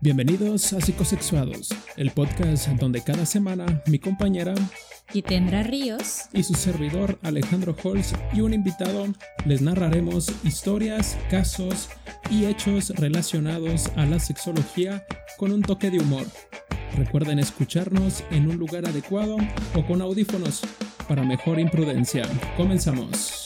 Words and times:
Bienvenidos 0.00 0.72
a 0.74 0.80
Psicosexuados, 0.80 1.70
el 1.96 2.12
podcast 2.12 2.68
donde 2.68 3.02
cada 3.02 3.26
semana 3.26 3.82
mi 3.86 3.98
compañera 3.98 4.54
Gitendra 5.10 5.64
Ríos 5.64 6.26
y 6.32 6.44
su 6.44 6.54
servidor 6.54 7.18
Alejandro 7.22 7.74
Holz 7.82 8.12
y 8.32 8.40
un 8.40 8.54
invitado 8.54 9.06
les 9.44 9.60
narraremos 9.60 10.30
historias, 10.44 11.18
casos 11.30 11.88
y 12.30 12.44
hechos 12.44 12.90
relacionados 12.90 13.90
a 13.96 14.06
la 14.06 14.20
sexología 14.20 15.04
con 15.36 15.50
un 15.50 15.62
toque 15.62 15.90
de 15.90 15.98
humor. 15.98 16.26
Recuerden 16.96 17.40
escucharnos 17.40 18.22
en 18.30 18.48
un 18.48 18.56
lugar 18.56 18.86
adecuado 18.86 19.36
o 19.74 19.84
con 19.84 20.00
audífonos 20.00 20.62
para 21.08 21.24
mejor 21.24 21.58
imprudencia. 21.58 22.24
Comenzamos. 22.56 23.37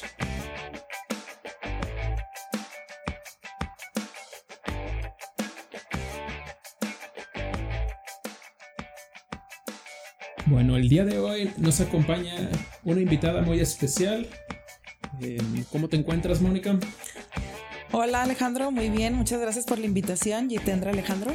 Día 11.05 11.15
de 11.15 11.19
hoy 11.19 11.53
nos 11.57 11.81
acompaña 11.81 12.51
una 12.85 13.01
invitada 13.01 13.43
muy 13.43 13.61
especial. 13.61 14.27
Eh, 15.21 15.39
¿Cómo 15.71 15.89
te 15.89 15.97
encuentras, 15.97 16.41
Mónica? 16.41 16.79
Hola 17.93 18.23
Alejandro, 18.23 18.71
muy 18.71 18.89
bien, 18.89 19.15
muchas 19.15 19.41
gracias 19.41 19.67
por 19.67 19.79
la 19.79 19.87
invitación. 19.87 20.49
Gitendra 20.49 20.91
Alejandro, 20.91 21.33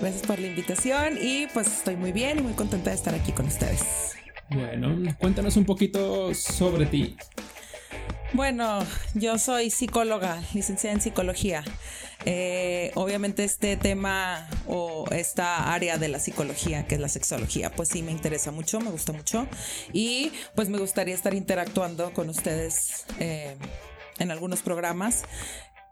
gracias 0.00 0.22
por 0.26 0.38
la 0.38 0.48
invitación 0.48 1.18
y 1.20 1.46
pues 1.54 1.68
estoy 1.68 1.96
muy 1.96 2.12
bien 2.12 2.38
y 2.38 2.42
muy 2.42 2.52
contenta 2.54 2.90
de 2.90 2.96
estar 2.96 3.14
aquí 3.14 3.32
con 3.32 3.46
ustedes. 3.46 4.16
Bueno, 4.50 4.96
cuéntanos 5.18 5.56
un 5.56 5.64
poquito 5.64 6.34
sobre 6.34 6.86
ti. 6.86 7.16
Bueno, 8.34 8.78
yo 9.12 9.38
soy 9.38 9.68
psicóloga, 9.68 10.42
licenciada 10.54 10.94
en 10.94 11.02
psicología. 11.02 11.62
Eh, 12.24 12.90
obviamente 12.94 13.44
este 13.44 13.76
tema 13.76 14.48
o 14.66 15.04
esta 15.10 15.74
área 15.74 15.98
de 15.98 16.08
la 16.08 16.18
psicología, 16.18 16.86
que 16.86 16.94
es 16.94 17.00
la 17.00 17.08
sexología, 17.08 17.70
pues 17.74 17.90
sí 17.90 18.02
me 18.02 18.10
interesa 18.10 18.50
mucho, 18.50 18.80
me 18.80 18.90
gusta 18.90 19.12
mucho 19.12 19.46
y 19.92 20.32
pues 20.54 20.70
me 20.70 20.78
gustaría 20.78 21.14
estar 21.14 21.34
interactuando 21.34 22.12
con 22.14 22.30
ustedes 22.30 23.04
eh, 23.18 23.56
en 24.18 24.30
algunos 24.30 24.62
programas, 24.62 25.24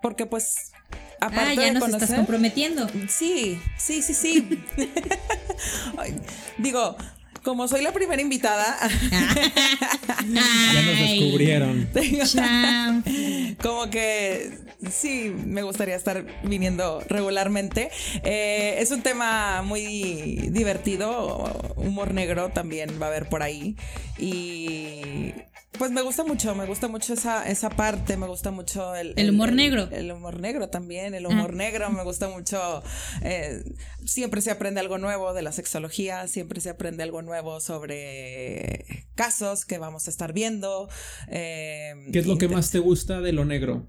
porque 0.01 0.25
pues 0.25 0.73
aparte 1.21 1.51
ah, 1.51 1.55
ya 1.55 1.73
nos 1.73 1.89
estás 1.89 2.15
comprometiendo. 2.15 2.89
Sí, 3.09 3.61
sí, 3.77 4.01
sí, 4.01 4.15
sí. 4.15 4.65
Digo, 6.59 6.97
como 7.43 7.69
soy 7.69 7.83
la 7.83 7.93
primera 7.93 8.21
invitada, 8.21 8.77
ya 9.11 10.83
nos 10.83 10.99
descubrieron. 10.99 11.89
como 13.63 13.91
que 13.91 14.51
sí, 14.91 15.35
me 15.47 15.63
gustaría 15.63 15.97
estar 15.97 16.25
viniendo 16.45 17.01
regularmente. 17.09 17.91
Eh, 18.25 18.77
es 18.79 18.91
un 18.91 19.03
tema 19.03 19.63
muy 19.63 20.49
divertido, 20.51 21.75
humor 21.77 22.15
negro 22.15 22.51
también 22.51 23.01
va 23.01 23.07
a 23.07 23.09
haber 23.11 23.29
por 23.29 23.43
ahí. 23.43 23.77
Y 24.19 25.33
pues 25.79 25.91
me 25.91 26.03
gusta 26.03 26.25
mucho, 26.25 26.55
me 26.55 26.67
gusta 26.67 26.89
mucho 26.89 27.15
esa, 27.15 27.49
esa 27.49 27.71
parte, 27.71 28.17
me 28.17 28.27
gusta 28.27 28.51
mucho 28.51 28.95
el... 28.95 29.15
El 29.17 29.31
humor 29.31 29.53
negro. 29.53 29.89
El, 29.91 30.11
humor 30.11 30.41
negro 30.41 30.69
también, 30.69 31.15
el 31.15 31.27
humor 31.27 31.51
ah. 31.53 31.57
negro, 31.57 31.91
me 31.91 32.03
gusta 32.03 32.29
mucho... 32.29 32.83
Eh, 33.23 33.63
siempre 34.05 34.43
se 34.43 34.51
aprende 34.51 34.81
algo 34.81 34.99
nuevo 34.99 35.33
de 35.33 35.43
la 35.43 35.53
sexología, 35.53 36.27
siempre 36.29 36.61
se 36.61 36.71
aprende 36.71 37.03
algo 37.03 37.23
nuevo 37.23 37.61
sobre 37.61 39.07
casos 39.15 39.65
que 39.65 39.79
vamos 39.79 40.07
a 40.07 40.11
estar 40.11 40.33
viendo. 40.33 40.89
Eh, 41.29 41.95
¿Qué 42.13 42.19
es 42.19 42.27
lo 42.27 42.39
que 42.39 42.49
más 42.49 42.71
te 42.71 42.79
gusta 42.79 43.21
de 43.21 43.33
lo 43.33 43.45
negro? 43.45 43.87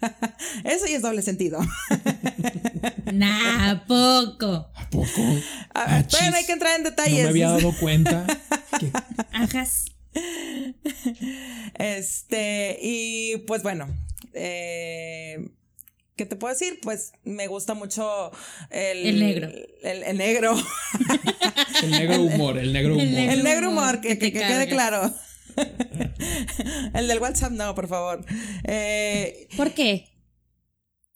Eso 0.64 0.86
ya 0.86 0.96
es 0.96 1.02
doble 1.02 1.22
sentido. 1.22 1.60
nah, 3.12 3.70
¿a 3.70 3.84
poco? 3.86 4.70
¿A 4.74 4.90
poco? 4.90 5.22
Ah, 5.74 6.04
bueno, 6.10 6.36
hay 6.36 6.46
que 6.46 6.52
entrar 6.52 6.76
en 6.76 6.84
detalles. 6.84 7.18
No 7.18 7.24
me 7.24 7.28
había 7.28 7.50
dado 7.50 7.72
cuenta. 7.78 8.26
Ajas. 9.32 9.86
Este, 11.78 12.78
y 12.82 13.38
pues 13.46 13.62
bueno, 13.62 13.86
eh, 14.34 15.48
¿qué 16.16 16.26
te 16.26 16.36
puedo 16.36 16.52
decir? 16.52 16.78
Pues 16.82 17.12
me 17.24 17.46
gusta 17.46 17.74
mucho 17.74 18.30
el, 18.70 19.06
el 19.06 19.20
negro. 19.20 19.48
El, 19.82 20.18
negro. 20.18 20.56
el 21.82 21.90
negro 21.90 22.22
humor, 22.22 22.58
el 22.58 22.72
negro 22.72 22.94
humor. 22.94 23.06
El 23.06 23.42
negro, 23.42 23.70
humor, 23.70 24.00
que, 24.00 24.18
quede 24.18 24.68
claro. 24.68 25.14
el 26.94 27.08
del 27.08 27.18
WhatsApp 27.18 27.52
no, 27.52 27.74
por 27.74 27.88
favor. 27.88 28.24
Eh, 28.64 29.48
¿Por 29.56 29.72
qué? 29.72 30.06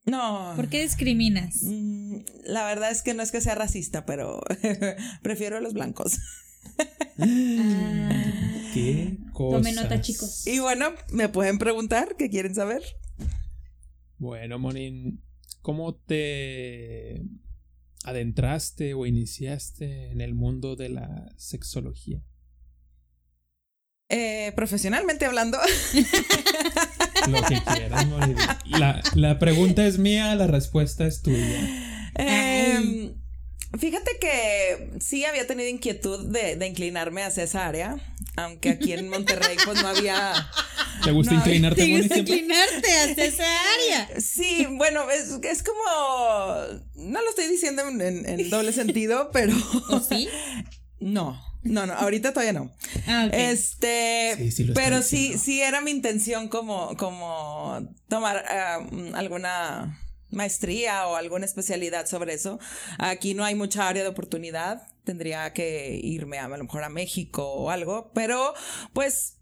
No. 0.07 0.53
¿Por 0.57 0.69
qué 0.69 0.83
discriminas? 0.83 1.57
Mm, 1.63 2.19
la 2.45 2.65
verdad 2.67 2.91
es 2.91 3.03
que 3.03 3.15
no 3.15 3.23
es 3.23 3.33
que 3.33 3.41
sea 3.41 3.55
racista, 3.55 4.07
pero 4.07 4.43
prefiero 5.23 5.57
a 5.57 5.61
los 5.61 5.73
blancos. 5.73 6.19
Ah. 7.19 8.64
Qué 8.75 9.19
cosas. 9.33 9.63
Tome 9.63 9.73
nota, 9.73 10.01
chicos. 10.01 10.47
Y 10.49 10.59
bueno, 10.59 10.93
me 11.13 11.29
pueden 11.29 11.59
preguntar 11.59 12.17
qué 12.19 12.29
quieren 12.29 12.55
saber. 12.57 12.83
Bueno, 14.19 14.59
Monin, 14.59 15.23
¿cómo 15.63 15.95
te 15.95 17.23
adentraste 18.05 18.95
o 18.95 19.07
iniciaste 19.07 20.11
en 20.11 20.21
el 20.21 20.35
mundo 20.35 20.75
de 20.75 20.89
la 20.89 21.33
sexología? 21.37 22.21
Eh, 24.09 24.53
profesionalmente 24.57 25.25
hablando. 25.25 25.59
Lo 27.29 27.43
que 27.43 27.63
quieras, 27.75 28.07
Monin. 28.07 28.37
La, 28.67 29.01
la, 29.15 29.39
pregunta 29.39 29.87
es 29.87 29.99
mía, 29.99 30.35
la 30.35 30.49
respuesta 30.49 31.07
es 31.07 31.23
tuya. 31.23 32.11
Eh, 32.19 33.15
Fíjate 33.79 34.11
que 34.21 34.91
sí 35.01 35.25
había 35.25 35.47
tenido 35.47 35.69
inquietud 35.69 36.27
de, 36.29 36.65
inclinarme 36.67 37.25
hacia 37.25 37.43
esa 37.43 37.67
área, 37.67 37.97
aunque 38.37 38.71
aquí 38.71 38.93
en 38.93 39.09
Monterrey 39.09 39.57
pues 39.65 39.83
no 39.83 39.89
había... 39.89 40.33
¿Te 41.03 41.13
gusta 41.13 41.35
inclinarte? 41.35 41.83
¿Te 41.83 41.99
gusta 41.99 42.19
inclinarte 42.19 42.99
hacia 42.99 43.25
esa 43.25 43.45
área? 43.45 44.21
Sí, 44.21 44.67
bueno, 44.71 45.05
es, 45.11 45.63
como... 45.63 46.81
No 46.95 47.23
lo 47.23 47.29
estoy 47.29 47.49
diciendo 47.49 47.83
en, 47.89 48.51
doble 48.51 48.73
sentido, 48.75 49.31
pero... 49.33 49.55
¿O 49.91 50.01
sí? 50.01 50.29
No, 51.01 51.41
no, 51.63 51.87
no, 51.87 51.95
ahorita 51.95 52.33
todavía 52.33 52.53
no. 52.53 52.71
Ah, 53.07 53.29
Este, 53.33 54.53
pero 54.75 55.03
sí, 55.03 55.39
sí 55.39 55.61
era 55.61 55.81
mi 55.81 55.91
intención 55.91 56.49
como, 56.49 56.97
como 56.97 57.89
tomar 58.09 58.45
ah, 58.49 58.87
alguna 59.15 60.01
maestría 60.31 61.07
o 61.07 61.17
alguna 61.17 61.45
especialidad 61.47 62.07
sobre 62.07 62.35
eso. 62.35 62.59
Aquí 62.99 63.35
no 63.35 63.45
hay 63.45 63.55
mucha 63.55 63.89
área 63.89 64.03
de 64.03 64.09
oportunidad. 64.09 64.87
Tendría 65.05 65.53
que 65.53 66.01
irme 66.03 66.39
a, 66.39 66.49
lo 66.49 66.65
mejor 66.65 66.83
a 66.83 66.89
México 66.89 67.47
o 67.53 67.71
algo, 67.71 68.11
pero 68.15 68.55
pues 68.93 69.39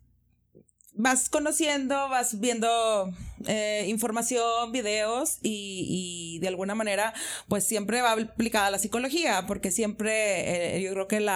vas 0.95 1.31
conociendo, 1.31 1.95
vas 2.09 2.41
viendo 2.41 3.13
eh, 3.47 3.87
información, 3.89 4.73
videos 4.73 5.39
y, 5.43 6.39
de 6.41 6.49
alguna 6.49 6.75
manera 6.75 7.15
pues 7.49 7.65
siempre 7.65 8.03
va 8.03 8.13
aplicada 8.13 8.67
a 8.67 8.71
la 8.71 8.79
psicología 8.79 9.45
porque 9.47 9.71
siempre 9.71 10.77
eh, 10.77 10.83
yo 10.83 10.93
creo 10.93 11.09
que 11.09 11.17
el, 11.19 11.29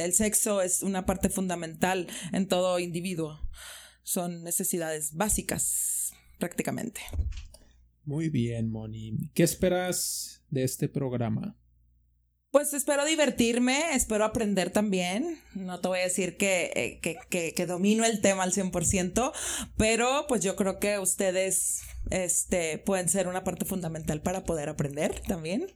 el 0.00 0.12
sexo 0.12 0.60
es 0.60 0.82
una 0.82 1.06
parte 1.06 1.28
fundamental 1.30 2.08
en 2.32 2.48
todo 2.48 2.78
individuo. 2.78 3.40
Son 4.02 4.42
necesidades 4.42 5.14
básicas 5.14 6.12
prácticamente. 6.38 7.00
Muy 8.04 8.28
bien, 8.28 8.70
Moni. 8.70 9.30
¿Qué 9.32 9.42
esperas 9.42 10.44
de 10.50 10.64
este 10.64 10.88
programa? 10.88 11.56
Pues 12.54 12.72
espero 12.72 13.04
divertirme, 13.04 13.96
espero 13.96 14.24
aprender 14.24 14.70
también. 14.70 15.40
No 15.56 15.80
te 15.80 15.88
voy 15.88 15.98
a 15.98 16.04
decir 16.04 16.36
que, 16.36 17.00
eh, 17.02 17.52
que, 17.52 17.66
domino 17.66 18.04
el 18.04 18.20
tema 18.20 18.44
al 18.44 18.52
100%, 18.52 19.32
pero 19.76 20.26
pues 20.28 20.40
yo 20.40 20.54
creo 20.54 20.78
que 20.78 21.00
ustedes 21.00 21.82
este, 22.10 22.78
pueden 22.78 23.08
ser 23.08 23.26
una 23.26 23.42
parte 23.42 23.64
fundamental 23.64 24.22
para 24.22 24.44
poder 24.44 24.68
aprender 24.68 25.18
también 25.26 25.66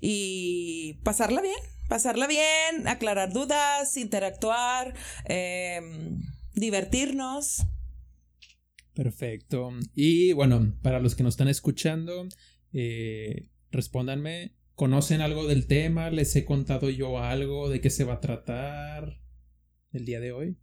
y 0.00 0.94
pasarla 1.04 1.40
bien, 1.40 1.54
pasarla 1.88 2.26
bien, 2.26 2.88
aclarar 2.88 3.32
dudas, 3.32 3.96
interactuar, 3.96 4.92
em, 5.26 6.20
divertirnos. 6.52 7.64
Perfecto. 8.92 9.70
Y 9.94 10.32
bueno, 10.32 10.76
para 10.82 10.98
los 10.98 11.14
que 11.14 11.22
nos 11.22 11.34
están 11.34 11.46
escuchando, 11.46 12.26
eh, 12.72 13.50
respóndanme, 13.70 14.52
¿conocen 14.74 15.20
algo 15.20 15.46
del 15.46 15.66
tema? 15.66 16.10
¿Les 16.10 16.34
he 16.36 16.44
contado 16.44 16.90
yo 16.90 17.18
algo 17.18 17.68
de 17.68 17.80
qué 17.80 17.90
se 17.90 18.04
va 18.04 18.14
a 18.14 18.20
tratar 18.20 19.20
el 19.92 20.04
día 20.04 20.20
de 20.20 20.32
hoy? 20.32 20.56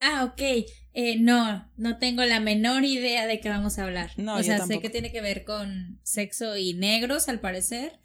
Ah, 0.00 0.24
ok. 0.24 0.66
Eh, 0.92 1.18
no, 1.18 1.70
no 1.76 1.98
tengo 1.98 2.24
la 2.24 2.40
menor 2.40 2.84
idea 2.84 3.26
de 3.26 3.40
qué 3.40 3.48
vamos 3.48 3.78
a 3.78 3.84
hablar. 3.84 4.10
No, 4.16 4.36
o 4.36 4.42
sea, 4.42 4.64
sé 4.66 4.80
que 4.80 4.90
tiene 4.90 5.10
que 5.10 5.20
ver 5.20 5.44
con 5.44 5.98
sexo 6.02 6.56
y 6.56 6.74
negros, 6.74 7.28
al 7.28 7.40
parecer, 7.40 7.98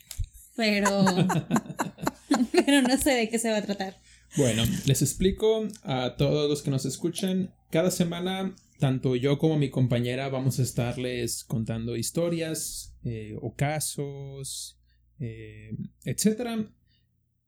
pero... 0.55 1.05
pero 2.51 2.81
no 2.81 2.97
sé 2.97 3.11
de 3.11 3.29
qué 3.29 3.39
se 3.39 3.51
va 3.51 3.57
a 3.57 3.61
tratar. 3.61 3.97
Bueno, 4.37 4.63
les 4.85 5.01
explico 5.01 5.67
a 5.83 6.15
todos 6.17 6.49
los 6.49 6.61
que 6.61 6.71
nos 6.71 6.85
escuchan. 6.85 7.53
Cada 7.69 7.91
semana, 7.91 8.55
tanto 8.79 9.15
yo 9.15 9.37
como 9.37 9.57
mi 9.57 9.69
compañera 9.69 10.29
vamos 10.29 10.59
a 10.59 10.63
estarles 10.63 11.43
contando 11.43 11.97
historias, 11.97 12.90
eh, 13.03 13.35
o 13.41 13.55
casos, 13.55 14.79
eh, 15.19 15.75
etc. 16.05 16.67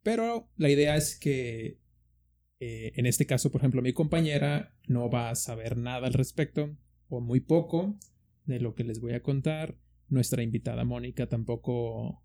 Pero 0.02 0.50
la 0.58 0.70
idea 0.70 0.96
es 0.96 1.18
que 1.18 1.80
eh, 2.60 2.94
en 2.96 3.06
este 3.06 3.26
caso, 3.26 3.52
por 3.52 3.62
ejemplo, 3.62 3.82
mi 3.82 3.94
compañera 3.94 4.76
no 4.88 5.10
va 5.10 5.30
a 5.30 5.36
saber 5.36 5.78
nada 5.78 6.08
al 6.08 6.14
respecto 6.14 6.76
o 7.08 7.22
muy 7.22 7.40
poco 7.40 7.98
de 8.46 8.60
lo 8.60 8.74
que 8.76 8.84
les 8.84 9.00
voy 9.00 9.14
a 9.14 9.22
contar. 9.22 9.78
Nuestra 10.10 10.44
invitada 10.44 10.86
Mónica 10.86 11.28
tampoco 11.28 12.22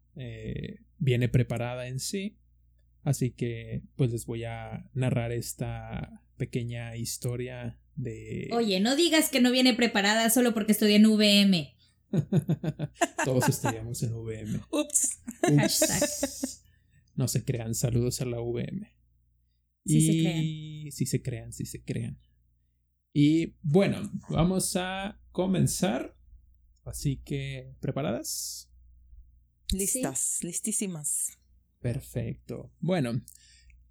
viene 0.98 1.28
preparada 1.28 1.86
en 1.86 2.00
sí. 2.00 2.38
Así 3.04 3.30
que 3.30 3.82
pues 3.94 4.10
les 4.10 4.26
voy 4.26 4.44
a 4.44 4.90
narrar 4.94 5.30
esta 5.30 6.22
pequeña 6.36 6.96
historia 6.96 7.78
de... 7.94 8.48
Oye, 8.52 8.80
no 8.80 8.96
digas 8.96 9.30
que 9.30 9.40
no 9.40 9.50
viene 9.50 9.74
preparada 9.74 10.30
solo 10.30 10.54
porque 10.54 10.72
estudia 10.72 10.96
en 10.96 11.06
VM. 11.06 11.77
Todos 13.24 13.48
estudiamos 13.48 14.02
en 14.02 14.14
VM. 14.14 14.60
Ups. 14.70 15.20
No 17.14 17.28
se 17.28 17.44
crean, 17.44 17.74
saludos 17.74 18.20
a 18.20 18.24
la 18.24 18.40
VM. 18.40 18.96
Sí 19.84 20.00
se 20.06 20.12
crean. 20.12 20.92
Sí 20.92 21.06
se 21.06 21.22
crean, 21.22 21.52
sí 21.52 21.66
se 21.66 21.82
crean. 21.82 22.18
Y 23.12 23.56
bueno, 23.62 24.10
vamos 24.28 24.76
a 24.76 25.20
comenzar. 25.32 26.16
Así 26.84 27.16
que, 27.16 27.74
¿preparadas? 27.80 28.70
Listas, 29.72 30.38
listísimas. 30.42 31.38
Perfecto. 31.80 32.72
Bueno, 32.80 33.22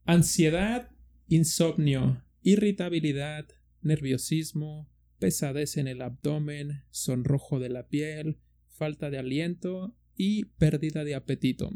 ansiedad, 0.06 0.90
insomnio, 1.28 2.24
irritabilidad, 2.42 3.48
nerviosismo, 3.82 4.90
pesadez 5.20 5.78
en 5.78 5.88
el 5.88 6.02
abdomen, 6.02 6.84
sonrojo 6.92 7.60
de 7.60 7.70
la 7.70 7.88
piel, 7.88 8.40
falta 8.70 9.10
de 9.10 9.20
aliento 9.20 9.96
y 10.16 10.46
pérdida 10.46 11.04
de 11.04 11.16
apetito. 11.16 11.70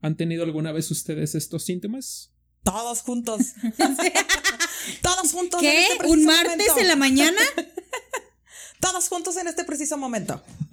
¿Han 0.00 0.16
tenido 0.16 0.44
alguna 0.44 0.72
vez 0.72 0.90
ustedes 0.90 1.34
estos 1.34 1.64
síntomas? 1.64 2.32
Todos 2.62 3.02
juntos. 3.02 3.54
Todos 5.02 5.32
juntos. 5.32 5.60
¿Qué? 5.60 5.86
Este 5.92 6.06
¿Un 6.06 6.24
martes 6.24 6.68
en 6.78 6.88
la 6.88 6.96
mañana? 6.96 7.40
Todos 8.80 9.08
juntos 9.08 9.36
en 9.36 9.48
este 9.48 9.64
preciso 9.64 9.96
momento. 9.96 10.42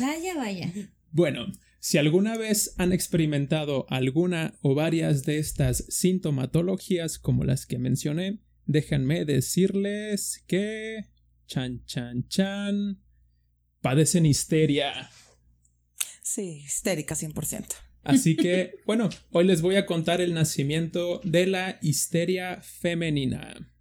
vaya, 0.00 0.34
vaya. 0.36 0.72
Bueno, 1.10 1.46
si 1.80 1.98
alguna 1.98 2.36
vez 2.36 2.74
han 2.76 2.92
experimentado 2.92 3.86
alguna 3.88 4.54
o 4.62 4.74
varias 4.74 5.24
de 5.24 5.38
estas 5.38 5.84
sintomatologías 5.88 7.18
como 7.18 7.44
las 7.44 7.66
que 7.66 7.78
mencioné, 7.78 8.40
déjenme 8.68 9.24
decirles 9.24 10.44
que... 10.46 11.06
Chan, 11.46 11.82
chan, 11.86 12.28
chan. 12.28 13.02
Padecen 13.80 14.26
histeria. 14.26 15.10
Sí, 16.22 16.62
histérica 16.64 17.14
100%. 17.14 17.64
Así 18.04 18.36
que, 18.36 18.74
bueno, 18.86 19.08
hoy 19.32 19.44
les 19.44 19.62
voy 19.62 19.76
a 19.76 19.86
contar 19.86 20.20
el 20.20 20.34
nacimiento 20.34 21.20
de 21.24 21.46
la 21.46 21.78
histeria 21.80 22.60
femenina. 22.60 23.72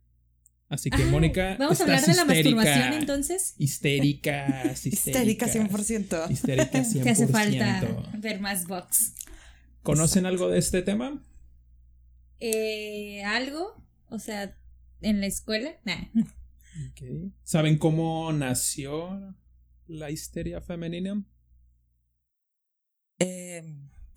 Así 0.70 0.90
que, 0.90 1.04
Mónica. 1.06 1.56
¿Vamos 1.60 1.80
a 1.80 1.84
hablar 1.84 2.06
de 2.06 2.14
la 2.14 2.26
masturbación 2.26 2.94
entonces? 2.94 3.56
Histérica, 3.58 4.74
histérica. 4.84 5.48
100%. 5.48 6.32
Histérica 6.32 6.84
100%. 6.84 7.02
Que 7.04 7.10
hace 7.10 7.28
falta 7.28 8.12
ver 8.18 8.40
más 8.40 8.68
box. 8.68 9.14
¿Conocen 9.84 10.26
algo 10.26 10.50
de 10.50 10.60
este 10.60 10.82
tema? 10.82 11.22
Eh, 12.40 13.24
¿Algo? 13.24 13.84
O 14.10 14.20
sea, 14.20 14.58
¿en 15.02 15.22
la 15.22 15.28
escuela? 15.28 15.72
Nah. 15.84 16.06
¿Saben 17.44 17.78
cómo 17.78 18.32
nació 18.34 19.36
la 19.88 20.12
histeria 20.12 20.62
femenina? 20.62 21.24
Eh 23.20 23.64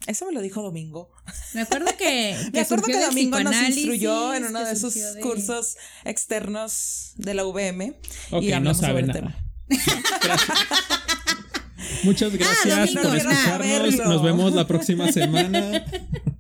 eso 0.07 0.27
me 0.27 0.33
lo 0.33 0.41
dijo 0.41 0.63
Domingo. 0.63 1.13
Me 1.55 1.61
acuerdo 1.63 1.97
que, 1.97 2.37
me 2.53 2.61
acuerdo 2.61 2.87
que 2.87 3.01
Domingo 3.01 3.41
nos 3.41 3.55
instruyó 3.57 4.35
en 4.35 4.45
uno 4.45 4.65
de 4.65 4.77
sus 4.77 4.95
cursos 5.21 5.77
externos 6.05 7.13
de 7.17 7.35
la 7.35 7.45
UVM 7.45 7.97
Ok, 8.31 8.43
y 8.43 8.51
no 8.61 8.75
sabe 8.75 9.03
nada. 9.03 9.45
Muchas 12.03 12.33
gracias 12.33 12.91
por 12.93 13.15
escucharnos. 13.17 13.97
Nos 13.99 14.23
vemos 14.23 14.55
la 14.55 14.67
próxima 14.67 15.13
semana. 15.13 15.85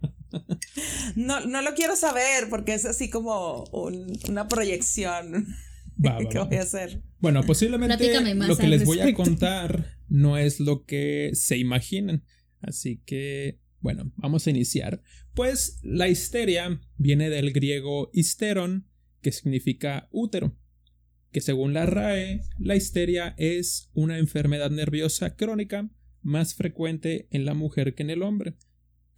No, 1.16 1.40
no 1.46 1.62
lo 1.62 1.74
quiero 1.74 1.96
saber 1.96 2.48
porque 2.48 2.74
es 2.74 2.84
así 2.84 3.10
como 3.10 3.64
una 4.28 4.48
proyección 4.48 5.46
que 6.30 6.38
voy 6.38 6.56
a 6.56 6.62
hacer. 6.62 7.02
Bueno, 7.18 7.42
posiblemente 7.42 8.34
lo 8.34 8.56
que 8.56 8.68
les 8.68 8.84
voy 8.84 9.00
a 9.00 9.14
contar 9.14 9.98
no 10.08 10.38
es 10.38 10.60
lo 10.60 10.84
que 10.84 11.30
se 11.34 11.58
imaginan. 11.58 12.24
Así 12.60 13.02
que, 13.04 13.60
bueno, 13.80 14.12
vamos 14.16 14.46
a 14.46 14.50
iniciar. 14.50 15.02
Pues 15.34 15.78
la 15.82 16.08
histeria 16.08 16.80
viene 16.96 17.30
del 17.30 17.52
griego 17.52 18.10
histeron, 18.12 18.86
que 19.22 19.32
significa 19.32 20.08
útero, 20.10 20.56
que 21.32 21.40
según 21.40 21.74
la 21.74 21.86
RAE, 21.86 22.40
la 22.58 22.76
histeria 22.76 23.34
es 23.38 23.90
una 23.92 24.18
enfermedad 24.18 24.70
nerviosa 24.70 25.36
crónica 25.36 25.90
más 26.22 26.54
frecuente 26.54 27.28
en 27.30 27.44
la 27.44 27.54
mujer 27.54 27.94
que 27.94 28.02
en 28.02 28.10
el 28.10 28.22
hombre, 28.22 28.56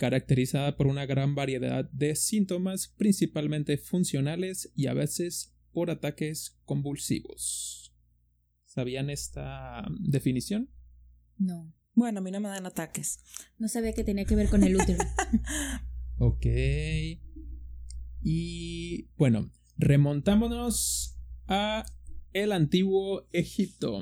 caracterizada 0.02 0.76
por 0.76 0.88
una 0.88 1.06
gran 1.06 1.36
variedad 1.36 1.88
de 1.92 2.16
síntomas, 2.16 2.88
principalmente 2.88 3.78
funcionales 3.78 4.72
y 4.74 4.88
a 4.88 4.94
veces 4.94 5.54
por 5.70 5.92
ataques 5.92 6.58
convulsivos. 6.64 7.94
¿Sabían 8.64 9.10
esta 9.10 9.86
definición? 10.00 10.68
No. 11.38 11.72
Bueno, 11.94 12.18
a 12.18 12.20
mí 12.20 12.32
no 12.32 12.40
me 12.40 12.48
dan 12.48 12.66
ataques. 12.66 13.20
No 13.58 13.68
sabía 13.68 13.92
que 13.92 14.02
tenía 14.02 14.24
que 14.24 14.34
ver 14.34 14.48
con 14.48 14.64
el 14.64 14.74
útero. 14.74 15.04
ok. 16.18 16.46
Y 18.22 19.08
bueno, 19.16 19.52
remontámonos 19.76 21.16
a 21.46 21.86
el 22.32 22.50
antiguo 22.50 23.28
Egipto, 23.30 24.00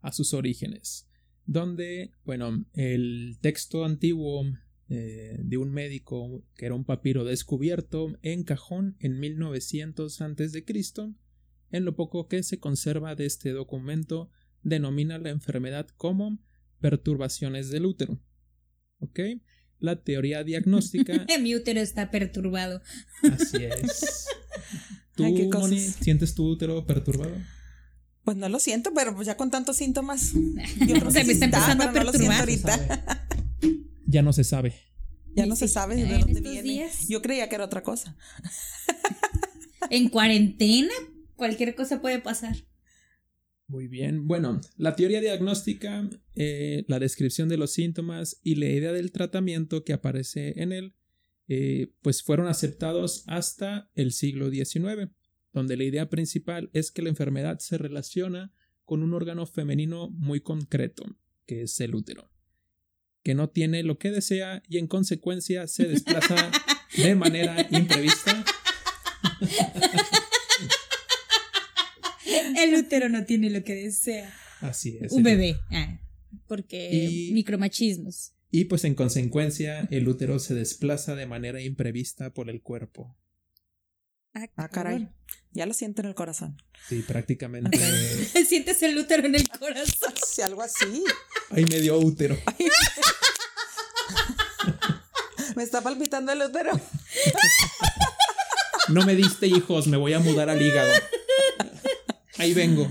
a 0.00 0.12
sus 0.12 0.32
orígenes, 0.32 1.08
donde, 1.44 2.12
bueno, 2.24 2.64
el 2.72 3.38
texto 3.40 3.84
antiguo 3.84 4.44
eh, 4.92 5.36
de 5.38 5.56
un 5.56 5.70
médico, 5.70 6.44
que 6.56 6.66
era 6.66 6.74
un 6.74 6.84
papiro 6.84 7.24
descubierto 7.24 8.18
en 8.22 8.42
cajón 8.42 8.96
en 8.98 9.20
1900 9.20 10.20
a.C., 10.20 10.64
en 11.70 11.84
lo 11.84 11.94
poco 11.94 12.26
que 12.26 12.42
se 12.42 12.58
conserva 12.58 13.14
de 13.14 13.26
este 13.26 13.50
documento, 13.50 14.30
denomina 14.64 15.18
la 15.18 15.30
enfermedad 15.30 15.86
como 15.96 16.40
perturbaciones 16.80 17.70
del 17.70 17.86
útero. 17.86 18.20
¿Ok? 18.98 19.20
La 19.78 20.02
teoría 20.02 20.42
diagnóstica. 20.42 21.24
Mi 21.40 21.54
útero 21.54 21.80
está 21.80 22.10
perturbado. 22.10 22.82
Así 23.22 23.58
es. 23.64 24.26
¿Tú, 25.14 25.22
Moni, 25.22 25.78
sientes 25.78 26.34
tu 26.34 26.48
útero 26.48 26.84
perturbado? 26.84 27.36
Pues 28.24 28.36
no 28.36 28.48
lo 28.48 28.58
siento, 28.58 28.92
pero 28.92 29.14
pues 29.14 29.26
ya 29.26 29.36
con 29.36 29.50
tantos 29.50 29.76
síntomas. 29.76 30.32
Yo 30.86 31.10
se 31.10 31.24
me 31.24 31.32
está 31.32 31.44
empezando 31.44 31.84
a 31.84 31.92
perturbar. 31.92 32.48
Ya 34.10 34.22
no 34.22 34.32
se 34.32 34.44
sabe. 34.44 34.74
Ya 35.34 35.46
no 35.46 35.54
se 35.54 35.68
sabe 35.68 35.96
de 35.96 36.18
dónde 36.18 36.40
viene. 36.40 36.90
Yo 37.08 37.22
creía 37.22 37.48
que 37.48 37.54
era 37.54 37.64
otra 37.64 37.82
cosa. 37.82 38.16
en 39.90 40.08
cuarentena, 40.08 40.92
cualquier 41.36 41.74
cosa 41.74 42.00
puede 42.00 42.18
pasar. 42.18 42.56
Muy 43.68 43.86
bien. 43.86 44.26
Bueno, 44.26 44.60
la 44.76 44.96
teoría 44.96 45.20
diagnóstica, 45.20 46.10
eh, 46.34 46.84
la 46.88 46.98
descripción 46.98 47.48
de 47.48 47.56
los 47.56 47.72
síntomas 47.72 48.40
y 48.42 48.56
la 48.56 48.66
idea 48.66 48.92
del 48.92 49.12
tratamiento 49.12 49.84
que 49.84 49.92
aparece 49.92 50.60
en 50.60 50.72
él, 50.72 50.96
eh, 51.46 51.92
pues 52.02 52.22
fueron 52.22 52.48
aceptados 52.48 53.22
hasta 53.28 53.88
el 53.94 54.12
siglo 54.12 54.50
XIX, 54.50 55.12
donde 55.52 55.76
la 55.76 55.84
idea 55.84 56.08
principal 56.08 56.70
es 56.72 56.90
que 56.90 57.02
la 57.02 57.10
enfermedad 57.10 57.60
se 57.60 57.78
relaciona 57.78 58.52
con 58.84 59.04
un 59.04 59.14
órgano 59.14 59.46
femenino 59.46 60.10
muy 60.10 60.40
concreto, 60.40 61.04
que 61.46 61.62
es 61.62 61.78
el 61.78 61.94
útero, 61.94 62.29
que 63.22 63.34
no 63.34 63.48
tiene 63.48 63.82
lo 63.82 63.98
que 63.98 64.10
desea 64.10 64.62
y 64.68 64.78
en 64.78 64.86
consecuencia 64.86 65.66
se 65.66 65.86
desplaza 65.86 66.50
de 66.96 67.14
manera 67.14 67.66
imprevista. 67.70 68.44
el 72.56 72.74
útero 72.74 73.08
no 73.08 73.24
tiene 73.24 73.50
lo 73.50 73.64
que 73.64 73.74
desea. 73.74 74.32
Así 74.60 74.98
es. 75.00 75.12
Un 75.12 75.22
bebé. 75.22 75.56
Ah, 75.70 76.00
porque 76.46 77.30
micromachismos. 77.32 78.34
Y 78.50 78.64
pues 78.64 78.84
en 78.84 78.94
consecuencia 78.94 79.86
el 79.90 80.08
útero 80.08 80.38
se 80.38 80.54
desplaza 80.54 81.14
de 81.14 81.26
manera 81.26 81.62
imprevista 81.62 82.32
por 82.32 82.50
el 82.50 82.62
cuerpo. 82.62 83.16
Ah, 84.34 84.46
ah 84.56 84.68
caray. 84.68 85.08
Ya 85.52 85.66
lo 85.66 85.74
siento 85.74 86.02
en 86.02 86.08
el 86.08 86.14
corazón. 86.14 86.62
Sí, 86.88 87.02
prácticamente. 87.02 87.76
Sientes 88.46 88.82
el 88.82 88.96
útero 88.96 89.26
en 89.26 89.34
el 89.34 89.48
corazón. 89.48 90.14
Sí, 90.30 90.42
algo 90.42 90.62
así. 90.62 91.02
Hay 91.50 91.64
medio 91.64 91.98
útero. 91.98 92.38
me 95.56 95.64
está 95.64 95.82
palpitando 95.82 96.30
el 96.30 96.42
útero. 96.42 96.80
no 98.90 99.04
me 99.04 99.16
diste 99.16 99.48
hijos, 99.48 99.88
me 99.88 99.96
voy 99.96 100.12
a 100.12 100.20
mudar 100.20 100.50
al 100.50 100.62
hígado. 100.62 100.92
Ahí 102.38 102.54
vengo. 102.54 102.86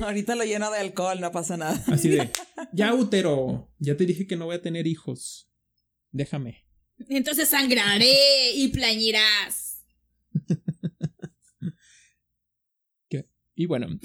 Ahorita 0.00 0.34
lo 0.34 0.44
lleno 0.44 0.70
de 0.70 0.78
alcohol, 0.78 1.20
no 1.20 1.30
pasa 1.32 1.58
nada. 1.58 1.78
Así 1.88 2.08
de, 2.08 2.30
ya, 2.72 2.94
útero. 2.94 3.70
Ya 3.78 3.96
te 3.96 4.06
dije 4.06 4.26
que 4.26 4.36
no 4.36 4.46
voy 4.46 4.56
a 4.56 4.62
tener 4.62 4.86
hijos. 4.86 5.50
Déjame. 6.10 6.64
Entonces 7.10 7.50
sangraré 7.50 8.52
y 8.54 8.68
plañirás. 8.68 9.63
Y 13.56 13.66
bueno, 13.66 14.00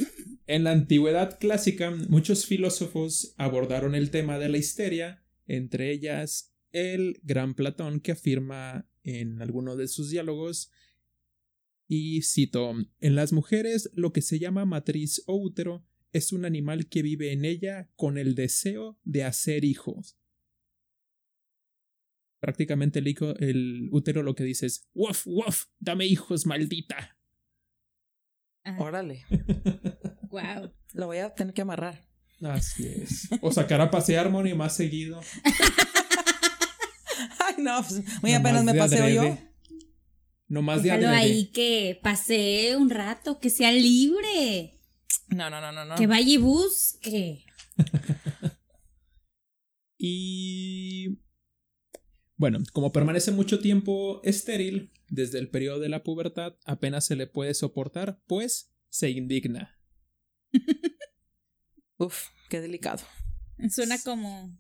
en 0.46 0.64
la 0.64 0.72
antigüedad 0.72 1.40
clásica, 1.40 1.90
muchos 1.90 2.46
filósofos 2.46 3.34
abordaron 3.38 3.96
el 3.96 4.12
tema 4.12 4.38
de 4.38 4.50
la 4.50 4.58
histeria, 4.58 5.24
entre 5.48 5.92
ellas 5.92 6.54
el 6.72 7.20
gran 7.24 7.56
Platón, 7.56 8.00
que 8.00 8.12
afirma 8.12 8.88
en 9.04 9.42
alguno 9.42 9.76
de 9.76 9.88
sus 9.88 10.12
diálogos, 10.12 10.72
y 11.88 12.22
cito, 12.22 12.76
en 13.00 13.16
las 13.16 13.34
mujeres 13.34 13.90
lo 13.96 14.14
que 14.14 14.22
se 14.22 14.38
llama 14.38 14.66
matriz 14.66 15.24
o 15.26 15.36
útero 15.36 15.84
es 16.12 16.32
un 16.32 16.46
animal 16.46 16.88
que 16.88 17.02
vive 17.02 17.32
en 17.32 17.46
ella 17.46 17.90
con 17.96 18.20
el 18.20 18.36
deseo 18.36 19.00
de 19.04 19.24
hacer 19.24 19.66
hijos. 19.66 20.19
Prácticamente 22.40 23.00
el, 23.00 23.08
hijo, 23.08 23.36
el 23.38 23.90
útero 23.92 24.24
lo 24.24 24.36
que 24.36 24.44
dice 24.44 24.66
es, 24.66 24.90
¡Wuf, 24.94 25.26
wuf! 25.26 25.66
¡Dame 25.80 26.06
hijos, 26.06 26.46
maldita! 26.46 27.18
Órale. 28.78 29.26
wow. 30.30 30.72
Lo 30.94 31.08
voy 31.08 31.18
a 31.18 31.34
tener 31.34 31.54
que 31.54 31.62
amarrar. 31.62 32.08
Así 32.42 32.88
es. 32.88 33.28
O 33.42 33.52
sacar 33.52 33.82
a 33.82 33.92
pasear, 33.92 34.30
Moni, 34.30 34.54
más 34.54 34.76
seguido. 34.76 35.22
Ay, 37.40 37.56
no, 37.58 37.84
pues 37.84 38.02
muy 38.22 38.34
apenas 38.34 38.64
me 38.64 38.74
paseo 38.74 39.10
yo. 39.10 39.38
No 40.48 40.62
más 40.62 40.82
de 40.82 40.92
Déjalo 40.92 41.10
ahí 41.10 41.48
que 41.48 42.00
pasee 42.02 42.76
un 42.76 42.90
rato, 42.90 43.40
que 43.40 43.50
sea 43.50 43.72
libre. 43.72 44.80
No, 45.28 45.50
no, 45.50 45.62
no, 45.62 45.72
no, 45.72 45.86
no. 45.86 45.96
Que 45.96 46.08
vaya 46.08 46.28
y 46.28 46.38
busque. 46.38 47.46
y 49.98 51.20
bueno, 52.40 52.60
como 52.72 52.94
permanece 52.94 53.34
mucho 53.34 53.60
tiempo 53.60 54.22
estéril, 54.24 54.94
desde 55.10 55.40
el 55.40 55.50
periodo 55.50 55.82
de 55.82 55.90
la 55.90 56.04
pubertad 56.04 56.56
apenas 56.64 57.06
se 57.06 57.18
le 57.18 57.28
puede 57.28 57.54
soportar, 57.54 58.22
pues 58.28 58.74
se 58.88 59.10
indigna. 59.10 59.78
Uf, 61.98 62.28
qué 62.50 62.62
delicado. 62.62 63.04
Suena 63.70 63.98
como. 64.02 64.58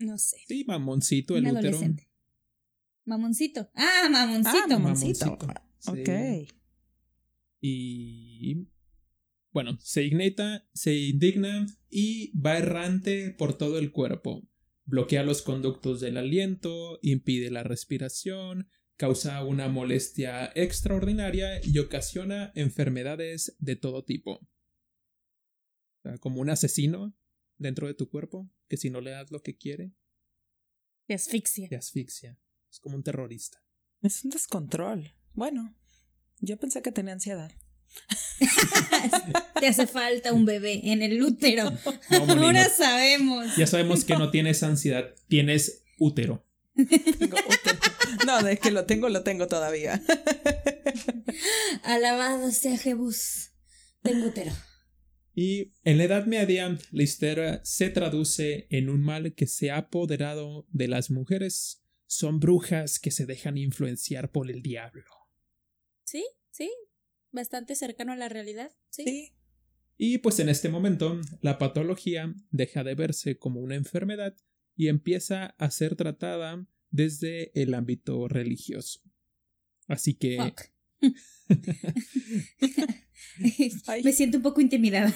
No 0.00 0.18
sé. 0.18 0.38
Sí, 0.48 0.64
mamoncito 0.66 1.36
el 1.36 1.46
útero. 1.46 1.78
Mamoncito. 3.04 3.70
Ah, 3.74 4.08
mamoncito. 4.10 4.58
Ah, 4.58 4.66
mamoncito. 4.66 5.38
Ok. 5.86 6.08
Y. 7.60 8.66
Bueno, 9.52 9.78
se 9.80 10.02
ignita, 10.02 10.68
se 10.74 10.96
indigna 10.96 11.64
y 11.88 12.36
va 12.36 12.58
errante 12.58 13.30
por 13.30 13.56
todo 13.56 13.78
el 13.78 13.92
cuerpo. 13.92 14.47
Bloquea 14.88 15.22
los 15.22 15.42
conductos 15.42 16.00
del 16.00 16.16
aliento, 16.16 16.98
impide 17.02 17.50
la 17.50 17.62
respiración, 17.62 18.70
causa 18.96 19.44
una 19.44 19.68
molestia 19.68 20.50
extraordinaria 20.54 21.60
y 21.62 21.78
ocasiona 21.78 22.52
enfermedades 22.54 23.54
de 23.58 23.76
todo 23.76 24.02
tipo. 24.02 24.48
como 26.20 26.40
un 26.40 26.48
asesino 26.48 27.14
dentro 27.58 27.86
de 27.86 27.92
tu 27.92 28.08
cuerpo, 28.08 28.50
que 28.66 28.78
si 28.78 28.88
no 28.88 29.02
le 29.02 29.10
das 29.10 29.30
lo 29.30 29.42
que 29.42 29.58
quiere, 29.58 29.92
te 31.06 31.12
asfixia. 31.12 31.68
Te 31.68 31.76
asfixia. 31.76 32.40
Es 32.70 32.80
como 32.80 32.96
un 32.96 33.02
terrorista. 33.02 33.62
Es 34.00 34.24
un 34.24 34.30
descontrol. 34.30 35.14
Bueno, 35.34 35.76
yo 36.38 36.58
pensé 36.58 36.80
que 36.80 36.92
tenía 36.92 37.12
ansiedad. 37.12 37.52
Te 39.60 39.66
hace 39.66 39.86
falta 39.86 40.32
un 40.32 40.44
bebé 40.44 40.80
en 40.84 41.02
el 41.02 41.22
útero. 41.22 41.72
Ahora 42.10 42.68
sabemos. 42.68 43.56
Ya 43.56 43.66
sabemos 43.66 44.04
que 44.04 44.16
no 44.16 44.30
tienes 44.30 44.62
ansiedad, 44.62 45.14
tienes 45.28 45.84
útero. 45.98 46.44
No, 48.26 48.42
de 48.42 48.56
que 48.58 48.70
lo 48.70 48.84
tengo, 48.84 49.08
lo 49.08 49.22
tengo 49.22 49.48
todavía. 49.48 50.02
Alabado 51.82 52.50
sea 52.50 52.76
Jebus. 52.78 53.50
Tengo 54.02 54.28
útero. 54.28 54.52
Y 55.34 55.72
en 55.84 55.98
la 55.98 56.04
Edad 56.04 56.26
Media, 56.26 56.76
la 56.90 57.02
histeria 57.02 57.60
se 57.64 57.90
traduce 57.90 58.66
en 58.70 58.88
un 58.88 59.02
mal 59.02 59.34
que 59.34 59.46
se 59.46 59.70
ha 59.70 59.78
apoderado 59.78 60.66
de 60.70 60.88
las 60.88 61.10
mujeres. 61.10 61.84
Son 62.06 62.40
brujas 62.40 62.98
que 62.98 63.10
se 63.10 63.26
dejan 63.26 63.56
influenciar 63.58 64.30
por 64.30 64.50
el 64.50 64.62
diablo. 64.62 65.04
Sí, 66.04 66.24
sí, 66.50 66.70
bastante 67.32 67.74
cercano 67.74 68.12
a 68.12 68.16
la 68.16 68.28
realidad, 68.28 68.70
sí. 68.90 69.04
sí. 69.04 69.32
Y 69.96 70.18
pues 70.18 70.38
en 70.38 70.48
este 70.48 70.68
momento, 70.68 71.20
la 71.42 71.58
patología 71.58 72.32
deja 72.50 72.84
de 72.84 72.94
verse 72.94 73.36
como 73.36 73.60
una 73.60 73.74
enfermedad 73.74 74.36
y 74.76 74.86
empieza 74.86 75.56
a 75.58 75.70
ser 75.72 75.96
tratada 75.96 76.64
desde 76.90 77.50
el 77.60 77.74
ámbito 77.74 78.28
religioso. 78.28 79.00
Así 79.88 80.14
que... 80.14 80.54
Me 84.04 84.12
siento 84.12 84.38
un 84.38 84.42
poco 84.42 84.60
intimidada. 84.60 85.14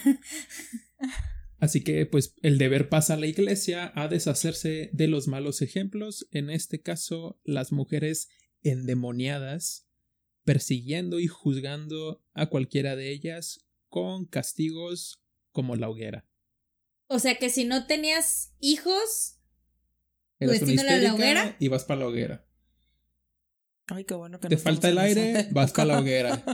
Así 1.58 1.82
que, 1.82 2.06
pues, 2.06 2.34
el 2.42 2.58
deber 2.58 2.88
pasa 2.88 3.14
a 3.14 3.16
la 3.16 3.28
iglesia 3.28 3.92
a 3.94 4.08
deshacerse 4.08 4.90
de 4.92 5.06
los 5.06 5.28
malos 5.28 5.62
ejemplos, 5.62 6.26
en 6.32 6.50
este 6.50 6.80
caso, 6.80 7.40
las 7.44 7.70
mujeres 7.70 8.28
endemoniadas, 8.62 9.86
persiguiendo 10.44 11.20
y 11.20 11.26
juzgando 11.26 12.22
a 12.34 12.46
cualquiera 12.46 12.96
de 12.96 13.10
ellas 13.10 13.64
con 13.88 14.26
castigos 14.26 15.22
como 15.50 15.76
la 15.76 15.88
hoguera. 15.88 16.26
O 17.06 17.18
sea 17.18 17.36
que 17.38 17.50
si 17.50 17.64
no 17.64 17.86
tenías 17.86 18.54
hijos, 18.58 19.38
Eras 20.38 20.62
una 20.62 20.96
la 20.96 21.14
hoguera 21.14 21.56
y 21.58 21.68
vas 21.68 21.84
para 21.84 22.00
la 22.00 22.06
hoguera. 22.06 22.44
Ay, 23.86 24.04
qué 24.04 24.14
bueno 24.14 24.40
que 24.40 24.48
Te 24.48 24.56
falta 24.56 24.88
el 24.88 24.98
aire, 24.98 25.48
vas 25.50 25.72
para 25.72 25.86
la 25.86 26.00
hoguera. 26.00 26.42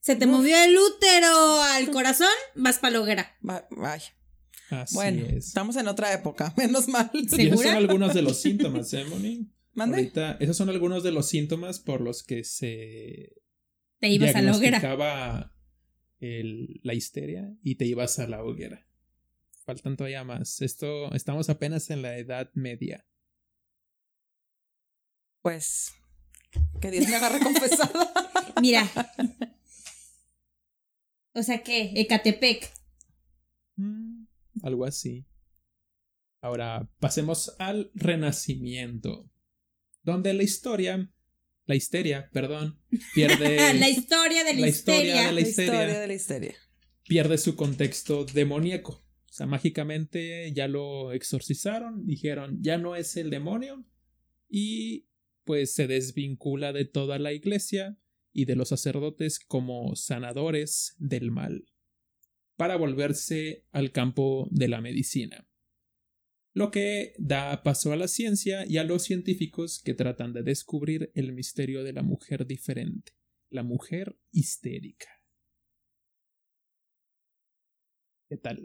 Se 0.00 0.16
te 0.16 0.26
movió 0.26 0.56
el 0.56 0.76
útero 0.76 1.62
al 1.62 1.90
corazón, 1.90 2.28
vas 2.54 2.78
para 2.78 2.92
la 2.92 3.00
hoguera. 3.00 3.36
Vaya. 3.40 4.14
bueno, 4.92 5.26
estamos 5.26 5.76
en 5.76 5.88
otra 5.88 6.12
época, 6.12 6.54
menos 6.58 6.88
mal. 6.88 7.10
Y 7.12 7.46
esos 7.46 7.62
son 7.62 7.74
algunos 7.74 8.14
de 8.14 8.22
los 8.22 8.40
síntomas, 8.40 8.92
¿eh, 8.92 9.04
Moni? 9.04 9.50
Ahorita, 9.80 10.36
esos 10.40 10.56
son 10.56 10.68
algunos 10.68 11.02
de 11.02 11.12
los 11.12 11.28
síntomas 11.28 11.78
por 11.78 12.00
los 12.00 12.22
que 12.22 12.44
se 12.44 13.42
te 14.00 14.08
ibas 14.08 14.34
a 14.34 14.42
la 14.42 14.56
hoguera. 14.56 15.52
la 16.20 16.94
histeria 16.94 17.52
y 17.62 17.76
te 17.76 17.84
ibas 17.86 18.18
a 18.18 18.26
la 18.26 18.42
hoguera. 18.42 18.86
Faltan 19.64 19.96
todavía 19.96 20.24
más. 20.24 20.62
Esto, 20.62 21.12
estamos 21.14 21.50
apenas 21.50 21.90
en 21.90 22.02
la 22.02 22.16
edad 22.16 22.50
media. 22.54 23.06
Pues, 25.42 25.92
que 26.80 26.90
Dios 26.90 27.08
me 27.08 27.16
agarre 27.16 27.40
confesada. 27.40 28.12
Mira. 28.60 28.88
O 31.34 31.42
sea, 31.42 31.62
¿qué? 31.62 31.92
Ecatepec. 31.94 32.72
Mm, 33.76 34.24
algo 34.62 34.84
así. 34.84 35.26
Ahora, 36.40 36.88
pasemos 37.00 37.54
al 37.58 37.90
Renacimiento, 37.94 39.28
donde 40.08 40.34
la 40.34 40.42
historia, 40.42 41.10
la 41.66 41.74
histeria, 41.74 42.28
perdón, 42.32 42.80
pierde... 43.14 43.74
la 43.74 43.88
historia 43.88 44.44
de 44.44 44.54
la, 44.54 44.68
Historia 44.68 45.26
de 45.26 45.32
la, 45.32 45.40
histeria, 45.40 45.40
la 45.40 45.40
historia 45.40 46.00
de 46.00 46.06
la 46.06 46.14
histeria. 46.14 46.54
Pierde 47.04 47.38
su 47.38 47.54
contexto 47.56 48.24
demoníaco 48.24 49.08
sea, 49.38 49.46
mágicamente 49.46 50.52
ya 50.52 50.66
lo 50.68 51.12
exorcizaron, 51.12 52.04
dijeron, 52.06 52.58
ya 52.60 52.76
no 52.76 52.96
es 52.96 53.16
el 53.16 53.30
demonio 53.30 53.84
y 54.48 55.06
pues 55.44 55.74
se 55.74 55.86
desvincula 55.86 56.72
de 56.72 56.84
toda 56.84 57.18
la 57.18 57.32
iglesia 57.32 57.98
y 58.32 58.44
de 58.44 58.56
los 58.56 58.68
sacerdotes 58.68 59.38
como 59.38 59.94
sanadores 59.94 60.96
del 60.98 61.30
mal, 61.30 61.66
para 62.56 62.76
volverse 62.76 63.64
al 63.70 63.92
campo 63.92 64.48
de 64.50 64.68
la 64.68 64.80
medicina. 64.80 65.47
Lo 66.58 66.72
que 66.72 67.14
da 67.18 67.62
paso 67.62 67.92
a 67.92 67.96
la 67.96 68.08
ciencia 68.08 68.66
y 68.66 68.78
a 68.78 68.82
los 68.82 69.04
científicos 69.04 69.80
que 69.80 69.94
tratan 69.94 70.32
de 70.32 70.42
descubrir 70.42 71.12
el 71.14 71.32
misterio 71.32 71.84
de 71.84 71.92
la 71.92 72.02
mujer 72.02 72.48
diferente, 72.48 73.12
la 73.48 73.62
mujer 73.62 74.18
histérica. 74.32 75.06
¿Qué 78.28 78.38
tal? 78.38 78.60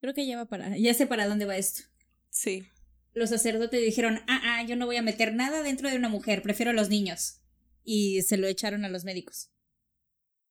Creo 0.00 0.14
que 0.14 0.26
ya 0.26 0.38
va 0.38 0.46
para. 0.46 0.78
Ya 0.78 0.94
sé 0.94 1.06
para 1.06 1.28
dónde 1.28 1.44
va 1.44 1.58
esto. 1.58 1.82
Sí. 2.30 2.64
Los 3.12 3.28
sacerdotes 3.28 3.84
dijeron: 3.84 4.20
Ah, 4.26 4.40
ah, 4.42 4.66
yo 4.66 4.74
no 4.74 4.86
voy 4.86 4.96
a 4.96 5.02
meter 5.02 5.34
nada 5.34 5.62
dentro 5.62 5.90
de 5.90 5.96
una 5.96 6.08
mujer, 6.08 6.40
prefiero 6.40 6.70
a 6.70 6.74
los 6.74 6.88
niños. 6.88 7.42
Y 7.84 8.22
se 8.22 8.38
lo 8.38 8.46
echaron 8.46 8.86
a 8.86 8.88
los 8.88 9.04
médicos. 9.04 9.50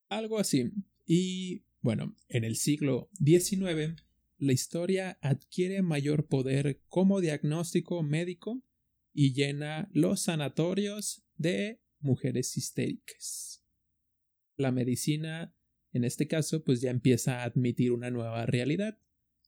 Algo 0.09 0.37
así. 0.37 0.73
Y 1.07 1.65
bueno, 1.79 2.15
en 2.29 2.43
el 2.43 2.55
siglo 2.55 3.09
XIX, 3.25 3.95
la 4.41 4.53
historia 4.53 5.19
adquiere 5.21 5.83
mayor 5.83 6.27
poder 6.27 6.81
como 6.87 7.21
diagnóstico 7.21 8.01
médico 8.01 8.65
y 9.13 9.33
llena 9.33 9.87
los 9.93 10.23
sanatorios 10.23 11.23
de 11.35 11.79
mujeres 11.99 12.57
histéricas. 12.57 13.63
La 14.57 14.71
medicina 14.71 15.55
En 15.93 16.05
este 16.05 16.25
caso, 16.25 16.63
pues 16.63 16.79
ya 16.79 16.89
empieza 16.89 17.41
a 17.41 17.43
admitir 17.43 17.91
una 17.91 18.09
nueva 18.09 18.45
realidad. 18.45 18.97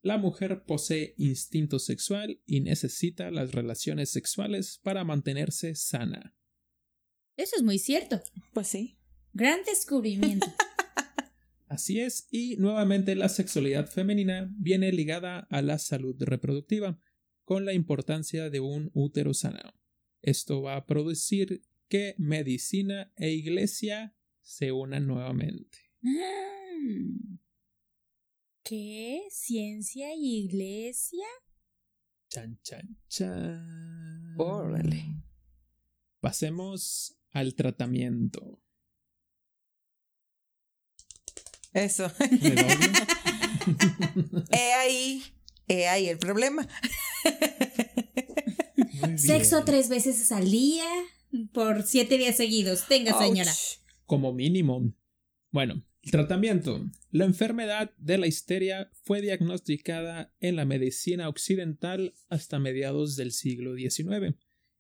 La 0.02 0.18
mujer 0.18 0.66
posee 0.66 1.14
instinto 1.18 1.80
sexual 1.80 2.42
y 2.46 2.60
necesita 2.60 3.32
las 3.32 3.54
relaciones 3.54 4.10
sexuales 4.10 4.82
para 4.84 5.06
mantenerse 5.06 5.74
sana. 5.74 6.36
Eso 7.38 7.56
es 7.56 7.64
muy 7.64 7.80
cierto. 7.80 8.22
Pues 8.54 8.68
sí. 8.68 9.00
Gran 9.32 9.64
descubrimiento. 9.64 10.46
Así 11.74 12.00
es, 12.00 12.28
y 12.30 12.56
nuevamente 12.58 13.16
la 13.16 13.30
sexualidad 13.30 13.90
femenina 13.90 14.48
viene 14.60 14.92
ligada 14.92 15.48
a 15.50 15.64
la 15.64 15.80
salud 15.80 16.16
reproductiva, 16.20 17.00
con 17.46 17.66
la 17.66 17.74
importancia 17.74 18.52
de 18.52 18.60
un 18.60 18.92
útero 18.94 19.34
sano. 19.34 19.74
Esto 20.22 20.62
va 20.62 20.76
a 20.76 20.86
producir 20.86 21.64
que 21.88 22.14
medicina 22.20 23.12
e 23.16 23.32
iglesia 23.32 24.16
se 24.44 24.72
unan 24.72 25.08
nuevamente. 25.08 25.80
Mm. 26.02 27.40
¿Qué? 28.64 29.24
¿Ciencia 29.32 30.14
y 30.16 30.46
iglesia? 30.46 31.26
Chan, 32.30 32.60
chan, 32.62 33.00
chan. 33.08 34.36
Órale. 34.38 35.24
Pasemos 36.20 37.20
al 37.32 37.56
tratamiento. 37.56 38.63
Eso. 41.74 42.12
he 44.52 44.74
ahí, 44.74 45.24
he 45.68 45.88
ahí 45.88 46.08
el 46.08 46.18
problema. 46.18 46.68
Sexo 49.18 49.64
tres 49.64 49.90
veces 49.90 50.32
al 50.32 50.50
día 50.50 50.86
por 51.52 51.84
siete 51.84 52.18
días 52.18 52.38
seguidos. 52.38 52.88
Tenga, 52.88 53.18
señora. 53.18 53.52
Como 54.06 54.34
mínimo. 54.34 54.94
Bueno, 55.52 55.84
el 56.02 56.12
tratamiento. 56.12 56.86
La 57.12 57.26
enfermedad 57.26 57.92
de 57.98 58.18
la 58.18 58.28
histeria 58.28 58.92
fue 59.04 59.22
diagnosticada 59.22 60.34
en 60.40 60.56
la 60.56 60.66
medicina 60.66 61.30
occidental 61.30 62.14
hasta 62.30 62.60
mediados 62.60 63.16
del 63.16 63.32
siglo 63.32 63.76
XIX. 63.76 64.36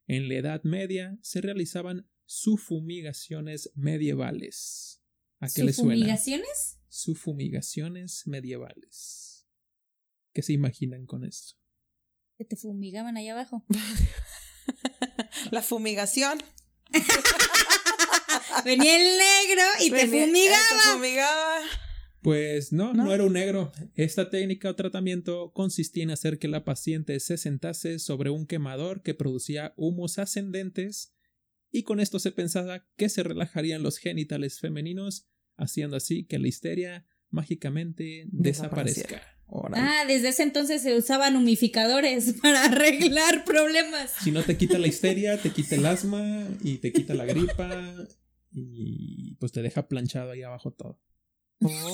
En 0.08 0.28
la 0.28 0.36
Edad 0.36 0.64
Media 0.64 1.18
se 1.22 1.42
realizaban 1.42 2.08
sufumigaciones 2.26 3.72
medievales. 3.76 5.02
¿A 5.40 5.48
qué 5.48 5.64
le 5.64 5.74
suena? 5.74 5.94
¿Sufumigaciones? 5.94 6.80
Sufumigaciones 6.96 8.28
medievales. 8.28 9.48
¿Qué 10.32 10.44
se 10.44 10.54
imaginan 10.54 11.08
con 11.08 11.26
esto? 11.26 11.56
Que 12.38 12.46
te 12.46 12.56
fumigaban 12.56 13.18
ahí 13.18 13.30
abajo. 13.30 13.66
La 15.52 15.64
fumigación. 15.64 16.38
Venía 18.64 18.96
el 18.96 19.18
negro 19.18 19.64
y 19.82 19.90
te 19.90 20.08
fumigaba. 20.08 20.94
fumigaba. 20.94 21.62
Pues 22.22 22.72
no, 22.72 22.94
no, 22.94 23.12
era 23.12 23.24
un 23.24 23.34
negro. 23.34 23.72
Esta 23.96 24.30
técnica 24.30 24.70
o 24.70 24.76
tratamiento 24.76 25.52
consistía 25.52 26.04
en 26.04 26.12
hacer 26.12 26.38
que 26.38 26.48
la 26.48 26.64
paciente 26.64 27.20
se 27.20 27.40
sentase 27.40 27.98
sobre 27.98 28.30
un 28.30 28.46
quemador 28.46 29.02
que 29.02 29.16
producía 29.16 29.74
humos 29.78 30.20
ascendentes 30.20 31.16
y 31.72 31.82
con 31.82 32.00
esto 32.00 32.20
se 32.20 32.32
pensaba 32.32 32.88
que 32.98 33.10
se 33.10 33.24
relajarían 33.24 33.82
los 33.82 33.98
genitales 33.98 34.60
femeninos, 34.60 35.28
haciendo 35.58 35.98
así 35.98 36.26
que 36.26 36.40
la 36.40 36.48
histeria 36.48 37.06
mágicamente 37.30 38.28
desaparezca. 38.32 39.22
Ah, 39.74 40.06
desde 40.08 40.30
ese 40.30 40.44
entonces 40.44 40.82
se 40.82 40.98
usaban 40.98 41.36
humificadores 41.36 42.34
para 42.42 42.66
arreglar 42.66 43.46
problemas. 43.46 44.12
Si 44.24 44.32
no 44.32 44.44
te 44.44 44.58
quita 44.58 44.80
la 44.80 44.88
histeria, 44.88 45.38
te 45.38 45.52
quita 45.52 45.76
el 45.76 45.86
asma 45.86 46.48
y 46.64 46.78
te 46.78 46.92
quita 46.92 47.14
la 47.14 47.26
gripa 47.34 47.94
y 48.52 49.36
pues 49.36 49.52
te 49.52 49.62
deja 49.62 49.88
planchado 49.88 50.32
ahí 50.32 50.44
abajo 50.44 50.72
todo. 50.72 51.00
Oh. 51.62 51.92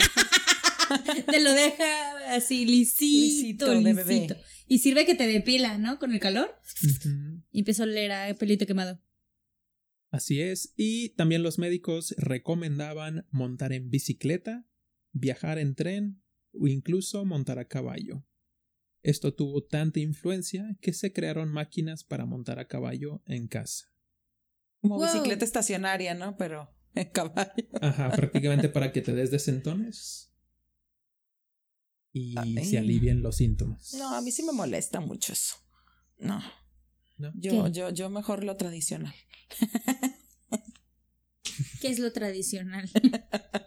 te 1.30 1.40
lo 1.42 1.54
deja 1.54 2.36
así 2.36 2.66
lisito, 2.66 3.74
lisito, 3.74 4.36
Y 4.68 4.80
sirve 4.80 5.06
que 5.06 5.16
te 5.16 5.28
depila, 5.28 5.78
¿no? 5.78 6.00
Con 6.00 6.14
el 6.14 6.20
calor. 6.20 6.56
Y 7.52 7.60
empezó 7.60 7.84
a 7.84 7.86
oler 7.86 8.12
a 8.12 8.34
pelito 8.36 8.66
quemado. 8.66 9.00
Así 10.12 10.42
es. 10.42 10.74
Y 10.76 11.10
también 11.10 11.44
los 11.44 11.60
médicos 11.60 12.16
recomendaban 12.18 13.28
montar 13.32 13.74
en 13.74 13.90
bicicleta, 13.90 14.68
viajar 15.12 15.60
en 15.60 15.76
tren 15.76 16.24
o 16.54 16.68
incluso 16.68 17.26
montar 17.26 17.60
a 17.60 17.68
caballo. 17.68 18.26
Esto 19.02 19.34
tuvo 19.34 19.64
tanta 19.64 20.00
influencia 20.00 20.78
que 20.82 20.94
se 20.94 21.14
crearon 21.14 21.52
máquinas 21.52 22.04
para 22.04 22.26
montar 22.26 22.60
a 22.60 22.68
caballo 22.68 23.22
en 23.26 23.48
casa. 23.48 23.94
Como 24.82 25.00
bicicleta 25.00 25.46
estacionaria, 25.46 26.14
¿no? 26.14 26.38
Pero 26.38 26.74
en 26.96 27.10
caballo. 27.10 27.68
Ajá, 27.82 28.12
prácticamente 28.12 28.70
para 28.70 28.92
que 28.92 29.02
te 29.02 29.14
des 29.14 29.32
desentones 29.32 30.30
y 32.12 32.36
se 32.64 32.78
alivien 32.78 33.22
los 33.22 33.38
síntomas. 33.38 33.94
No, 33.94 34.16
a 34.16 34.22
mí 34.22 34.32
sí 34.32 34.44
me 34.44 34.52
molesta 34.52 35.00
mucho 35.00 35.34
eso. 35.34 35.56
No. 36.18 36.42
¿No? 37.20 37.32
Yo, 37.36 37.68
yo, 37.68 37.90
yo 37.92 38.10
mejor 38.10 38.44
lo 38.44 38.56
tradicional. 38.56 39.14
¿Qué 41.82 41.90
es 41.90 42.00
lo 42.00 42.12
tradicional? 42.12 42.90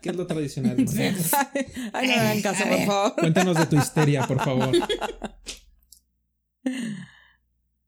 ¿Qué 0.03 0.11
es 0.11 0.17
lo 0.17 0.27
tradicional? 0.27 0.77
Ay, 1.93 2.09
no 2.09 2.15
me 2.15 2.21
hagan 2.21 2.43
caso, 2.43 2.65
por 2.69 2.85
favor. 2.85 3.15
Cuéntanos 3.17 3.59
de 3.59 3.67
tu 3.67 3.77
histeria, 3.77 4.27
por 4.27 4.43
favor. 4.43 4.75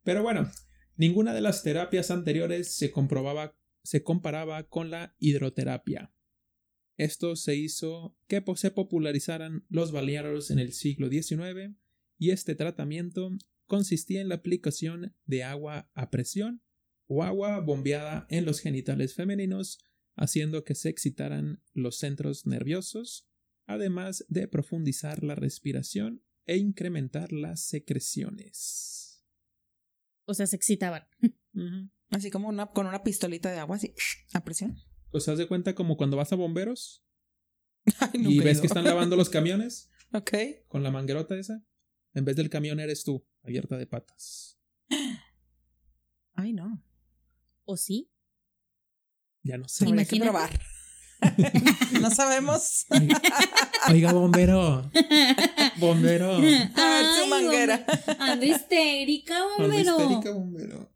Pero 0.03 0.21
bueno, 0.23 0.51
ninguna 0.95 1.33
de 1.33 1.41
las 1.41 1.63
terapias 1.63 2.11
anteriores 2.11 2.75
se 2.75 2.91
comprobaba, 2.91 3.57
se 3.83 4.03
comparaba 4.03 4.67
con 4.67 4.91
la 4.91 5.15
hidroterapia. 5.19 6.13
Esto 6.97 7.35
se 7.35 7.55
hizo 7.55 8.15
que 8.27 8.43
se 8.55 8.71
popularizaran 8.71 9.65
los 9.69 9.91
balnearios 9.91 10.51
en 10.51 10.59
el 10.59 10.73
siglo 10.73 11.09
XIX 11.09 11.75
y 12.17 12.31
este 12.31 12.55
tratamiento 12.55 13.31
consistía 13.67 14.21
en 14.21 14.29
la 14.29 14.35
aplicación 14.35 15.15
de 15.25 15.43
agua 15.43 15.89
a 15.93 16.09
presión 16.11 16.61
o 17.07 17.23
agua 17.23 17.59
bombeada 17.59 18.25
en 18.29 18.45
los 18.45 18.59
genitales 18.59 19.13
femeninos, 19.13 19.79
haciendo 20.15 20.63
que 20.63 20.75
se 20.75 20.89
excitaran 20.89 21.61
los 21.73 21.97
centros 21.97 22.45
nerviosos, 22.45 23.27
además 23.65 24.25
de 24.29 24.47
profundizar 24.47 25.23
la 25.23 25.35
respiración 25.35 26.23
e 26.45 26.57
incrementar 26.57 27.31
las 27.31 27.61
secreciones. 27.61 29.25
O 30.25 30.33
sea, 30.33 30.47
se 30.47 30.55
excitaban. 30.55 31.07
Así 32.09 32.31
como 32.31 32.49
una, 32.49 32.67
con 32.67 32.87
una 32.87 33.03
pistolita 33.03 33.51
de 33.51 33.59
agua, 33.59 33.75
así, 33.75 33.93
a 34.33 34.43
presión. 34.43 34.77
Pues 35.11 35.27
haz 35.27 35.37
de 35.37 35.47
cuenta 35.47 35.75
como 35.75 35.97
cuando 35.97 36.17
vas 36.17 36.33
a 36.33 36.35
bomberos 36.35 37.05
y 38.13 38.39
ves 38.39 38.59
que 38.59 38.67
están 38.67 38.83
lavando 38.83 39.15
los 39.15 39.29
camiones. 39.29 39.89
Ok. 40.13 40.31
Con 40.67 40.81
la 40.83 40.91
manguerota 40.91 41.37
esa. 41.37 41.65
En 42.13 42.23
vez 42.23 42.37
del 42.37 42.49
camión 42.49 42.79
eres 42.79 43.03
tú, 43.03 43.27
abierta 43.45 43.77
de 43.77 43.85
patas. 43.85 44.57
Ay, 46.33 46.53
no. 46.53 46.83
¿O 47.63 47.77
sí? 47.77 48.11
Ya 49.43 49.57
no 49.57 49.67
sé. 49.67 49.85
Hay 49.85 50.05
que 50.05 50.19
probar. 50.19 50.59
no 52.01 52.11
sabemos. 52.11 52.85
Oiga, 53.89 54.11
bombero. 54.11 54.91
Bombero. 55.77 56.37
A 56.37 57.19
su 57.19 57.27
manguera. 57.27 57.85
Ando 58.19 58.45
histérica, 58.45 59.35
bombero. 59.57 59.91
Ando 59.91 60.03
histérica, 60.03 60.31
bombero. 60.31 60.91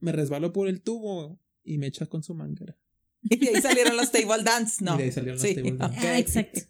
Me 0.00 0.12
resbaló 0.12 0.52
por 0.52 0.68
el 0.68 0.82
tubo 0.82 1.40
y 1.62 1.78
me 1.78 1.86
echa 1.86 2.06
con 2.06 2.22
su 2.22 2.34
manguera. 2.34 2.76
Y 3.28 3.36
de 3.38 3.48
ahí 3.48 3.62
salieron 3.62 3.96
los 3.96 4.12
table 4.12 4.44
dance, 4.44 4.84
¿no? 4.84 4.94
Y 4.94 4.98
de 4.98 5.04
ahí 5.04 5.12
salieron 5.12 5.40
los 5.40 5.54
table 5.54 5.72
dance. 5.72 6.06
Ah, 6.06 6.18
exacto. 6.18 6.60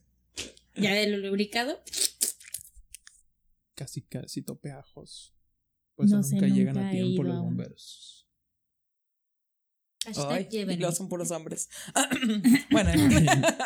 Ya 0.75 0.95
de 0.95 1.07
lo 1.09 1.19
lubricado. 1.19 1.83
Casi, 3.77 4.03
casi 4.03 4.43
topeajos. 4.43 5.37
Pues 5.95 6.11
no 6.11 6.21
nunca 6.21 6.49
llegan 6.49 6.79
a 6.79 6.91
tiempo 6.91 7.23
los 7.23 7.39
bomberos. 7.39 8.29
Ay, 10.29 10.49
y 10.51 10.77
los 10.77 10.97
son 10.97 11.09
puros 11.09 11.31
hombres. 11.31 11.69
bueno, 12.71 12.91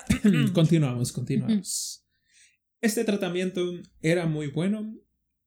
continuamos, 0.53 1.13
continuamos. 1.13 2.05
Este 2.83 3.05
tratamiento 3.05 3.75
era 4.01 4.25
muy 4.25 4.47
bueno, 4.47 4.99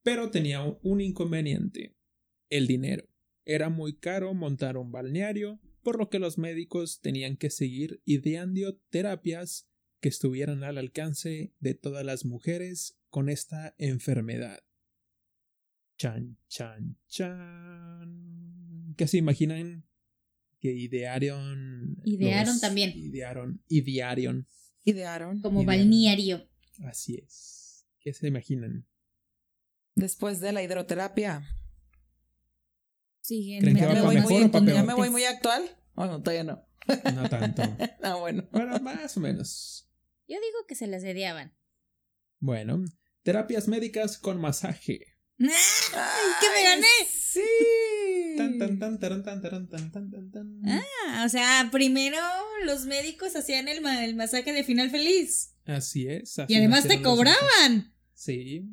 pero 0.04 0.30
tenía 0.30 0.62
un 0.84 1.02
inconveniente: 1.02 1.98
el 2.50 2.68
dinero. 2.68 3.08
Era 3.44 3.70
muy 3.70 3.98
caro 3.98 4.34
montar 4.36 4.78
un 4.78 4.92
balneario, 4.92 5.60
por 5.82 5.98
lo 5.98 6.10
que 6.10 6.20
los 6.20 6.38
médicos 6.38 7.02
tenían 7.02 7.36
que 7.36 7.50
seguir 7.50 8.04
ideando 8.06 8.78
terapias 8.92 9.68
que 10.00 10.10
estuvieran 10.10 10.64
al 10.64 10.78
alcance 10.78 11.56
de 11.60 11.74
todas 11.74 12.06
las 12.06 12.24
mujeres 12.24 13.00
con 13.14 13.30
esta 13.30 13.76
enfermedad. 13.78 14.64
Chan, 16.00 16.36
chan, 16.48 16.98
chan. 17.08 18.96
¿Qué 18.98 19.08
se 19.08 19.18
imaginan 19.18 19.86
que 20.60 20.72
idearon. 20.74 22.02
Idearon 22.06 22.60
también. 22.60 22.92
Idearon. 22.96 23.62
Idearon. 23.68 24.48
Idearon. 24.84 25.42
Como 25.42 25.64
balneario. 25.64 26.50
Así 26.86 27.18
es. 27.24 27.86
¿Qué 28.00 28.14
se 28.16 28.30
imaginan? 28.30 28.88
Después 29.94 30.40
de 30.40 30.52
la 30.52 30.64
hidroterapia. 30.64 31.46
Sí, 33.22 33.60
¿Creen 33.62 33.78
que 33.78 33.86
va 33.86 33.94
me 33.94 34.02
voy 34.02 34.22
muy, 34.22 34.50
¿Ya 34.74 34.84
me 34.84 34.96
voy 34.96 35.12
muy 35.12 35.24
actual? 35.26 35.70
Oh, 35.94 36.08
no, 36.08 36.24
todavía 36.24 36.46
no. 36.46 36.68
No 37.14 37.30
tanto. 37.30 37.62
Ah, 38.02 38.16
bueno. 38.16 38.50
Bueno, 38.52 38.80
más 38.80 39.16
o 39.18 39.20
menos. 39.20 39.88
Yo 40.28 40.38
digo 40.42 40.66
que 40.68 40.74
se 40.74 40.88
las 40.88 41.04
dediaban. 41.04 41.54
Bueno, 42.40 42.84
terapias 43.24 43.68
médicas 43.68 44.18
con 44.18 44.40
masaje. 44.40 45.16
¡Ay, 45.40 45.48
que 46.40 46.48
me 46.56 46.64
gané! 46.64 46.88
Sí. 47.10 47.40
Tan, 48.38 48.58
tan, 48.60 48.80
tan, 48.80 49.00
taran, 49.00 49.24
tan, 49.24 49.42
taran, 49.42 49.68
tan, 49.70 49.92
tan, 49.92 50.12
tan, 50.12 50.32
tan. 50.32 50.62
Ah, 50.68 51.24
o 51.26 51.30
sea, 51.30 51.70
primero 51.72 52.18
los 52.66 52.86
médicos 52.86 53.36
hacían 53.36 53.68
el, 53.68 53.82
ma- 53.82 54.06
el 54.06 54.16
masaje 54.16 54.54
de 54.54 54.64
final 54.64 54.90
feliz. 54.92 55.56
Así 55.66 56.08
es. 56.08 56.38
así 56.40 56.54
Y 56.54 56.58
además 56.58 56.88
te 56.88 57.02
cobraban. 57.02 57.94
Sí. 58.14 58.70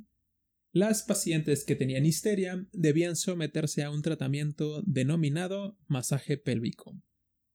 Las 0.73 1.03
pacientes 1.03 1.65
que 1.65 1.75
tenían 1.77 2.07
histeria 2.07 2.67
debían 2.73 3.17
someterse 3.17 3.83
a 3.83 3.91
un 3.91 4.03
tratamiento 4.03 4.83
denominado 4.87 5.79
masaje 5.89 6.37
pélvico, 6.37 7.01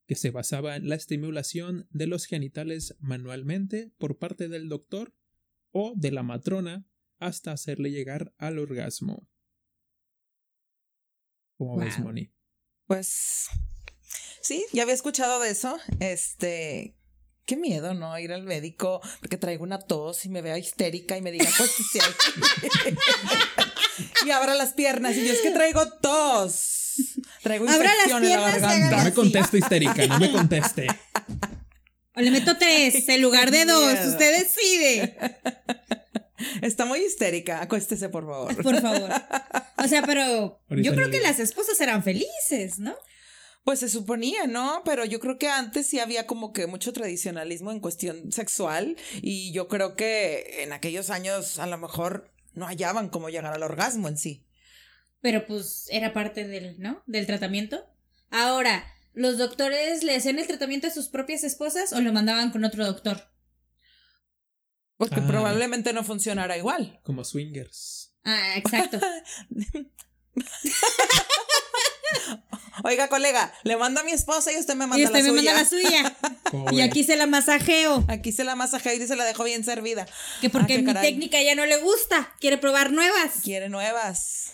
que 0.07 0.15
se 0.15 0.31
basaba 0.31 0.75
en 0.75 0.89
la 0.89 0.95
estimulación 0.95 1.87
de 1.91 2.07
los 2.07 2.25
genitales 2.25 2.95
manualmente 2.99 3.93
por 3.97 4.17
parte 4.17 4.47
del 4.49 4.67
doctor 4.67 5.13
o 5.77 5.91
de 5.93 6.09
la 6.09 6.23
matrona 6.23 6.85
hasta 7.19 7.51
hacerle 7.51 7.91
llegar 7.91 8.33
al 8.37 8.59
orgasmo. 8.59 9.27
¿Cómo 11.57 11.75
ves. 11.75 11.99
Moni? 11.99 12.31
Pues 12.87 13.47
sí, 14.41 14.65
ya 14.71 14.83
había 14.83 14.95
escuchado 14.95 15.41
de 15.41 15.49
eso. 15.49 15.77
Este, 15.99 16.95
qué 17.45 17.57
miedo, 17.57 17.93
¿no? 17.93 18.17
Ir 18.17 18.31
al 18.31 18.43
médico 18.43 19.01
porque 19.19 19.35
traigo 19.35 19.65
una 19.65 19.79
tos 19.79 20.23
y 20.23 20.29
me 20.29 20.41
vea 20.41 20.57
histérica 20.57 21.17
y 21.17 21.21
me 21.21 21.33
diga, 21.33 21.49
pues 21.57 21.71
sí, 21.71 21.99
hay". 21.99 22.95
y 24.27 24.31
abra 24.31 24.55
las 24.55 24.71
piernas 24.75 25.17
y 25.17 25.25
yo 25.25 25.33
es 25.33 25.41
que 25.41 25.51
traigo 25.51 25.85
tos. 25.99 26.83
Traigo 27.43 27.67
Abra 27.67 27.83
las 27.83 28.07
infección 28.07 28.23
en 28.23 28.31
la 28.31 28.39
garganta. 28.39 28.97
No 28.97 29.03
me 29.03 29.13
conteste 29.13 29.57
histérica, 29.57 30.07
no 30.07 30.19
me 30.19 30.31
conteste. 30.31 30.87
O 32.15 32.21
le 32.21 32.31
meto 32.31 32.57
tres 32.57 33.07
en 33.09 33.21
lugar 33.21 33.51
de 33.51 33.65
dos. 33.65 33.93
miedo. 33.93 34.09
Usted 34.09 34.39
decide. 34.39 35.17
Está 36.61 36.85
muy 36.85 36.99
histérica. 36.99 37.61
Acuéstese, 37.61 38.09
por 38.09 38.25
favor. 38.25 38.61
Por 38.61 38.81
favor. 38.81 39.09
O 39.77 39.87
sea, 39.87 40.01
pero 40.03 40.59
Ahorita 40.69 40.89
yo 40.89 40.95
creo 40.95 41.09
que 41.09 41.19
las 41.19 41.39
esposas 41.39 41.79
eran 41.81 42.03
felices, 42.03 42.79
¿no? 42.79 42.95
Pues 43.63 43.79
se 43.79 43.89
suponía, 43.89 44.45
¿no? 44.47 44.81
Pero 44.85 45.05
yo 45.05 45.19
creo 45.19 45.37
que 45.39 45.49
antes 45.49 45.87
sí 45.87 45.99
había 45.99 46.27
como 46.27 46.53
que 46.53 46.67
mucho 46.67 46.93
tradicionalismo 46.93 47.71
en 47.71 47.79
cuestión 47.79 48.31
sexual 48.31 48.95
y 49.21 49.51
yo 49.53 49.67
creo 49.67 49.95
que 49.95 50.63
en 50.63 50.71
aquellos 50.71 51.09
años 51.09 51.57
a 51.59 51.65
lo 51.65 51.77
mejor 51.77 52.31
no 52.53 52.67
hallaban 52.67 53.09
cómo 53.09 53.29
llegar 53.29 53.53
al 53.53 53.63
orgasmo 53.63 54.07
en 54.07 54.17
sí. 54.17 54.45
Pero 55.21 55.47
pues 55.47 55.87
era 55.89 56.13
parte 56.13 56.47
del, 56.47 56.79
¿no? 56.79 57.01
Del 57.07 57.25
tratamiento. 57.25 57.83
Ahora, 58.29 58.85
¿los 59.15 59.37
doctores 59.37 60.03
le 60.03 60.15
hacían 60.15 60.37
el 60.39 60.47
tratamiento 60.47 60.87
a 60.87 60.91
sus 60.91 61.07
propias 61.09 61.43
esposas 61.43 61.91
o 61.93 62.01
lo 62.01 62.13
mandaban 62.13 62.51
con 62.51 62.63
otro 62.63 62.85
doctor? 62.85 63.31
Porque 64.97 65.19
Ah. 65.19 65.27
probablemente 65.27 65.91
no 65.93 66.03
funcionara 66.03 66.57
igual. 66.57 66.99
Como 67.03 67.23
swingers. 67.23 68.13
Ah, 68.23 68.55
exacto. 68.57 68.99
Oiga, 72.83 73.07
colega, 73.07 73.53
le 73.63 73.77
mando 73.77 74.01
a 74.01 74.03
mi 74.03 74.11
esposa 74.11 74.51
y 74.51 74.57
usted 74.57 74.75
me 74.75 74.85
manda 74.85 74.99
y 74.99 75.05
usted 75.05 75.23
la 75.25 75.31
me 75.31 75.39
suya. 75.39 75.53
manda 75.53 75.63
la 75.63 75.67
suya. 75.69 76.17
¿Cómo 76.51 76.71
Y 76.71 76.81
aquí 76.81 77.03
se 77.03 77.15
la 77.15 77.25
masajeo. 77.25 78.03
Aquí 78.09 78.31
se 78.31 78.43
la 78.43 78.55
masajeo 78.55 78.93
y 78.93 79.07
se 79.07 79.15
la 79.15 79.23
dejo 79.23 79.43
bien 79.43 79.63
servida. 79.63 80.05
Que 80.41 80.49
porque 80.49 80.75
Ah, 80.75 80.77
mi 80.79 80.85
caray. 80.85 81.11
técnica 81.11 81.41
ya 81.41 81.55
no 81.55 81.65
le 81.65 81.77
gusta. 81.77 82.35
Quiere 82.39 82.57
probar 82.57 82.91
nuevas. 82.91 83.41
Quiere 83.43 83.69
nuevas. 83.69 84.51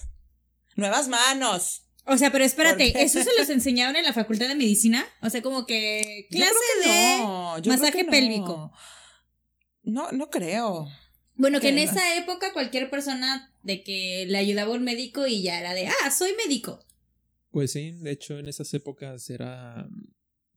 Nuevas 0.76 1.08
manos. 1.08 1.88
O 2.06 2.18
sea, 2.18 2.32
pero 2.32 2.44
espérate. 2.44 3.02
¿eso 3.02 3.24
se 3.24 3.30
los 3.38 3.50
enseñaron 3.50 3.96
en 3.96 4.04
la 4.04 4.14
facultad 4.14 4.48
de 4.48 4.56
medicina? 4.56 5.06
O 5.22 5.30
sea, 5.30 5.42
como 5.42 5.66
que 5.66 6.28
Yo 6.30 6.38
clase 6.38 6.52
creo 6.52 6.84
que 6.84 6.90
de 6.90 7.18
no, 7.18 7.58
yo 7.58 7.64
creo 7.64 7.78
masaje 7.78 7.98
que 7.98 8.04
no. 8.04 8.12
pélvico. 8.12 8.74
No, 9.84 10.12
no 10.12 10.30
creo. 10.30 10.88
Bueno, 11.36 11.60
que 11.60 11.70
en 11.70 11.76
no. 11.76 11.82
esa 11.82 12.18
época 12.18 12.54
cualquier 12.54 12.90
persona 12.90 13.54
de 13.64 13.84
que 13.84 14.26
le 14.28 14.38
ayudaba 14.38 14.72
un 14.74 14.84
médico 14.84 15.28
y 15.28 15.42
ya 15.42 15.60
era 15.60 15.74
de, 15.74 15.88
ah, 15.88 16.12
soy 16.12 16.32
médico. 16.36 16.84
Pues 17.52 17.72
sí, 17.72 17.92
de 17.92 18.12
hecho 18.12 18.38
en 18.38 18.48
esas 18.48 18.74
épocas 18.74 19.30
era 19.30 19.88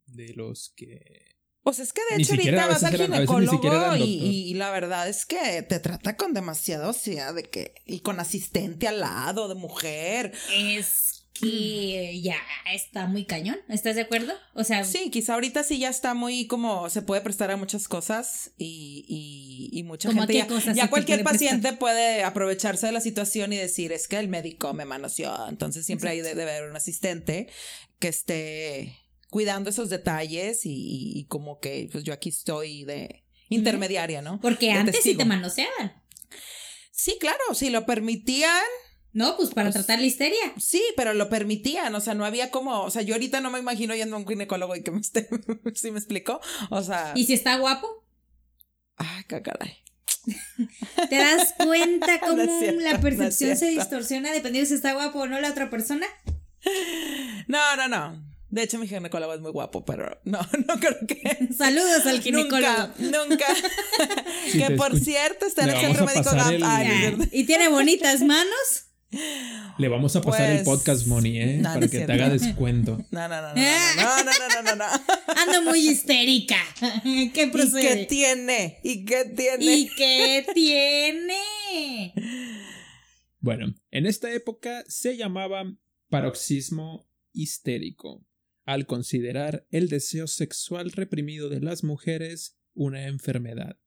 de 0.07 0.33
los 0.35 0.73
que... 0.77 1.35
Pues 1.63 1.79
es 1.79 1.95
que 1.95 2.03
de 2.11 2.19
Ni 2.19 2.23
hecho 2.23 2.35
ahorita 2.35 2.67
vas 2.67 2.85
al 2.85 2.97
ginecólogo 2.97 3.67
eran 3.67 3.99
y, 3.99 4.53
la 4.55 4.71
verdad 4.71 5.09
es 5.09 5.25
que 5.25 5.63
te 5.63 5.81
trata 5.81 6.17
con 6.17 6.35
demasiado, 6.35 6.91
o 6.91 6.93
sea, 6.93 7.33
de 7.33 7.45
que, 7.45 7.75
y 7.87 8.01
con 8.01 8.21
asistente 8.21 8.87
al 8.87 9.01
lado, 9.01 9.49
de 9.49 9.55
mujer. 9.55 10.33
Es 10.53 11.24
que 11.39 12.21
ya 12.23 12.37
está 12.73 13.07
muy 13.07 13.25
cañón. 13.25 13.57
¿Estás 13.69 13.97
de 13.97 14.03
acuerdo? 14.03 14.33
O 14.55 14.63
sea, 14.65 14.85
Sí, 14.85 15.11
quizá 15.11 15.35
ahorita 15.35 15.65
sí 15.65 15.79
ya 15.79 15.89
está 15.89 16.15
muy 16.15 16.47
como 16.47 16.89
se 16.91 17.03
puede 17.03 17.21
prestar 17.23 17.51
a 17.51 17.57
muchas 17.57 17.89
cosas 17.89 18.53
y, 18.57 19.05
y, 19.09 19.77
y 19.79 19.83
mucha 19.83 20.09
¿Cómo 20.11 20.23
a 20.23 20.27
gente 20.29 20.47
ya, 20.65 20.73
ya 20.73 20.89
cualquier 20.89 21.25
prestar? 21.25 21.33
paciente 21.35 21.73
puede 21.73 22.23
aprovecharse 22.23 22.87
de 22.87 22.93
la 22.93 23.01
situación 23.01 23.53
y 23.53 23.57
decir 23.57 23.93
es 23.93 24.07
que 24.07 24.19
el 24.19 24.29
médico 24.29 24.73
me 24.75 24.85
manoseó. 24.85 25.49
Entonces 25.49 25.85
siempre 25.85 26.11
hay 26.11 26.21
de- 26.21 26.35
debe 26.37 26.57
haber 26.57 26.71
un 26.71 26.77
asistente 26.77 27.49
que 27.99 28.09
esté 28.09 28.97
cuidando 29.29 29.71
esos 29.71 29.91
detalles 29.91 30.61
y, 30.65 31.27
como 31.29 31.59
que 31.59 31.89
pues 31.91 32.05
yo 32.05 32.13
aquí 32.13 32.29
estoy 32.29 32.85
de 32.85 33.25
intermediaria, 33.49 34.23
¿no? 34.23 34.41
porque 34.41 34.67
de 34.67 34.73
antes 34.73 35.03
sí 35.03 35.17
te 35.17 35.25
manoseaban. 35.25 36.01
Sí, 36.93 37.17
claro, 37.19 37.41
si 37.55 37.71
lo 37.71 37.85
permitían, 37.87 38.63
No, 39.15 39.37
pues 39.37 39.51
para 39.51 39.71
tratar 39.71 40.01
la 40.01 40.07
histeria. 40.07 40.53
sí, 40.59 40.83
pero 40.97 41.15
lo 41.15 41.29
permitían, 41.29 41.95
o 41.95 42.01
sea, 42.01 42.15
no 42.15 42.25
había 42.25 42.51
como, 42.51 42.83
o 42.83 42.91
sea, 42.91 43.03
yo 43.03 43.15
ahorita 43.15 43.41
no 43.41 43.51
me 43.51 43.61
imagino 43.61 43.95
yendo 43.95 44.17
a 44.17 44.19
un 44.19 44.27
ginecólogo 44.27 44.75
y 44.75 44.83
que 44.83 44.91
me 44.91 45.01
esté, 45.01 45.29
¿sí 45.75 45.93
me 45.93 45.99
explico? 45.99 46.41
O 46.71 46.83
sea, 46.83 47.13
Y 47.15 47.25
si 47.25 47.33
está 47.33 47.57
guapo, 47.57 48.05
ay, 48.97 49.25
qué 49.29 49.41
caray. 49.41 49.79
¿te 51.09 51.17
das 51.17 51.55
cuenta 51.59 52.19
cómo 52.27 52.43
No 52.43 52.59
cierto, 52.59 52.81
la 52.81 53.01
percepción 53.01 53.57
se 53.57 53.69
distorsiona 53.69 54.33
dependiendo 54.33 54.69
si 54.69 54.75
está 54.75 54.93
guapo 54.95 55.21
o 55.21 55.27
no 55.27 55.41
la 55.41 55.51
otra 55.51 55.71
persona? 55.71 56.07
No, 57.47 57.77
no, 57.77 57.89
no. 57.89 58.35
De 58.49 58.63
hecho, 58.63 58.79
mi 58.79 58.87
ginecólogo 58.87 59.35
es 59.35 59.41
muy 59.41 59.51
guapo, 59.51 59.85
pero 59.85 60.21
no, 60.25 60.39
no 60.69 60.79
creo 60.79 60.97
que. 61.07 61.49
Saludos 61.57 62.07
al 62.07 62.21
ginecólogo. 62.21 62.89
Nunca, 62.99 63.27
nunca. 63.29 63.47
Si 64.51 64.59
que 64.59 64.71
por 64.73 64.99
cierto 64.99 65.47
está 65.47 65.65
en 65.65 65.71
el 65.71 65.81
centro 65.81 66.07
médico 66.07 66.31
Gap. 66.33 66.53
el-. 66.53 67.29
Y 67.33 67.45
tiene 67.45 67.69
bonitas 67.69 68.23
manos. 68.23 68.87
Le 69.79 69.89
vamos 69.89 70.15
a 70.15 70.23
pasar 70.23 70.53
el 70.53 70.65
podcast 70.65 71.07
money, 71.07 71.39
¿eh? 71.39 71.61
Para 71.63 71.89
que 71.89 72.01
te 72.01 72.13
haga 72.13 72.31
descuento. 72.31 72.99
No, 73.11 73.29
no, 73.29 73.43
no, 73.43 73.55
no, 73.55 74.25
no, 74.25 74.63
no, 74.63 74.63
no, 74.63 74.77
no, 74.77 74.85
Ando 75.37 75.63
muy 75.71 75.89
histérica. 75.89 76.59
¿Y 77.05 77.31
qué 77.31 77.49
tiene? 78.09 78.79
¿Y 78.83 79.05
qué 79.05 79.25
tiene? 79.37 79.65
¿Y 79.65 79.89
qué 79.97 80.47
tiene? 80.55 82.13
bueno, 83.41 83.75
en 83.91 84.07
esta 84.07 84.33
época 84.33 84.85
se 84.87 85.17
llamaba 85.17 85.65
paroxismo 86.09 87.09
histérico, 87.33 88.25
al 88.65 88.87
considerar 88.87 89.67
el 89.71 89.89
deseo 89.89 90.27
sexual 90.27 90.93
reprimido 90.93 91.49
de 91.49 91.61
las 91.61 91.83
mujeres 91.85 92.57
una 92.75 93.07
enfermedad. 93.07 93.79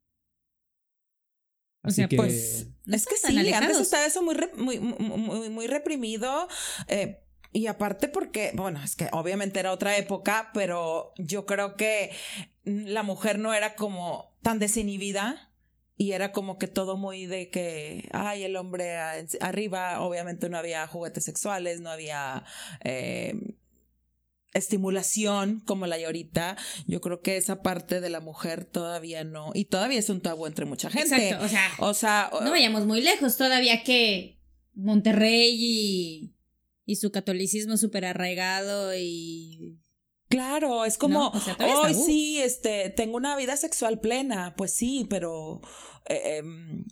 O 1.83 1.89
sea, 1.91 2.07
que 2.07 2.17
Pues 2.17 2.67
No 2.85 2.95
es 2.95 3.05
que 3.05 3.15
sí, 3.17 3.53
antes 3.53 3.77
estaba 3.81 4.05
eso 4.05 4.21
muy, 4.23 4.35
re- 4.35 4.51
muy, 4.55 4.79
muy, 4.79 4.95
muy, 5.17 5.49
muy 5.49 5.67
reprimido. 5.67 6.47
eh, 6.87 7.23
y 7.53 7.67
aparte 7.67 8.07
porque, 8.09 8.51
bueno, 8.55 8.83
es 8.83 8.95
que 8.95 9.07
obviamente 9.13 9.59
era 9.59 9.71
otra 9.71 9.97
época, 9.97 10.51
pero 10.53 11.13
yo 11.17 11.45
creo 11.45 11.75
que 11.75 12.11
la 12.65 13.03
mujer 13.03 13.39
no 13.39 13.53
era 13.53 13.75
como 13.75 14.37
tan 14.41 14.59
desinhibida 14.59 15.51
y 15.95 16.11
era 16.11 16.31
como 16.31 16.59
que 16.59 16.67
todo 16.67 16.97
muy 16.97 17.25
de 17.25 17.49
que, 17.49 18.07
ay, 18.11 18.43
el 18.43 18.55
hombre 18.57 18.97
arriba, 19.39 20.01
obviamente 20.01 20.49
no 20.49 20.57
había 20.57 20.85
juguetes 20.87 21.23
sexuales, 21.23 21.79
no 21.81 21.89
había... 21.89 22.43
eh, 22.83 23.33
estimulación 24.57 25.61
como 25.65 25.87
la 25.87 25.95
hay 25.95 26.03
ahorita, 26.05 26.57
yo 26.85 27.01
creo 27.01 27.21
que 27.21 27.37
esa 27.37 27.61
parte 27.61 28.01
de 28.01 28.09
la 28.09 28.19
mujer 28.19 28.65
todavía 28.65 29.23
no, 29.23 29.51
y 29.53 29.65
todavía 29.65 29.99
es 29.99 30.09
un 30.09 30.21
tabú 30.21 30.47
entre 30.47 30.65
mucha 30.65 30.89
gente. 30.89 31.29
Exacto, 31.29 31.45
o 31.45 31.47
sea, 31.47 31.71
O 31.79 31.93
sea, 31.93 32.31
no 32.43 32.51
vayamos 32.51 32.85
muy 32.85 33.01
lejos. 33.01 33.37
Todavía 33.37 33.83
que 33.83 34.39
Monterrey 34.73 35.55
y, 35.57 36.35
y 36.85 36.95
su 36.97 37.11
catolicismo 37.11 37.77
súper 37.77 38.05
arraigado 38.05 38.95
y... 38.95 39.79
claro, 40.29 40.85
es 40.85 40.97
como, 40.97 41.19
No, 41.19 41.29
o 41.29 41.39
sea, 41.39 41.55
todavía 41.55 41.75
es 41.75 41.85
hoy 41.85 41.91
tabú". 41.93 42.05
sí, 42.05 42.39
este, 42.39 42.89
tengo 42.89 43.17
una 43.17 43.35
vida 43.35 43.57
sexual 43.57 43.99
plena, 43.99 44.53
pues 44.55 44.73
sí, 44.73 45.07
pero 45.09 45.61
eh, 46.07 46.37
em, 46.37 46.85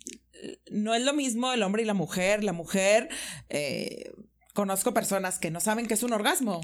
no 0.71 0.93
es 0.93 1.04
lo 1.04 1.13
mismo 1.13 1.54
el 1.54 1.63
hombre 1.63 1.84
y 1.84 1.86
la 1.86 1.93
mujer. 1.93 2.43
La 2.43 2.54
mujer, 2.54 3.10
eh, 3.49 4.12
conozco 4.54 4.93
personas 4.93 5.39
que 5.39 5.51
no 5.51 5.60
saben 5.60 5.88
qué 5.88 5.93
es 5.93 6.04
un 6.04 6.13
orgasmo. 6.13 6.62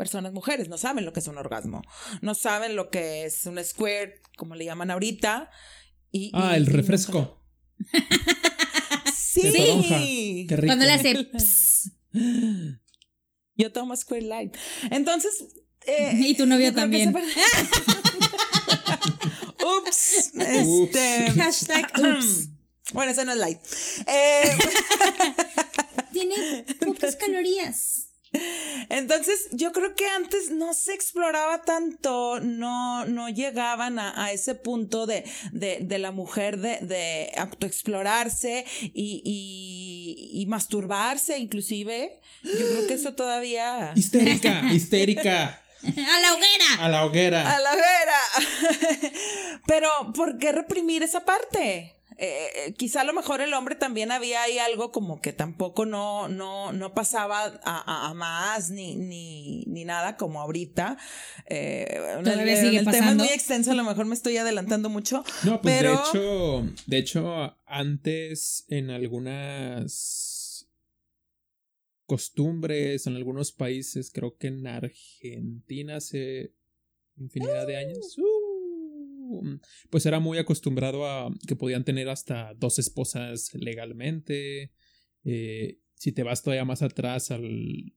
Personas 0.00 0.32
mujeres 0.32 0.70
no 0.70 0.78
saben 0.78 1.04
lo 1.04 1.12
que 1.12 1.20
es 1.20 1.26
un 1.28 1.36
orgasmo, 1.36 1.82
no 2.22 2.34
saben 2.34 2.74
lo 2.74 2.88
que 2.88 3.26
es 3.26 3.44
un 3.44 3.62
squirt, 3.62 4.14
como 4.38 4.54
le 4.54 4.64
llaman 4.64 4.90
ahorita. 4.90 5.50
Y, 6.10 6.30
Ah, 6.32 6.52
y- 6.54 6.56
el 6.56 6.64
refresco. 6.66 7.44
Sí. 9.14 9.42
De 9.42 9.52
toronja. 9.52 9.98
Qué 9.98 10.46
rico. 10.56 10.66
Cuando 10.68 10.84
le 10.86 10.92
hace... 10.92 11.30
Yo 13.56 13.72
tomo 13.72 13.94
Squirt 13.94 14.24
Light. 14.24 14.56
Entonces, 14.90 15.44
Eh, 15.86 16.14
y 16.18 16.34
tu 16.34 16.46
novio 16.46 16.72
también. 16.74 17.14
ups. 19.84 20.32
Este. 20.34 21.30
Hashtag 21.36 21.92
ups. 21.98 22.48
Bueno, 22.94 23.12
eso 23.12 23.24
no 23.26 23.32
es 23.32 23.38
light. 23.38 23.58
Eh, 24.06 24.56
Tiene 26.12 26.64
pocas 26.84 27.16
calorías. 27.16 28.06
Entonces, 28.88 29.48
yo 29.52 29.72
creo 29.72 29.94
que 29.94 30.06
antes 30.06 30.50
no 30.50 30.74
se 30.74 30.94
exploraba 30.94 31.62
tanto, 31.62 32.40
no, 32.40 33.04
no 33.06 33.28
llegaban 33.28 33.98
a, 33.98 34.30
ese 34.32 34.54
punto 34.54 35.06
de, 35.06 35.24
de, 35.52 35.98
la 35.98 36.12
mujer 36.12 36.58
de, 36.58 36.78
de 36.82 37.32
autoexplorarse 37.36 38.64
y, 38.94 40.30
y, 40.32 40.46
masturbarse, 40.46 41.38
inclusive. 41.38 42.20
Yo 42.42 42.50
creo 42.52 42.86
que 42.86 42.94
eso 42.94 43.14
todavía. 43.14 43.92
Histérica, 43.96 44.62
histérica. 44.72 45.62
A 45.82 46.20
la 46.20 46.34
hoguera. 46.34 46.84
A 46.84 46.88
la 46.88 47.04
hoguera. 47.04 47.56
A 47.56 47.60
la 47.60 47.72
hoguera. 47.72 49.12
Pero, 49.66 49.88
¿por 50.14 50.38
qué 50.38 50.52
reprimir 50.52 51.02
esa 51.02 51.24
parte? 51.24 51.99
Eh, 52.22 52.66
eh, 52.66 52.74
quizá 52.74 53.00
a 53.00 53.04
lo 53.04 53.14
mejor 53.14 53.40
el 53.40 53.54
hombre 53.54 53.76
también 53.76 54.12
había 54.12 54.42
ahí 54.42 54.58
algo 54.58 54.92
como 54.92 55.22
que 55.22 55.32
tampoco 55.32 55.86
no, 55.86 56.28
no, 56.28 56.70
no 56.70 56.92
pasaba 56.92 57.58
a, 57.64 58.12
más 58.14 58.68
ni, 58.68 58.94
ni, 58.94 59.64
ni, 59.64 59.86
nada 59.86 60.18
como 60.18 60.42
ahorita. 60.42 60.98
Eh, 61.46 61.98
Todavía 62.22 62.56
sigue 62.56 62.76
el 62.76 62.84
tema 62.84 63.12
es 63.12 63.16
muy 63.16 63.28
extenso, 63.28 63.70
a 63.70 63.74
lo 63.74 63.84
mejor 63.84 64.04
me 64.04 64.14
estoy 64.14 64.36
adelantando 64.36 64.90
mucho. 64.90 65.24
No, 65.44 65.62
pues 65.62 65.78
pero... 65.78 65.94
de 65.94 65.96
hecho, 65.96 66.74
de 66.86 66.98
hecho, 66.98 67.56
antes 67.64 68.66
en 68.68 68.90
algunas 68.90 70.68
costumbres, 72.04 73.06
en 73.06 73.16
algunos 73.16 73.50
países, 73.50 74.10
creo 74.12 74.36
que 74.36 74.48
en 74.48 74.66
Argentina 74.66 75.96
hace 75.96 76.52
infinidad 77.16 77.66
de 77.66 77.78
años. 77.78 78.18
Uh, 78.18 78.39
pues 79.90 80.06
era 80.06 80.20
muy 80.20 80.38
acostumbrado 80.38 81.06
a 81.06 81.30
que 81.46 81.56
podían 81.56 81.84
tener 81.84 82.08
hasta 82.08 82.54
dos 82.54 82.78
esposas 82.78 83.54
legalmente. 83.54 84.72
Eh, 85.24 85.78
si 85.94 86.12
te 86.12 86.22
vas 86.22 86.42
todavía 86.42 86.64
más 86.64 86.82
atrás 86.82 87.30
al, 87.30 87.94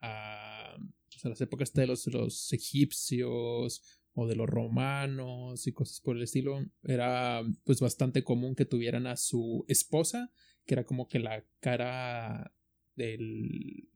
a, 0.00 0.76
pues, 1.10 1.24
las 1.24 1.40
épocas 1.40 1.72
de 1.72 1.86
los, 1.86 2.06
los 2.06 2.52
egipcios 2.52 3.82
o 4.14 4.26
de 4.26 4.36
los 4.36 4.48
romanos 4.48 5.66
y 5.66 5.72
cosas 5.72 6.00
por 6.00 6.16
el 6.16 6.22
estilo, 6.22 6.64
era 6.82 7.42
pues 7.64 7.80
bastante 7.80 8.22
común 8.22 8.54
que 8.54 8.66
tuvieran 8.66 9.06
a 9.06 9.16
su 9.16 9.64
esposa, 9.68 10.32
que 10.66 10.74
era 10.74 10.84
como 10.84 11.08
que 11.08 11.18
la 11.18 11.44
cara 11.60 12.54
del, 12.94 13.88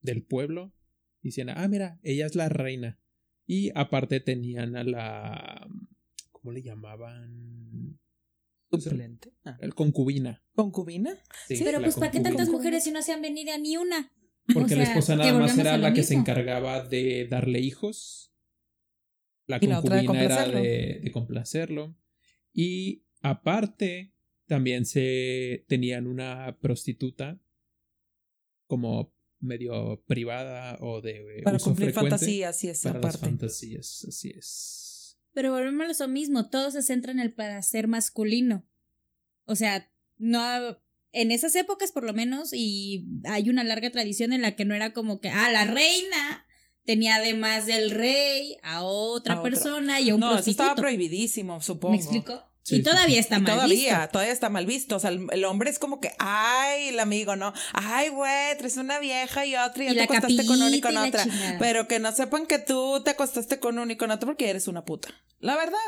del 0.00 0.22
pueblo, 0.24 0.74
diciendo, 1.22 1.52
ah, 1.56 1.68
mira, 1.68 2.00
ella 2.02 2.26
es 2.26 2.34
la 2.34 2.48
reina. 2.48 2.98
Y 3.46 3.70
aparte 3.74 4.20
tenían 4.20 4.76
a 4.76 4.84
la 4.84 5.68
¿Cómo 6.40 6.52
le 6.52 6.62
llamaban? 6.62 7.98
Suplente. 8.70 9.32
Ah. 9.44 9.56
El 9.60 9.74
concubina. 9.74 10.44
¿Concubina? 10.54 11.18
Sí, 11.48 11.60
pero 11.64 11.80
pues 11.80 11.96
¿para 11.96 12.10
qué 12.10 12.20
tantas 12.20 12.48
mujeres 12.48 12.84
si 12.84 12.92
no 12.92 13.02
se 13.02 13.12
han 13.12 13.20
venido 13.20 13.56
ni 13.58 13.76
una? 13.76 14.12
Porque 14.54 14.76
la 14.76 14.84
esposa 14.84 15.16
nada 15.16 15.38
más 15.38 15.58
era 15.58 15.76
la 15.76 15.92
que 15.92 16.02
se 16.02 16.14
encargaba 16.14 16.84
de 16.84 17.26
darle 17.28 17.60
hijos. 17.60 18.32
La 19.46 19.58
concubina 19.60 20.22
era 20.22 20.46
de, 20.46 21.00
de 21.02 21.10
complacerlo. 21.12 21.96
Y 22.52 23.04
aparte, 23.22 24.12
también 24.46 24.84
se 24.84 25.64
tenían 25.68 26.06
una 26.06 26.58
prostituta 26.60 27.40
como 28.66 29.14
medio 29.40 30.02
privada 30.06 30.76
o 30.80 31.00
de 31.00 31.40
para 31.44 31.58
cumplir 31.58 31.92
fantasías 31.92 32.62
y 32.64 32.68
esa 32.68 32.90
para 32.90 33.00
parte. 33.00 33.18
Las 33.18 33.28
fantasías, 33.28 34.04
así 34.08 34.30
es. 34.30 34.89
Pero 35.32 35.52
volvemos 35.52 36.00
a 36.00 36.04
lo 36.04 36.12
mismo, 36.12 36.48
todo 36.48 36.70
se 36.70 36.82
centra 36.82 37.12
en 37.12 37.20
el 37.20 37.32
placer 37.32 37.88
masculino. 37.88 38.64
O 39.44 39.54
sea, 39.56 39.90
no 40.18 40.40
en 41.12 41.32
esas 41.32 41.54
épocas 41.56 41.92
por 41.92 42.04
lo 42.04 42.12
menos 42.12 42.52
y 42.52 43.06
hay 43.24 43.50
una 43.50 43.64
larga 43.64 43.90
tradición 43.90 44.32
en 44.32 44.42
la 44.42 44.54
que 44.54 44.64
no 44.64 44.74
era 44.74 44.92
como 44.92 45.20
que 45.20 45.28
ah 45.28 45.50
la 45.50 45.64
reina 45.64 46.46
tenía 46.84 47.16
además 47.16 47.66
del 47.66 47.90
rey 47.90 48.56
a 48.62 48.82
otra 48.82 49.42
persona 49.42 50.00
y 50.00 50.10
a 50.10 50.14
un 50.14 50.20
no, 50.20 50.38
eso 50.38 50.50
estaba 50.50 50.74
prohibidísimo, 50.74 51.60
supongo. 51.60 51.92
¿Me 51.92 52.00
explico? 52.00 52.49
Y 52.70 52.82
todavía 52.82 53.20
está 53.20 53.38
mal 53.38 53.54
todavía, 53.54 54.08
Todavía 54.08 54.32
está 54.32 54.48
mal 54.48 54.66
visto. 54.66 54.96
O 54.96 54.98
sea, 54.98 55.10
el, 55.10 55.44
hombre 55.44 55.70
es 55.70 55.78
como 55.78 56.00
que, 56.00 56.12
ay, 56.18 56.88
el 56.88 57.00
amigo, 57.00 57.36
¿no? 57.36 57.52
Ay, 57.72 58.08
güey, 58.08 58.56
traes 58.58 58.76
una 58.76 58.98
vieja 58.98 59.46
y 59.46 59.56
otra 59.56 59.84
y, 59.84 59.86
ya 59.88 59.94
te 59.94 60.02
acostaste 60.02 60.46
con 60.46 60.62
una 60.62 60.76
y 60.76 60.80
con 60.80 60.96
otra. 60.96 61.24
Pero 61.58 61.88
que 61.88 61.98
no 61.98 62.12
sepan 62.12 62.46
que 62.46 62.58
tú 62.58 63.02
te 63.04 63.10
acostaste 63.10 63.60
con 63.60 63.78
una 63.78 63.92
y 63.92 63.96
con 63.96 64.10
otra 64.10 64.26
porque 64.26 64.50
eres 64.50 64.68
una 64.68 64.84
puta. 64.84 65.08
La 65.38 65.56
verdad. 65.56 65.78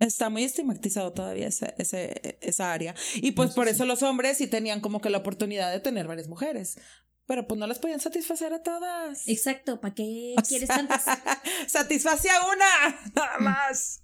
Está 0.00 0.28
muy 0.28 0.44
estigmatizado 0.44 1.12
todavía 1.12 1.46
ese, 1.46 1.74
ese, 1.78 2.38
esa 2.40 2.72
área. 2.72 2.94
Y 3.14 3.32
pues 3.32 3.52
por 3.52 3.68
eso 3.68 3.84
los 3.84 4.02
hombres 4.02 4.38
sí 4.38 4.46
tenían 4.46 4.80
como 4.80 5.00
que 5.00 5.08
la 5.08 5.18
oportunidad 5.18 5.70
de 5.72 5.80
tener 5.80 6.06
varias 6.06 6.28
mujeres. 6.28 6.78
Pero 7.26 7.46
pues 7.46 7.58
no 7.58 7.66
las 7.66 7.78
podían 7.78 8.00
satisfacer 8.00 8.52
a 8.52 8.62
todas. 8.62 9.26
Exacto, 9.28 9.80
¿para 9.80 9.94
qué 9.94 10.34
quieres 10.46 10.68
tantas? 10.68 11.04
Satisface 11.66 12.28
a 12.28 12.46
una, 12.46 13.00
nada 13.14 13.38
más. 13.40 14.02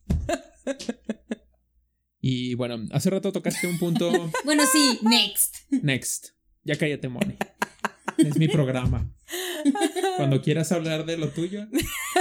Y 2.20 2.54
bueno, 2.54 2.87
hace 2.92 3.11
rato 3.11 3.33
tocaste 3.33 3.66
un 3.66 3.78
punto. 3.78 4.11
bueno, 4.44 4.64
sí, 4.70 4.98
next. 5.02 5.56
Next. 5.70 6.28
Ya 6.64 6.76
cállate, 6.76 7.09
Moni. 7.09 7.37
Es 8.18 8.37
mi 8.37 8.48
programa. 8.48 9.11
Cuando 10.16 10.42
quieras 10.42 10.72
hablar 10.72 11.06
de 11.06 11.16
lo 11.16 11.30
tuyo, 11.30 11.66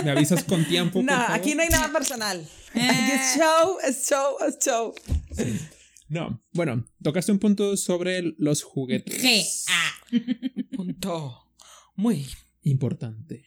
me 0.03 0.12
avisas 0.12 0.43
con 0.43 0.63
tiempo. 0.65 1.01
No, 1.01 1.13
aquí 1.13 1.55
no 1.55 1.63
hay 1.63 1.69
nada 1.69 1.91
personal. 1.91 2.47
es 2.73 3.38
show, 3.38 3.77
es 3.85 4.07
show, 4.07 4.35
es 4.47 4.59
show. 4.59 4.93
No, 6.07 6.41
bueno, 6.53 6.85
tocaste 7.03 7.31
un 7.31 7.39
punto 7.39 7.75
sobre 7.75 8.33
los 8.38 8.63
juguetes. 8.63 9.21
G 9.21 9.43
-A. 9.67 10.75
Punto 10.75 11.49
muy 11.99 12.25
importante. 12.62 13.45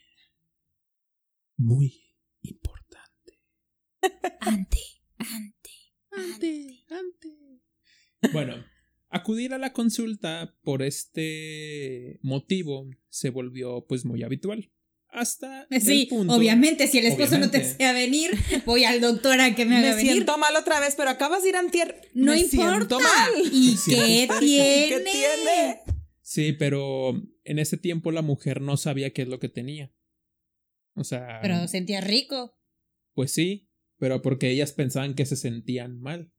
Muy 1.56 2.14
importante. 2.42 3.40
Ante, 4.40 4.78
ante. 5.16 5.61
Ante, 6.12 6.84
ante. 6.90 7.28
Bueno, 8.32 8.64
acudir 9.08 9.54
a 9.54 9.58
la 9.58 9.72
consulta 9.72 10.56
por 10.62 10.82
este 10.82 12.18
motivo 12.22 12.88
se 13.08 13.30
volvió 13.30 13.86
pues 13.86 14.04
muy 14.04 14.22
habitual. 14.22 14.70
Hasta 15.08 15.66
sí, 15.78 16.08
obviamente, 16.10 16.86
si 16.88 16.96
el 16.96 17.04
esposo 17.04 17.38
no 17.38 17.50
te 17.50 17.58
desea 17.58 17.92
venir, 17.92 18.30
voy 18.64 18.84
al 18.84 19.02
doctor 19.02 19.38
a 19.40 19.54
que 19.54 19.66
me 19.66 19.76
haga 19.76 19.90
venir. 19.94 20.06
Me 20.06 20.12
siento 20.14 20.38
mal 20.38 20.56
otra 20.56 20.80
vez, 20.80 20.94
pero 20.96 21.10
acabas 21.10 21.42
de 21.42 21.50
ir 21.50 21.56
antier. 21.56 22.08
No 22.14 22.34
importa. 22.34 22.98
mal. 22.98 23.30
¿Y 23.52 23.76
qué 23.84 24.26
tiene? 24.40 24.88
¿Qué 24.88 25.00
tiene? 25.12 25.80
Sí, 26.22 26.54
pero 26.54 27.12
en 27.44 27.58
ese 27.58 27.76
tiempo 27.76 28.10
la 28.10 28.22
mujer 28.22 28.62
no 28.62 28.78
sabía 28.78 29.12
qué 29.12 29.22
es 29.22 29.28
lo 29.28 29.38
que 29.38 29.50
tenía. 29.50 29.92
O 30.94 31.04
sea. 31.04 31.40
Pero 31.42 31.68
sentía 31.68 32.00
rico. 32.00 32.56
Pues 33.12 33.32
sí, 33.32 33.68
pero 34.02 34.20
porque 34.20 34.50
ellas 34.50 34.72
pensaban 34.72 35.14
que 35.14 35.24
se 35.26 35.36
sentían 35.36 36.00
mal. 36.00 36.32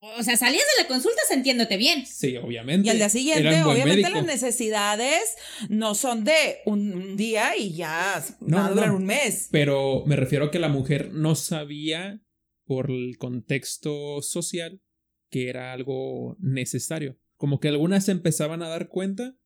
O 0.00 0.22
sea, 0.22 0.38
salías 0.38 0.64
de 0.64 0.82
la 0.82 0.88
consulta 0.88 1.20
sintiéndote 1.28 1.76
bien. 1.76 2.06
Sí, 2.06 2.38
obviamente. 2.38 2.86
Y 2.86 2.90
al 2.90 2.96
día 2.96 3.10
siguiente, 3.10 3.62
obviamente 3.64 4.08
las 4.08 4.24
necesidades 4.24 5.20
no 5.68 5.94
son 5.94 6.24
de 6.24 6.60
un 6.64 7.18
día 7.18 7.54
y 7.54 7.74
ya 7.74 8.24
no, 8.40 8.56
va 8.56 8.66
a 8.68 8.70
durar 8.70 8.92
un 8.92 9.04
mes. 9.04 9.50
Pero 9.52 10.04
me 10.06 10.16
refiero 10.16 10.46
a 10.46 10.50
que 10.50 10.58
la 10.58 10.70
mujer 10.70 11.12
no 11.12 11.34
sabía 11.34 12.22
por 12.64 12.90
el 12.90 13.18
contexto 13.18 14.22
social 14.22 14.80
que 15.28 15.50
era 15.50 15.74
algo 15.74 16.38
necesario. 16.40 17.18
Como 17.36 17.60
que 17.60 17.68
algunas 17.68 18.06
se 18.06 18.12
empezaban 18.12 18.62
a 18.62 18.70
dar 18.70 18.88
cuenta 18.88 19.36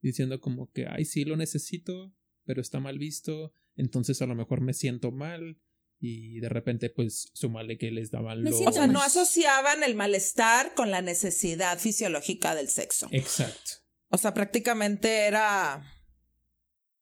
diciendo 0.00 0.40
como 0.40 0.70
que, 0.70 0.86
ay, 0.88 1.04
sí 1.06 1.24
lo 1.24 1.36
necesito, 1.36 2.14
pero 2.44 2.60
está 2.60 2.78
mal 2.78 3.00
visto, 3.00 3.52
entonces 3.74 4.22
a 4.22 4.26
lo 4.26 4.36
mejor 4.36 4.60
me 4.60 4.74
siento 4.74 5.10
mal, 5.10 5.58
y 6.00 6.40
de 6.40 6.48
repente 6.48 6.90
pues 6.90 7.30
sumale 7.34 7.78
que 7.78 7.90
les 7.90 8.10
daban 8.10 8.44
lo... 8.44 8.56
O 8.56 8.72
sea, 8.72 8.86
no 8.86 9.00
asociaban 9.00 9.82
el 9.82 9.94
malestar 9.94 10.74
con 10.74 10.90
la 10.90 11.02
necesidad 11.02 11.78
fisiológica 11.78 12.54
del 12.54 12.68
sexo. 12.68 13.08
Exacto. 13.10 13.72
O 14.08 14.18
sea, 14.18 14.32
prácticamente 14.34 15.26
era 15.26 15.84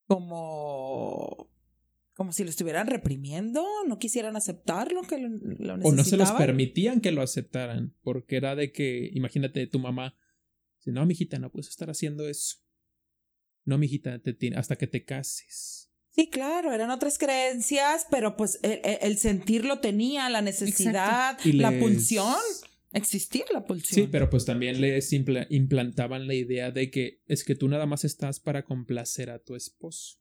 como 0.06 1.50
como 2.16 2.32
si 2.32 2.44
lo 2.44 2.50
estuvieran 2.50 2.86
reprimiendo, 2.86 3.62
no 3.86 3.98
quisieran 3.98 4.36
aceptarlo, 4.36 5.02
que 5.02 5.18
lo, 5.18 5.28
necesitaban. 5.28 5.82
O 5.84 5.92
no 5.92 6.02
se 6.02 6.16
los 6.16 6.32
permitían 6.32 7.02
que 7.02 7.12
lo 7.12 7.20
aceptaran, 7.20 7.94
porque 8.00 8.38
era 8.38 8.56
de 8.56 8.72
que, 8.72 9.10
imagínate, 9.12 9.66
tu 9.66 9.78
mamá, 9.78 10.16
dice, 10.78 10.92
no, 10.92 11.04
mijita, 11.04 11.38
no 11.38 11.52
puedes 11.52 11.68
estar 11.68 11.90
haciendo 11.90 12.26
eso. 12.26 12.56
No, 13.66 13.76
mijita, 13.76 14.18
te, 14.18 14.34
hasta 14.56 14.76
que 14.76 14.86
te 14.86 15.04
cases. 15.04 15.85
Sí, 16.16 16.30
claro, 16.30 16.72
eran 16.72 16.90
otras 16.90 17.18
creencias, 17.18 18.06
pero 18.10 18.38
pues 18.38 18.58
el, 18.62 19.18
sentirlo 19.18 19.80
tenía, 19.80 20.30
la 20.30 20.40
necesidad, 20.40 21.38
la 21.44 21.78
pulsión. 21.78 22.34
Existía 22.92 23.44
la 23.52 23.66
pulsión. 23.66 24.06
Sí, 24.06 24.08
pero 24.10 24.30
pues 24.30 24.46
también 24.46 24.80
les 24.80 25.12
implantaban 25.12 26.26
la 26.26 26.32
idea 26.32 26.70
de 26.70 26.90
que 26.90 27.20
es 27.26 27.44
que 27.44 27.54
tú 27.54 27.68
nada 27.68 27.84
más 27.84 28.04
estás 28.04 28.40
para 28.40 28.64
complacer 28.64 29.28
a 29.28 29.40
tu 29.40 29.54
esposo. 29.54 30.18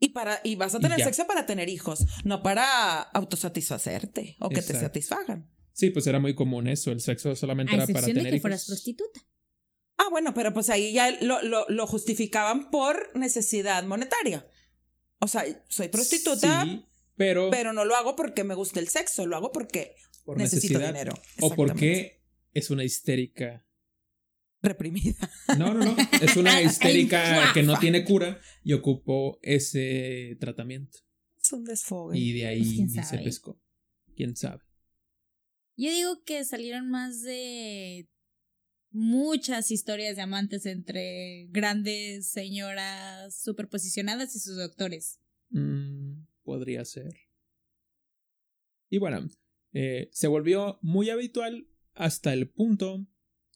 Y, 0.00 0.08
para, 0.08 0.40
y 0.42 0.56
vas 0.56 0.74
a 0.74 0.80
tener 0.80 1.00
sexo 1.00 1.26
para 1.28 1.46
tener 1.46 1.68
hijos, 1.68 2.06
no 2.24 2.42
para 2.42 3.00
autosatisfacerte 3.00 4.36
o 4.40 4.48
que 4.48 4.62
te 4.62 4.74
satisfagan. 4.74 5.48
Sí, 5.72 5.90
pues 5.90 6.06
era 6.08 6.18
muy 6.18 6.34
común 6.34 6.66
eso, 6.66 6.90
el 6.90 7.00
sexo 7.00 7.36
solamente 7.36 7.74
era 7.74 7.86
para 7.86 8.06
tener 8.06 8.24
de 8.24 8.30
que 8.32 8.40
fueras 8.40 8.66
prostituta. 8.66 9.20
Ah, 9.98 10.08
bueno, 10.10 10.34
pero 10.34 10.52
pues 10.54 10.70
ahí 10.70 10.92
ya 10.92 11.10
lo, 11.20 11.40
lo, 11.42 11.86
justificaban 11.86 12.70
por 12.70 13.14
necesidad 13.16 13.84
monetaria. 13.84 14.46
O 15.20 15.28
sea, 15.28 15.44
soy 15.68 15.88
prostituta, 15.88 16.66
pero, 17.16 17.50
pero 17.50 17.72
no 17.72 17.84
lo 17.84 17.94
hago 17.94 18.16
porque 18.16 18.44
me 18.44 18.54
gusta 18.54 18.80
el 18.80 18.88
sexo, 18.88 19.26
lo 19.26 19.36
hago 19.36 19.52
porque 19.52 19.94
necesito 20.36 20.78
dinero. 20.78 21.14
O 21.40 21.54
porque 21.54 22.22
es 22.52 22.70
una 22.70 22.84
histérica 22.84 23.66
reprimida. 24.62 25.30
No, 25.58 25.74
no, 25.74 25.84
no. 25.84 25.96
Es 26.20 26.36
una 26.36 26.60
histérica 26.62 27.50
que 27.54 27.62
no 27.62 27.78
tiene 27.78 28.04
cura 28.04 28.40
y 28.62 28.72
ocupó 28.72 29.38
ese 29.42 30.36
tratamiento. 30.40 30.98
Es 31.42 31.52
un 31.52 31.64
desfogue. 31.64 32.18
Y 32.18 32.32
de 32.32 32.46
ahí 32.46 32.86
pues, 32.94 33.08
se 33.08 33.18
pescó. 33.18 33.60
¿Quién 34.16 34.36
sabe? 34.36 34.62
Yo 35.76 35.90
digo 35.90 36.22
que 36.24 36.44
salieron 36.44 36.90
más 36.90 37.22
de 37.22 38.08
muchas 38.90 39.70
historias 39.70 40.16
de 40.16 40.22
amantes 40.22 40.66
entre 40.66 41.46
grandes 41.50 42.26
señoras 42.26 43.40
superposicionadas 43.40 44.34
y 44.36 44.40
sus 44.40 44.56
doctores. 44.56 45.20
Mm, 45.50 46.24
podría 46.42 46.84
ser. 46.84 47.14
Y 48.88 48.98
bueno, 48.98 49.28
eh, 49.72 50.08
se 50.12 50.26
volvió 50.26 50.78
muy 50.82 51.10
habitual 51.10 51.68
hasta 51.94 52.32
el 52.32 52.48
punto 52.50 53.06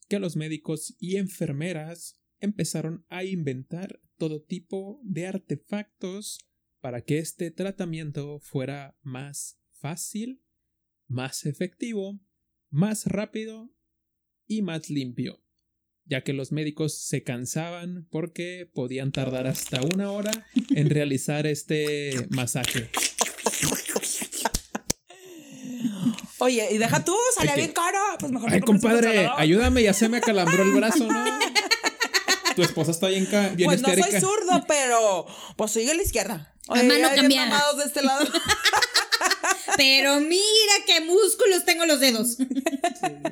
que 0.07 0.19
los 0.19 0.35
médicos 0.35 0.95
y 0.99 1.17
enfermeras 1.17 2.21
empezaron 2.39 3.05
a 3.09 3.23
inventar 3.23 3.99
todo 4.17 4.41
tipo 4.41 5.01
de 5.03 5.27
artefactos 5.27 6.39
para 6.79 7.01
que 7.01 7.17
este 7.17 7.51
tratamiento 7.51 8.39
fuera 8.39 8.97
más 9.01 9.59
fácil, 9.71 10.43
más 11.07 11.45
efectivo, 11.45 12.19
más 12.69 13.07
rápido 13.07 13.74
y 14.47 14.61
más 14.61 14.89
limpio, 14.89 15.41
ya 16.05 16.23
que 16.23 16.33
los 16.33 16.51
médicos 16.51 16.97
se 16.99 17.23
cansaban 17.23 18.07
porque 18.11 18.69
podían 18.73 19.11
tardar 19.11 19.47
hasta 19.47 19.81
una 19.81 20.11
hora 20.11 20.47
en 20.69 20.89
realizar 20.89 21.47
este 21.47 22.27
masaje. 22.29 22.89
Oye, 26.39 26.67
y 26.71 26.77
deja 26.77 27.03
tú, 27.03 27.15
sale 27.35 27.53
bien 27.55 27.71
caro. 27.71 27.97
Pues 28.19 28.31
mejor 28.31 28.53
Ay, 28.53 28.61
compadre, 28.61 29.29
ayúdame, 29.35 29.81
ya 29.83 29.93
se 29.93 30.09
me 30.09 30.17
acalambró 30.17 30.63
el 30.63 30.73
brazo, 30.73 31.05
¿no? 31.07 31.25
Tu 32.55 32.61
esposa 32.63 32.91
está 32.91 33.07
bien, 33.07 33.27
bien 33.55 33.67
Pues 33.67 33.81
no 33.81 33.89
soy 33.89 34.19
zurdo, 34.19 34.63
pero 34.67 35.25
pues 35.57 35.71
sigue 35.71 35.91
a 35.91 35.95
la 35.95 36.03
izquierda. 36.03 36.53
Oye, 36.67 36.81
a 36.81 36.83
mano 36.83 37.09
cambiada. 37.15 37.61
de 37.73 37.83
este 37.83 38.01
lado. 38.01 38.25
pero 39.77 40.19
mira 40.21 40.73
qué 40.85 41.01
músculos 41.01 41.65
tengo 41.65 41.85
los 41.85 41.99
dedos. 41.99 42.37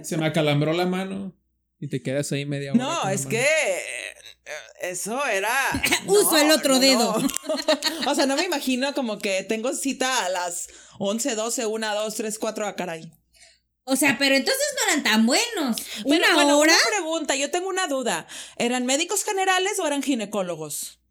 se 0.01 0.17
me 0.17 0.25
acalambró 0.25 0.73
la 0.73 0.85
mano 0.85 1.35
y 1.79 1.87
te 1.87 2.01
quedas 2.01 2.31
ahí 2.31 2.45
media 2.45 2.71
hora. 2.71 2.83
No, 2.83 3.09
es 3.09 3.25
que 3.25 3.41
eh, 3.41 4.13
eso 4.81 5.25
era. 5.25 5.53
Uso 6.07 6.37
el 6.37 6.51
otro 6.51 6.79
dedo. 6.79 7.15
o 8.07 8.15
sea, 8.15 8.25
no 8.25 8.35
me 8.35 8.43
imagino 8.43 8.93
como 8.93 9.19
que 9.19 9.43
tengo 9.43 9.73
cita 9.73 10.25
a 10.25 10.29
las 10.29 10.69
11, 10.99 11.35
12, 11.35 11.65
1, 11.65 11.95
2, 11.95 12.15
3, 12.15 12.39
4, 12.39 12.67
a 12.67 12.75
caray. 12.75 13.11
O 13.85 13.95
sea, 13.95 14.17
pero 14.17 14.35
entonces 14.35 14.63
no 14.75 14.91
eran 14.91 15.03
tan 15.03 15.25
buenos. 15.25 15.77
Una 16.05 16.33
bueno, 16.35 16.57
hora. 16.57 16.71
Una 16.71 16.97
pregunta, 16.97 17.35
yo 17.35 17.51
tengo 17.51 17.67
una 17.67 17.87
duda. 17.87 18.27
¿Eran 18.57 18.85
médicos 18.85 19.25
generales 19.25 19.77
o 19.79 19.85
eran 19.85 20.01
ginecólogos? 20.01 21.01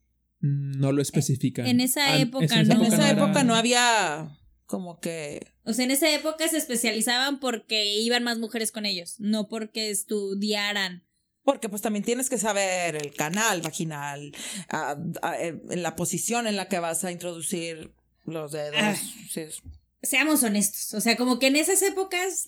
Mm, 0.40 0.80
no 0.80 0.92
lo 0.92 1.02
especifican. 1.02 1.66
En 1.66 1.80
esa 1.80 2.16
época 2.16 2.62
no. 2.62 2.74
En 2.74 2.92
esa 2.92 3.10
época 3.10 3.44
no 3.44 3.54
había 3.54 4.38
como 4.66 5.00
que. 5.00 5.51
O 5.64 5.72
sea, 5.72 5.84
en 5.84 5.90
esa 5.90 6.12
época 6.12 6.48
se 6.48 6.58
especializaban 6.58 7.38
porque 7.38 7.84
iban 7.96 8.24
más 8.24 8.38
mujeres 8.38 8.72
con 8.72 8.84
ellos, 8.84 9.16
no 9.18 9.48
porque 9.48 9.90
estudiaran. 9.90 11.04
Porque 11.44 11.68
pues 11.68 11.82
también 11.82 12.04
tienes 12.04 12.30
que 12.30 12.38
saber 12.38 12.96
el 12.96 13.14
canal 13.14 13.62
vaginal, 13.62 14.32
en 15.38 15.82
la 15.82 15.96
posición 15.96 16.46
en 16.46 16.56
la 16.56 16.68
que 16.68 16.78
vas 16.78 17.04
a 17.04 17.12
introducir 17.12 17.92
los 18.24 18.52
dedos. 18.52 18.76
Ah. 18.78 18.96
Seamos 20.02 20.42
honestos, 20.42 20.94
o 20.94 21.00
sea, 21.00 21.16
como 21.16 21.38
que 21.38 21.46
en 21.48 21.56
esas 21.56 21.82
épocas 21.82 22.46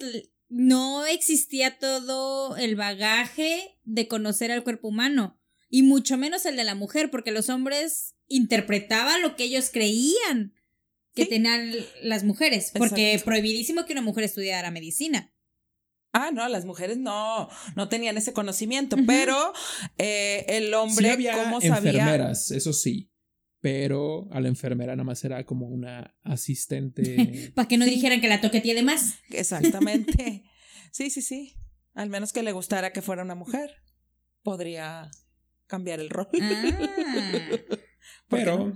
no 0.48 1.06
existía 1.06 1.78
todo 1.78 2.56
el 2.56 2.76
bagaje 2.76 3.76
de 3.84 4.08
conocer 4.08 4.50
al 4.50 4.64
cuerpo 4.64 4.88
humano, 4.88 5.38
y 5.68 5.82
mucho 5.82 6.16
menos 6.16 6.46
el 6.46 6.54
de 6.56 6.64
la 6.64 6.76
mujer, 6.76 7.10
porque 7.10 7.32
los 7.32 7.48
hombres 7.48 8.14
interpretaban 8.28 9.22
lo 9.22 9.34
que 9.34 9.44
ellos 9.44 9.70
creían 9.72 10.54
que 11.14 11.26
tenían 11.26 11.72
las 12.02 12.24
mujeres, 12.24 12.72
porque 12.76 13.20
prohibidísimo 13.24 13.84
que 13.86 13.92
una 13.92 14.02
mujer 14.02 14.24
estudiara 14.24 14.70
medicina. 14.70 15.32
Ah, 16.12 16.30
no, 16.32 16.48
las 16.48 16.64
mujeres 16.64 16.98
no, 16.98 17.48
no 17.74 17.88
tenían 17.88 18.16
ese 18.16 18.32
conocimiento, 18.32 18.96
pero 19.06 19.52
eh, 19.98 20.44
el 20.48 20.72
hombre, 20.74 21.06
sí 21.06 21.12
había 21.12 21.32
¿cómo 21.32 21.60
sabía? 21.60 21.90
Enfermeras, 21.90 22.50
eso 22.52 22.72
sí, 22.72 23.10
pero 23.64 24.28
a 24.30 24.40
la 24.40 24.48
enfermera 24.48 24.94
nada 24.94 25.04
más 25.04 25.24
era 25.24 25.44
como 25.44 25.66
una 25.66 26.14
asistente. 26.22 27.50
Para 27.54 27.66
que 27.66 27.78
no 27.78 27.86
dijeran 27.86 28.20
que 28.20 28.28
la 28.28 28.40
toque 28.40 28.60
tiene 28.60 28.82
más. 28.82 29.14
Exactamente. 29.30 30.44
sí, 30.92 31.10
sí, 31.10 31.22
sí. 31.22 31.56
Al 31.94 32.10
menos 32.10 32.32
que 32.32 32.42
le 32.42 32.52
gustara 32.52 32.92
que 32.92 33.02
fuera 33.02 33.22
una 33.22 33.34
mujer, 33.34 33.82
podría 34.42 35.10
cambiar 35.66 35.98
el 35.98 36.10
rol. 36.10 36.28
Ah. 36.42 36.78
pero 38.28 38.72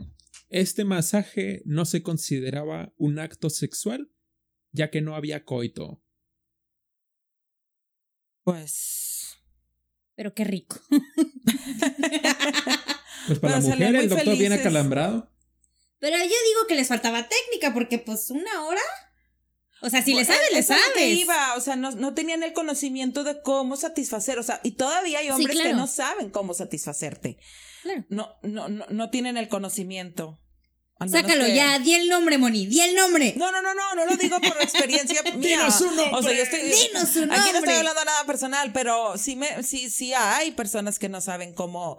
este 0.49 0.85
masaje 0.85 1.63
no 1.65 1.85
se 1.85 2.03
consideraba 2.03 2.93
un 2.97 3.19
acto 3.19 3.51
sexual, 3.51 4.11
ya 4.73 4.91
que 4.91 5.01
no 5.01 5.15
había 5.15 5.45
coito. 5.45 6.03
Pues. 8.45 9.37
Pero 10.15 10.35
qué 10.35 10.45
rico. 10.45 10.81
pues 13.27 13.39
para 13.39 13.61
la 13.61 13.69
mujer 13.69 13.97
el 13.97 14.09
doctor 14.09 14.37
viene 14.39 14.57
acalambrado. 14.57 15.31
Pero 15.99 16.17
yo 16.17 16.25
digo 16.25 16.67
que 16.67 16.77
les 16.77 16.89
faltaba 16.89 17.29
técnica, 17.29 17.75
porque 17.75 17.99
pues 17.99 18.31
una 18.31 18.65
hora. 18.65 18.81
O 19.81 19.91
sea, 19.91 20.03
si 20.03 20.15
le 20.15 20.25
sabes, 20.25 20.53
le 20.53 20.63
sabes. 20.63 21.19
Iba, 21.19 21.55
o 21.55 21.61
sea, 21.61 21.77
no, 21.77 21.93
no, 21.93 22.15
tenían 22.15 22.43
el 22.43 22.53
conocimiento 22.53 23.23
de 23.23 23.41
cómo 23.43 23.77
satisfacer. 23.77 24.39
O 24.39 24.43
sea, 24.43 24.61
y 24.65 24.73
todavía 24.73 25.21
hay 25.21 25.31
hombres 25.31 25.57
que 25.57 25.73
no 25.73 25.87
saben 25.87 26.31
cómo 26.31 26.55
satisfacerte. 26.55 27.39
No, 28.09 28.37
no, 28.43 28.69
no, 28.69 28.87
no 28.89 29.11
tienen 29.11 29.37
el 29.37 29.49
conocimiento. 29.49 30.41
Sácalo 31.07 31.47
ya, 31.47 31.79
di 31.79 31.95
el 31.95 32.09
nombre, 32.09 32.39
Moni, 32.39 32.67
di 32.67 32.81
el 32.81 32.97
nombre. 32.97 33.35
No, 33.37 33.53
no, 33.53 33.63
no, 33.63 33.73
no, 33.73 33.95
no 33.95 34.05
lo 34.05 34.17
digo 34.17 34.41
por 34.41 34.61
experiencia 34.61 35.23
mía. 35.37 35.59
Dinos 35.59 35.81
un 35.81 35.95
nombre. 35.95 36.19
O 36.19 36.23
sea, 36.23 36.33
yo 36.33 36.43
estoy, 36.43 36.61
Dinos 36.61 37.15
un 37.15 37.29
nombre. 37.29 37.39
Aquí 37.39 37.53
no 37.53 37.59
estoy 37.59 37.75
hablando 37.75 38.05
nada 38.05 38.25
personal, 38.25 38.73
pero 38.73 39.17
sí, 39.17 39.37
me, 39.37 39.63
sí, 39.63 39.91
sí 39.91 40.13
hay 40.13 40.51
personas 40.51 40.99
que 40.99 41.09
no 41.09 41.21
saben 41.21 41.55
cómo 41.55 41.99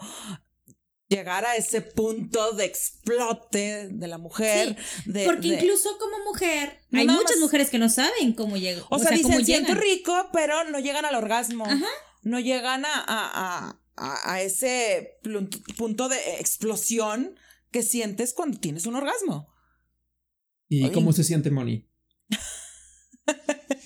llegar 1.09 1.43
a 1.43 1.55
ese 1.55 1.81
punto 1.81 2.53
de 2.53 2.65
explote 2.65 3.89
de 3.89 4.07
la 4.07 4.17
mujer. 4.17 4.77
porque 5.25 5.47
incluso 5.47 5.97
como 5.97 6.23
mujer, 6.23 6.79
hay 6.93 7.07
muchas 7.07 7.37
mujeres 7.39 7.69
que 7.69 7.79
no 7.79 7.89
saben 7.89 8.33
cómo 8.33 8.57
llegar. 8.57 8.85
O, 8.89 8.99
sea, 8.99 9.11
dicen, 9.11 9.43
siento 9.43 9.73
rico, 9.73 10.29
pero 10.31 10.63
no 10.65 10.79
llegan 10.79 11.05
al 11.05 11.15
orgasmo. 11.15 11.65
No 12.21 12.39
llegan 12.39 12.85
a, 12.85 12.93
a, 13.07 13.79
a, 13.95 14.33
a 14.33 14.41
ese 14.41 15.19
punto 15.77 16.09
de 16.09 16.17
explosión 16.39 17.35
que 17.71 17.81
sientes 17.81 18.33
cuando 18.33 18.59
tienes 18.59 18.85
un 18.85 18.95
orgasmo. 18.95 19.53
¿Y 20.67 20.89
cómo 20.91 21.11
se 21.13 21.23
siente 21.23 21.49
Moni? 21.49 21.87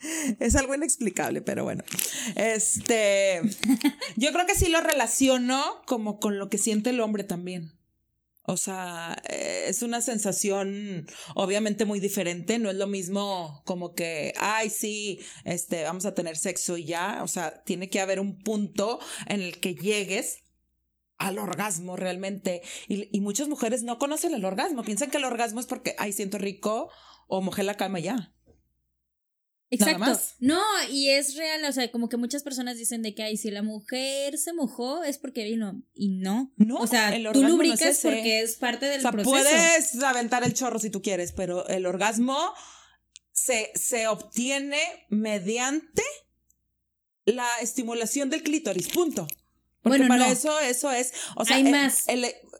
es 0.40 0.56
algo 0.56 0.74
inexplicable, 0.74 1.42
pero 1.42 1.64
bueno. 1.64 1.84
Este, 2.36 3.40
yo 4.16 4.32
creo 4.32 4.46
que 4.46 4.54
sí 4.54 4.68
lo 4.68 4.80
relaciono 4.80 5.82
como 5.86 6.18
con 6.20 6.38
lo 6.38 6.48
que 6.48 6.58
siente 6.58 6.90
el 6.90 7.00
hombre 7.00 7.24
también. 7.24 7.72
O 8.44 8.56
sea, 8.56 9.16
eh, 9.28 9.66
es 9.68 9.82
una 9.82 10.00
sensación 10.00 11.06
obviamente 11.34 11.84
muy 11.84 12.00
diferente, 12.00 12.58
no 12.58 12.70
es 12.70 12.76
lo 12.76 12.86
mismo 12.86 13.62
como 13.64 13.94
que, 13.94 14.32
ay, 14.38 14.70
sí, 14.70 15.20
este, 15.44 15.84
vamos 15.84 16.04
a 16.04 16.14
tener 16.14 16.36
sexo 16.36 16.76
y 16.76 16.84
ya, 16.84 17.20
o 17.22 17.28
sea, 17.28 17.62
tiene 17.62 17.90
que 17.90 18.00
haber 18.00 18.18
un 18.18 18.42
punto 18.42 18.98
en 19.28 19.42
el 19.42 19.60
que 19.60 19.74
llegues 19.74 20.42
al 21.18 21.38
orgasmo 21.38 21.96
realmente. 21.96 22.62
Y, 22.88 23.20
muchas 23.20 23.46
mujeres 23.46 23.82
no 23.84 23.98
conocen 23.98 24.34
el 24.34 24.44
orgasmo, 24.44 24.82
piensan 24.82 25.10
que 25.10 25.18
el 25.18 25.24
orgasmo 25.24 25.60
es 25.60 25.66
porque, 25.66 25.94
ay, 25.98 26.12
siento 26.12 26.38
rico 26.38 26.90
o 27.28 27.42
mojé 27.42 27.62
la 27.62 27.76
cama 27.76 28.00
ya. 28.00 28.32
Exacto. 29.70 30.20
No, 30.40 30.60
y 30.90 31.10
es 31.10 31.36
real, 31.36 31.64
o 31.64 31.72
sea, 31.72 31.90
como 31.92 32.08
que 32.08 32.16
muchas 32.16 32.42
personas 32.42 32.76
dicen 32.76 33.02
de 33.02 33.14
que, 33.14 33.22
ay, 33.22 33.36
si 33.36 33.50
la 33.50 33.62
mujer 33.62 34.36
se 34.36 34.52
mojó 34.52 35.04
es 35.04 35.18
porque 35.18 35.44
vino. 35.44 35.80
Y 35.94 36.08
no. 36.08 36.52
No, 36.56 36.78
o 36.78 36.86
sea, 36.88 37.14
tú 37.32 37.42
lubricas 37.44 38.00
porque 38.02 38.40
es 38.40 38.56
parte 38.56 38.86
del 38.86 38.98
o 38.98 39.02
sea, 39.02 39.12
Puedes 39.12 40.02
aventar 40.02 40.42
el 40.42 40.54
chorro 40.54 40.80
si 40.80 40.90
tú 40.90 41.02
quieres, 41.02 41.32
pero 41.32 41.68
el 41.68 41.86
orgasmo 41.86 42.36
se, 43.30 43.70
se 43.76 44.08
obtiene 44.08 44.80
mediante 45.08 46.02
la 47.24 47.48
estimulación 47.60 48.28
del 48.28 48.42
clítoris, 48.42 48.88
punto. 48.88 49.28
Porque 49.82 49.98
bueno, 49.98 50.08
para 50.08 50.30
eso, 50.30 50.58
eso 50.60 50.90
es. 50.90 51.12
O 51.36 51.44
sea, 51.44 51.56
hay 51.56 51.64
más. 51.64 52.04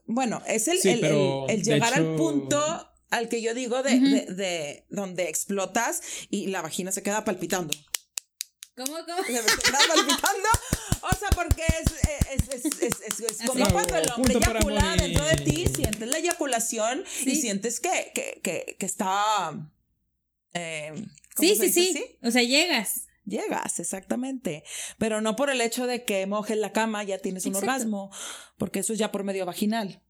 Bueno, 0.07 0.43
es 0.47 0.69
el, 0.69 0.79
el, 0.85 1.63
llegar 1.63 1.95
al 1.95 2.17
punto 2.17 2.90
al 3.11 3.29
que 3.29 3.43
yo 3.43 3.55
digo 3.55 3.83
de, 3.83 3.99
de, 4.29 4.87
donde 4.89 5.29
explotas 5.29 6.01
y 6.31 6.47
la 6.47 6.63
vagina 6.63 6.93
se 6.93 7.03
queda 7.03 7.25
palpitando. 7.25 7.75
¿Cómo, 8.77 8.97
cómo? 9.05 9.25
Se 9.25 9.33
queda 9.33 9.79
palpitando. 9.89 10.49
O 11.03 11.17
sea, 11.17 11.31
porque 11.35 11.65
es, 12.31 12.49
es, 12.49 12.65
es, 12.83 13.21
es 13.21 13.47
como 13.47 13.69
cuando 13.71 13.97
el 13.97 14.11
hombre 14.13 14.35
eyacula 14.35 14.97
dentro 14.97 15.25
de 15.25 15.37
ti, 15.37 15.67
sientes 15.67 16.09
la 16.09 16.19
eyaculación 16.19 17.05
y 17.25 17.37
sientes 17.37 17.81
que, 17.81 18.13
que, 18.15 18.41
que, 18.43 18.77
que 18.79 18.87
está... 18.87 19.53
Eh, 20.53 20.93
sí, 21.37 21.57
sí, 21.57 21.73
sí. 21.73 22.05
O 22.23 22.31
sea, 22.31 22.43
llegas. 22.43 23.07
Llegas, 23.25 23.79
exactamente. 23.81 24.65
Pero 24.99 25.21
no 25.21 25.37
por 25.37 25.51
el 25.51 25.61
hecho 25.61 25.87
de 25.87 26.05
que 26.05 26.27
mojes 26.27 26.57
la 26.59 26.73
cama 26.73 27.05
ya 27.05 27.19
tienes 27.19 27.47
un 27.47 27.55
orgasmo, 27.55 28.11
porque 28.59 28.81
eso 28.81 28.93
es 28.93 28.99
ya 28.99 29.13
por 29.13 29.25
medio 29.25 29.47
vaginal. 29.47 30.03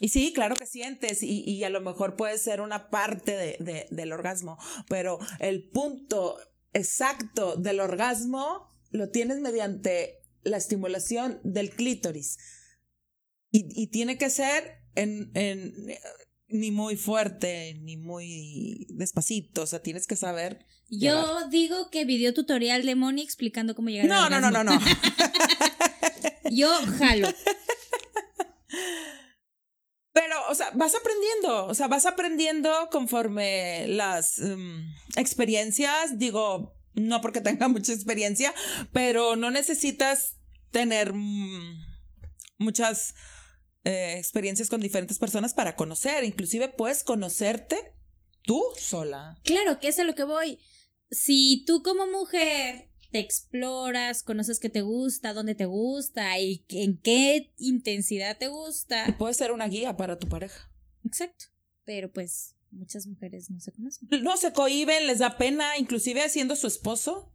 Y 0.00 0.10
sí, 0.10 0.32
claro 0.32 0.56
que 0.56 0.66
sientes 0.66 1.22
y, 1.22 1.42
y 1.42 1.64
a 1.64 1.70
lo 1.70 1.80
mejor 1.80 2.16
puede 2.16 2.36
ser 2.38 2.60
una 2.60 2.90
parte 2.90 3.32
de, 3.32 3.56
de, 3.60 3.86
del 3.90 4.12
orgasmo, 4.12 4.58
pero 4.88 5.18
el 5.40 5.68
punto 5.70 6.38
exacto 6.74 7.56
del 7.56 7.80
orgasmo 7.80 8.68
lo 8.90 9.10
tienes 9.10 9.40
mediante 9.40 10.20
la 10.42 10.58
estimulación 10.58 11.40
del 11.44 11.70
clítoris. 11.70 12.38
Y, 13.50 13.66
y 13.70 13.86
tiene 13.86 14.18
que 14.18 14.28
ser 14.28 14.82
en, 14.94 15.30
en, 15.34 15.72
ni 16.48 16.70
muy 16.70 16.96
fuerte, 16.96 17.74
ni 17.80 17.96
muy 17.96 18.86
despacito, 18.90 19.62
o 19.62 19.66
sea, 19.66 19.82
tienes 19.82 20.06
que 20.06 20.16
saber. 20.16 20.66
Yo 20.88 21.48
digo 21.48 21.90
que 21.90 22.04
video 22.04 22.34
tutorial 22.34 22.84
de 22.84 22.94
Moni 22.94 23.22
explicando 23.22 23.74
cómo 23.74 23.88
llegar 23.88 24.06
no, 24.06 24.24
al 24.24 24.32
orgasmo. 24.32 24.50
No, 24.50 24.64
no, 24.64 24.78
no, 24.78 24.80
no. 26.44 26.50
Yo 26.50 26.70
jalo. 26.98 27.28
Pero, 30.16 30.34
o 30.48 30.54
sea, 30.54 30.70
vas 30.72 30.94
aprendiendo, 30.94 31.66
o 31.66 31.74
sea, 31.74 31.88
vas 31.88 32.06
aprendiendo 32.06 32.88
conforme 32.90 33.86
las 33.86 34.38
em, 34.38 34.90
experiencias, 35.14 36.18
digo, 36.18 36.74
no 36.94 37.20
porque 37.20 37.42
tenga 37.42 37.68
mucha 37.68 37.92
experiencia, 37.92 38.54
pero 38.94 39.36
no 39.36 39.50
necesitas 39.50 40.38
tener 40.70 41.12
mm, 41.12 41.84
muchas 42.56 43.14
eh, 43.84 44.14
experiencias 44.16 44.70
con 44.70 44.80
diferentes 44.80 45.18
personas 45.18 45.52
para 45.52 45.76
conocer, 45.76 46.24
inclusive 46.24 46.70
puedes 46.70 47.04
conocerte 47.04 47.92
tú 48.42 48.64
sola. 48.78 49.38
Claro, 49.44 49.80
que 49.80 49.88
es 49.88 49.98
a 49.98 50.04
lo 50.04 50.14
que 50.14 50.24
voy. 50.24 50.58
Si 51.10 51.62
tú 51.66 51.82
como 51.82 52.06
mujer 52.06 52.85
te 53.10 53.18
exploras, 53.18 54.22
conoces 54.22 54.58
qué 54.60 54.68
te 54.68 54.82
gusta, 54.82 55.32
dónde 55.32 55.54
te 55.54 55.66
gusta 55.66 56.38
y 56.38 56.64
en 56.70 56.98
qué 56.98 57.52
intensidad 57.58 58.38
te 58.38 58.48
gusta. 58.48 59.08
Y 59.08 59.12
puede 59.12 59.34
ser 59.34 59.52
una 59.52 59.68
guía 59.68 59.96
para 59.96 60.18
tu 60.18 60.28
pareja. 60.28 60.70
Exacto. 61.04 61.46
Pero 61.84 62.12
pues 62.12 62.56
muchas 62.70 63.06
mujeres 63.06 63.50
no 63.50 63.60
se 63.60 63.72
conocen. 63.72 64.08
No 64.22 64.36
se 64.36 64.52
cohiben, 64.52 65.06
les 65.06 65.20
da 65.20 65.38
pena, 65.38 65.78
inclusive 65.78 66.28
siendo 66.28 66.56
su 66.56 66.66
esposo. 66.66 67.32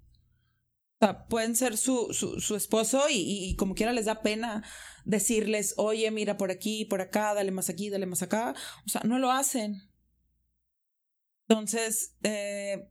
O 0.99 1.05
sea, 1.05 1.26
pueden 1.26 1.55
ser 1.55 1.78
su, 1.78 2.13
su, 2.13 2.55
esposo 2.55 3.05
y, 3.09 3.55
como 3.55 3.74
quiera 3.74 3.91
les 3.91 4.05
da 4.05 4.22
pena 4.22 4.63
decirles, 5.03 5.74
oye, 5.78 6.11
mira 6.11 6.38
por 6.38 6.51
aquí, 6.51 6.86
por 6.86 7.01
acá, 7.01 7.34
dale 7.34 7.49
más 7.49 7.69
aquí, 7.69 7.89
dale 7.89 8.05
más 8.05 8.22
acá. 8.22 8.53
O 8.86 8.89
sea, 8.89 9.01
no 9.03 9.17
lo 9.17 9.32
hacen. 9.32 9.82
Entonces, 11.47 12.15
eh, 12.22 12.90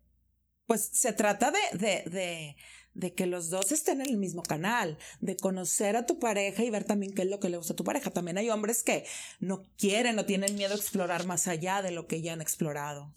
pues 0.71 0.89
se 0.93 1.13
trata 1.13 1.51
de, 1.51 1.79
de, 1.79 2.09
de, 2.09 2.57
de, 2.95 3.13
que 3.13 3.27
los 3.27 3.51
dos 3.51 3.73
estén 3.73 4.03
en 4.03 4.09
el 4.09 4.19
mismo 4.19 4.45
canal, 4.45 4.99
de 5.21 5.37
conocer 5.37 5.97
a 5.97 6.07
tu 6.07 6.21
pareja 6.21 6.63
y 6.63 6.71
ver 6.71 6.85
también 6.85 7.13
qué 7.13 7.23
es 7.23 7.29
lo 7.29 7.41
que 7.41 7.49
le 7.49 7.57
gusta 7.57 7.73
a 7.73 7.77
tu 7.77 7.83
pareja. 7.83 8.13
También 8.13 8.39
hay 8.39 8.51
hombres 8.51 8.85
que 8.85 9.05
no 9.41 9.65
quieren 9.77 10.17
o 10.21 10.27
tienen 10.27 10.55
miedo 10.55 10.75
a 10.75 10.77
explorar 10.77 11.27
más 11.27 11.49
allá 11.49 11.83
de 11.83 11.91
lo 11.91 12.07
que 12.07 12.23
ya 12.23 12.35
han 12.35 12.41
explorado. 12.41 13.13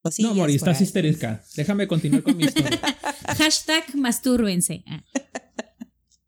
Pues 0.00 0.20
no, 0.20 0.32
Mori, 0.32 0.54
estás 0.54 0.80
histérica. 0.80 1.42
Déjame 1.56 1.88
continuar 1.88 2.22
con 2.22 2.36
mi 2.36 2.44
historia. 2.44 2.80
Hashtag 3.38 3.96
mastúrbense. 3.96 4.84
Ah. 4.86 5.02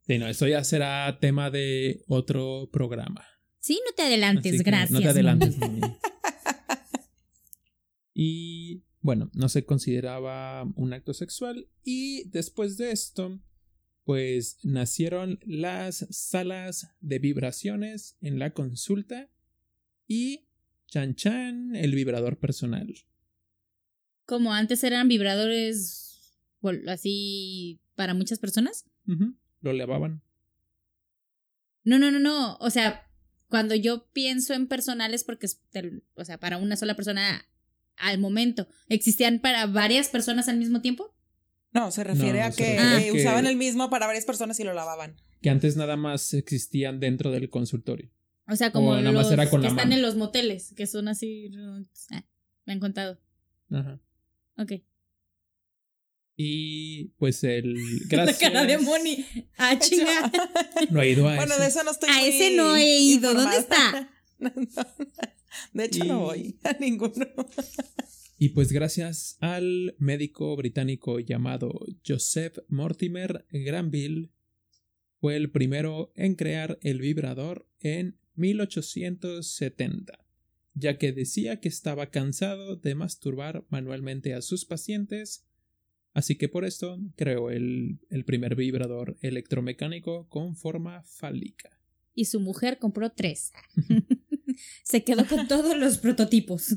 Sí, 0.08 0.18
no, 0.18 0.26
esto 0.26 0.48
ya 0.48 0.64
será 0.64 1.20
tema 1.20 1.52
de 1.52 2.02
otro 2.08 2.68
programa. 2.72 3.24
Sí, 3.60 3.80
no 3.86 3.94
te 3.94 4.02
adelantes, 4.02 4.60
gracias. 4.64 4.90
No 4.90 5.00
te 5.00 5.08
adelantes, 5.08 5.54
Y 8.12 8.87
bueno, 9.00 9.30
no 9.34 9.48
se 9.48 9.64
consideraba 9.64 10.64
un 10.74 10.92
acto 10.92 11.14
sexual 11.14 11.68
y 11.84 12.28
después 12.30 12.76
de 12.76 12.90
esto, 12.90 13.40
pues 14.04 14.58
nacieron 14.62 15.38
las 15.46 16.06
salas 16.10 16.88
de 17.00 17.18
vibraciones 17.18 18.16
en 18.20 18.38
la 18.38 18.52
consulta 18.52 19.30
y 20.06 20.48
Chan 20.86 21.14
Chan, 21.14 21.76
el 21.76 21.94
vibrador 21.94 22.38
personal. 22.38 22.94
Como 24.24 24.52
antes 24.52 24.82
eran 24.84 25.08
vibradores 25.08 26.34
así 26.88 27.80
para 27.94 28.14
muchas 28.14 28.38
personas. 28.38 28.84
Lo 29.60 29.72
lavaban. 29.72 30.22
No, 31.84 31.98
no, 31.98 32.10
no, 32.10 32.18
no. 32.18 32.56
O 32.56 32.70
sea, 32.70 33.06
cuando 33.48 33.74
yo 33.74 34.06
pienso 34.12 34.54
en 34.54 34.66
personales, 34.66 35.24
porque, 35.24 35.46
o 36.14 36.24
sea, 36.24 36.38
para 36.38 36.58
una 36.58 36.76
sola 36.76 36.94
persona 36.94 37.48
al 38.00 38.18
momento. 38.18 38.68
¿Existían 38.88 39.40
para 39.40 39.66
varias 39.66 40.08
personas 40.08 40.48
al 40.48 40.56
mismo 40.56 40.80
tiempo? 40.80 41.14
No, 41.72 41.90
se 41.90 42.04
refiere 42.04 42.42
a 42.42 42.50
que, 42.50 43.10
usaban 43.14 43.46
el 43.46 43.56
mismo 43.56 43.90
para 43.90 44.06
varias 44.06 44.24
personas 44.24 44.58
y 44.60 44.64
lo 44.64 44.72
lavaban. 44.72 45.16
Que 45.42 45.50
antes 45.50 45.76
nada 45.76 45.96
más 45.96 46.34
existían 46.34 46.98
dentro 47.00 47.30
del 47.30 47.50
consultorio. 47.50 48.10
O 48.48 48.56
sea, 48.56 48.72
como 48.72 48.96
los 48.96 49.28
que 49.28 49.66
están 49.66 49.92
en 49.92 50.02
los 50.02 50.16
moteles, 50.16 50.72
que 50.74 50.86
son 50.86 51.08
así... 51.08 51.50
Ah, 52.10 52.24
me 52.64 52.72
han 52.72 52.80
contado. 52.80 53.18
Ajá. 53.70 54.00
Ok. 54.56 54.72
Y 56.40 57.06
pues 57.18 57.42
el. 57.42 57.74
Gracias. 58.08 58.40
La 58.40 58.48
cara 58.48 58.64
de 58.64 58.78
Moni. 58.78 59.26
Ah, 59.58 59.76
chinga. 59.80 60.30
No 60.88 61.02
he 61.02 61.10
ido 61.10 61.28
a 61.28 61.34
Bueno, 61.34 61.58
de 61.58 61.66
eso 61.66 61.82
no 61.82 61.90
estoy 61.90 62.08
A 62.08 62.24
ese 62.24 62.56
no 62.56 62.76
he 62.76 62.96
ido. 62.96 63.34
¿Dónde 63.34 63.58
está? 63.58 64.08
De 65.72 65.84
hecho, 65.84 66.04
no 66.04 66.20
voy 66.20 66.58
a 66.62 66.72
ninguno. 66.78 67.26
Y 68.40 68.50
pues 68.50 68.70
gracias 68.70 69.36
al 69.40 69.96
médico 69.98 70.54
británico 70.54 71.18
llamado 71.18 71.72
Joseph 72.06 72.58
Mortimer 72.68 73.44
Granville, 73.50 74.30
fue 75.20 75.34
el 75.34 75.50
primero 75.50 76.12
en 76.14 76.36
crear 76.36 76.78
el 76.82 77.00
vibrador 77.00 77.68
en 77.80 78.16
1870, 78.36 80.24
ya 80.74 80.98
que 80.98 81.10
decía 81.12 81.58
que 81.58 81.68
estaba 81.68 82.10
cansado 82.10 82.76
de 82.76 82.94
masturbar 82.94 83.66
manualmente 83.70 84.34
a 84.34 84.42
sus 84.42 84.64
pacientes, 84.64 85.44
así 86.14 86.36
que 86.36 86.48
por 86.48 86.64
esto 86.64 87.00
creó 87.16 87.50
el, 87.50 87.98
el 88.08 88.24
primer 88.24 88.54
vibrador 88.54 89.18
electromecánico 89.20 90.28
con 90.28 90.54
forma 90.54 91.02
fálica. 91.02 91.76
Y 92.14 92.26
su 92.26 92.38
mujer 92.38 92.78
compró 92.78 93.10
tres. 93.10 93.52
se 94.82 95.04
quedó 95.04 95.26
con 95.26 95.48
todos 95.48 95.76
los 95.76 95.98
prototipos. 95.98 96.76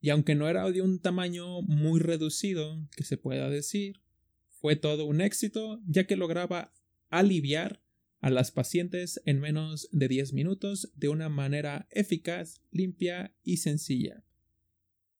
Y 0.00 0.10
aunque 0.10 0.34
no 0.34 0.48
era 0.48 0.70
de 0.70 0.82
un 0.82 1.00
tamaño 1.00 1.62
muy 1.62 2.00
reducido, 2.00 2.86
que 2.96 3.04
se 3.04 3.16
pueda 3.16 3.50
decir, 3.50 4.00
fue 4.48 4.76
todo 4.76 5.06
un 5.06 5.20
éxito, 5.20 5.80
ya 5.86 6.06
que 6.06 6.16
lograba 6.16 6.72
aliviar 7.08 7.82
a 8.20 8.30
las 8.30 8.50
pacientes 8.50 9.20
en 9.24 9.40
menos 9.40 9.88
de 9.92 10.08
10 10.08 10.32
minutos 10.32 10.90
de 10.96 11.08
una 11.08 11.28
manera 11.28 11.86
eficaz, 11.90 12.60
limpia 12.70 13.34
y 13.44 13.58
sencilla. 13.58 14.24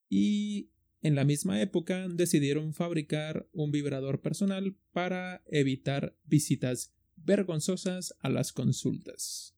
Y 0.09 0.71
en 1.03 1.15
la 1.15 1.25
misma 1.25 1.61
época 1.61 2.09
decidieron 2.09 2.73
fabricar 2.73 3.49
un 3.53 3.71
vibrador 3.71 4.23
personal 4.23 4.77
para 4.93 5.43
evitar 5.47 6.17
visitas 6.25 6.95
vergonzosas 7.17 8.15
a 8.21 8.29
las 8.29 8.53
consultas. 8.53 9.56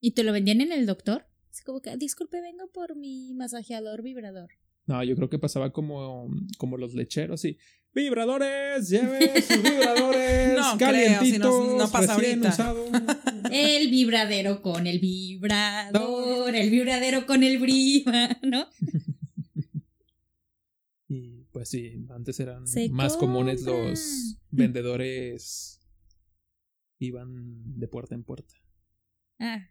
¿Y 0.00 0.12
te 0.12 0.24
lo 0.24 0.32
vendían 0.32 0.60
en 0.60 0.72
el 0.72 0.86
doctor? 0.86 1.26
Es 1.52 1.62
como 1.62 1.80
que, 1.80 1.96
disculpe, 1.96 2.40
vengo 2.40 2.70
por 2.72 2.96
mi 2.96 3.34
masajeador 3.34 4.02
vibrador. 4.02 4.50
No, 4.86 5.04
yo 5.04 5.14
creo 5.14 5.28
que 5.28 5.38
pasaba 5.38 5.72
como, 5.72 6.30
como 6.58 6.76
los 6.78 6.94
lecheros, 6.94 7.40
sí. 7.40 7.58
¡Vibradores! 7.92 8.88
¡Lleve 8.88 9.42
sus 9.42 9.62
vibradores! 9.62 10.54
no, 10.58 10.78
calientitos, 10.78 11.76
no, 11.76 11.90
pasa 11.90 12.14
ahorita. 12.14 12.74
El 13.52 13.90
vibradero 13.90 14.62
con 14.62 14.86
el 14.86 15.00
vibrador, 15.00 16.54
el 16.54 16.70
vibradero 16.70 17.26
con 17.26 17.42
el 17.42 17.58
briva, 17.58 18.38
¿no? 18.42 18.68
y 21.08 21.44
pues 21.50 21.68
sí, 21.68 22.06
antes 22.10 22.38
eran 22.38 22.62
más 22.92 23.16
comunes 23.16 23.62
los 23.62 24.38
vendedores 24.50 25.80
iban 27.00 27.76
de 27.76 27.88
puerta 27.88 28.14
en 28.14 28.22
puerta. 28.22 28.54
Ah, 29.40 29.68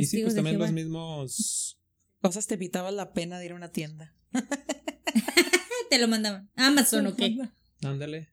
y 0.00 0.06
sí, 0.06 0.22
pues 0.22 0.34
también 0.34 0.58
los 0.58 0.72
mismos. 0.72 1.78
Cosas 2.20 2.46
te 2.46 2.54
evitaban 2.54 2.96
la 2.96 3.12
pena 3.12 3.38
de 3.38 3.46
ir 3.46 3.52
a 3.52 3.56
una 3.56 3.72
tienda. 3.72 4.14
te 5.90 5.98
lo 5.98 6.08
mandaban. 6.08 6.50
Amazon, 6.56 7.06
ok. 7.06 7.22
Ándale. 7.82 8.28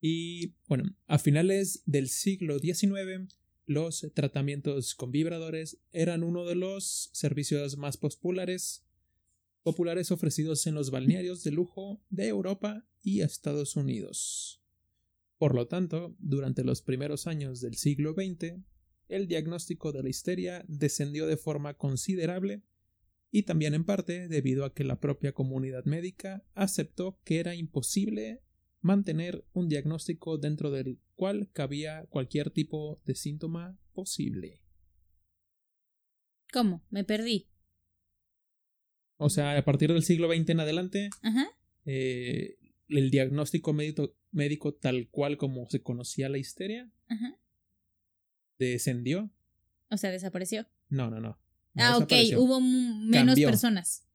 Y 0.00 0.54
bueno, 0.68 0.84
a 1.06 1.18
finales 1.18 1.82
del 1.86 2.08
siglo 2.08 2.58
XIX 2.58 3.34
los 3.66 4.10
tratamientos 4.12 4.94
con 4.94 5.10
vibradores 5.10 5.78
eran 5.90 6.22
uno 6.22 6.44
de 6.44 6.54
los 6.54 7.08
servicios 7.12 7.78
más 7.78 7.96
populares, 7.96 8.84
populares 9.62 10.10
ofrecidos 10.10 10.66
en 10.66 10.74
los 10.74 10.90
balnearios 10.90 11.42
de 11.44 11.52
lujo 11.52 12.02
de 12.10 12.28
Europa 12.28 12.86
y 13.02 13.22
Estados 13.22 13.76
Unidos. 13.76 14.62
Por 15.38 15.54
lo 15.54 15.66
tanto, 15.66 16.14
durante 16.18 16.62
los 16.62 16.82
primeros 16.82 17.26
años 17.26 17.60
del 17.60 17.76
siglo 17.76 18.12
XX, 18.12 18.62
el 19.08 19.28
diagnóstico 19.28 19.92
de 19.92 20.02
la 20.02 20.08
histeria 20.08 20.64
descendió 20.68 21.26
de 21.26 21.36
forma 21.36 21.74
considerable 21.74 22.62
y 23.30 23.42
también 23.42 23.74
en 23.74 23.84
parte 23.84 24.28
debido 24.28 24.64
a 24.64 24.72
que 24.72 24.84
la 24.84 25.00
propia 25.00 25.32
comunidad 25.32 25.84
médica 25.84 26.44
aceptó 26.54 27.20
que 27.24 27.40
era 27.40 27.54
imposible 27.54 28.42
mantener 28.80 29.44
un 29.52 29.68
diagnóstico 29.68 30.38
dentro 30.38 30.70
del 30.70 31.00
cual 31.14 31.50
cabía 31.52 32.06
cualquier 32.10 32.50
tipo 32.50 33.00
de 33.04 33.14
síntoma 33.14 33.78
posible. 33.92 34.60
¿Cómo? 36.52 36.84
Me 36.90 37.02
perdí. 37.02 37.48
O 39.16 39.30
sea, 39.30 39.56
a 39.56 39.64
partir 39.64 39.92
del 39.92 40.02
siglo 40.02 40.28
XX 40.32 40.50
en 40.50 40.60
adelante, 40.60 41.10
eh, 41.84 42.58
el 42.88 43.10
diagnóstico 43.10 43.72
médico, 43.72 44.14
médico, 44.30 44.74
tal 44.74 45.08
cual 45.08 45.36
como 45.36 45.68
se 45.70 45.82
conocía 45.82 46.28
la 46.28 46.38
histeria 46.38 46.92
descendió. 48.58 49.30
O 49.90 49.96
sea, 49.96 50.10
desapareció. 50.10 50.66
No, 50.88 51.10
no, 51.10 51.20
no. 51.20 51.38
ah, 51.76 51.98
ok, 51.98 52.12
hubo 52.36 52.60
menos 52.60 53.38
personas. 53.38 54.06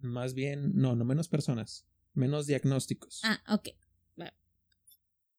Más 0.00 0.34
bien, 0.34 0.72
no, 0.74 0.94
no 0.96 1.04
menos 1.04 1.28
personas, 1.28 1.86
menos 2.12 2.46
diagnósticos. 2.46 3.20
Ah, 3.24 3.42
ok. 3.48 3.70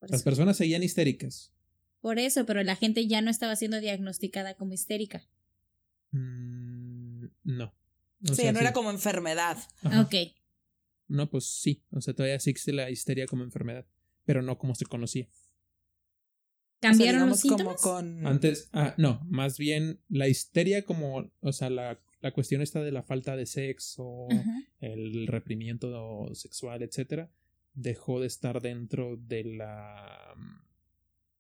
Las 0.08 0.24
personas 0.24 0.58
seguían 0.58 0.84
histéricas. 0.84 1.52
Por 2.02 2.20
eso, 2.20 2.46
pero 2.46 2.62
la 2.64 2.76
gente 2.76 3.08
ya 3.08 3.22
no 3.22 3.32
estaba 3.32 3.56
siendo 3.56 3.80
diagnosticada 3.80 4.56
como 4.56 4.74
histérica. 4.74 5.28
Mm, 6.12 7.26
no. 7.44 7.74
sí, 8.34 8.44
no 8.52 8.60
era 8.60 8.74
como 8.74 8.92
enfermedad. 8.92 9.58
Ok. 10.00 10.14
No, 11.08 11.30
pues 11.30 11.46
sí. 11.46 11.84
O 11.92 12.02
sea, 12.02 12.14
todavía 12.14 12.36
existe 12.36 12.74
la 12.74 12.90
histeria 12.90 13.26
como 13.26 13.44
enfermedad, 13.44 13.86
pero 14.24 14.42
no 14.42 14.58
como 14.58 14.76
se 14.76 14.86
conocía. 14.86 15.28
¿Cambiaron 16.90 17.30
los 17.30 17.40
síntomas? 17.40 17.82
Como 17.82 17.98
con... 17.98 18.26
Antes, 18.26 18.70
ah, 18.74 18.94
no, 18.98 19.22
más 19.30 19.58
bien 19.58 20.00
la 20.10 20.28
histeria 20.28 20.84
como, 20.84 21.32
o 21.40 21.52
sea, 21.54 21.70
la, 21.70 22.00
la 22.22 22.32
cuestión 22.32 22.62
está 22.62 22.82
de 22.82 22.92
la 22.92 23.04
falta 23.04 23.36
de 23.36 23.46
sexo, 23.46 24.28
el 24.80 25.28
reprimimiento 25.28 26.34
sexual, 26.34 26.82
etcétera, 26.82 27.32
dejó 27.74 28.20
de 28.20 28.28
estar 28.28 28.62
dentro 28.62 29.18
de 29.18 29.44
la 29.44 30.34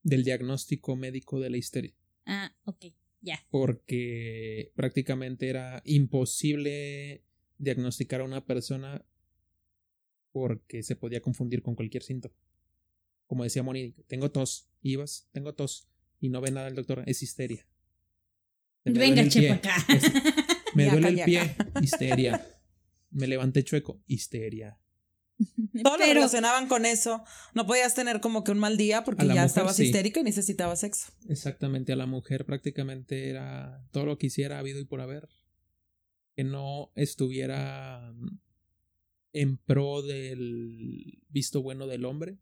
del 0.03 0.23
diagnóstico 0.23 0.95
médico 0.95 1.39
de 1.39 1.49
la 1.49 1.57
histeria. 1.57 1.95
Ah, 2.27 2.55
ok, 2.65 2.85
ya. 3.21 3.43
Porque 3.49 4.71
prácticamente 4.75 5.49
era 5.49 5.81
imposible 5.85 7.23
diagnosticar 7.57 8.21
a 8.21 8.25
una 8.25 8.45
persona 8.45 9.03
porque 10.31 10.83
se 10.83 10.95
podía 10.95 11.21
confundir 11.21 11.63
con 11.63 11.75
cualquier 11.75 12.03
síntoma. 12.03 12.35
Como 13.25 13.43
decía 13.43 13.63
Moni, 13.63 13.93
tengo 14.07 14.29
tos, 14.29 14.69
ibas, 14.91 15.27
tengo 15.31 15.53
tos, 15.53 15.87
y 16.19 16.29
no 16.29 16.41
ve 16.41 16.51
nada 16.51 16.67
el 16.67 16.75
doctor, 16.75 17.03
es 17.05 17.21
histeria. 17.23 17.67
Venga, 18.83 19.27
chepa 19.27 19.55
acá. 19.55 19.75
me 20.75 20.89
duele 20.89 21.09
el 21.09 21.23
pie, 21.23 21.55
histeria. 21.81 22.47
Me 23.09 23.27
levanté 23.27 23.63
chueco, 23.63 24.01
histeria. 24.07 24.77
Todo 25.83 25.97
lo 25.97 26.05
relacionaban 26.05 26.67
con 26.67 26.85
eso. 26.85 27.23
No 27.53 27.65
podías 27.65 27.93
tener 27.95 28.21
como 28.21 28.43
que 28.43 28.51
un 28.51 28.59
mal 28.59 28.77
día 28.77 29.03
porque 29.03 29.27
ya 29.27 29.43
estabas 29.43 29.79
histérica 29.79 30.19
y 30.19 30.23
necesitabas 30.23 30.81
sexo. 30.81 31.11
Exactamente, 31.27 31.93
a 31.93 31.95
la 31.95 32.05
mujer 32.05 32.45
prácticamente 32.45 33.29
era 33.29 33.85
todo 33.91 34.05
lo 34.05 34.17
que 34.17 34.27
hiciera 34.27 34.59
habido 34.59 34.79
y 34.79 34.85
por 34.85 35.01
haber. 35.01 35.27
Que 36.35 36.43
no 36.43 36.91
estuviera 36.95 38.13
en 39.33 39.57
pro 39.57 40.01
del 40.01 41.21
visto 41.29 41.61
bueno 41.61 41.87
del 41.87 42.05
hombre, 42.05 42.37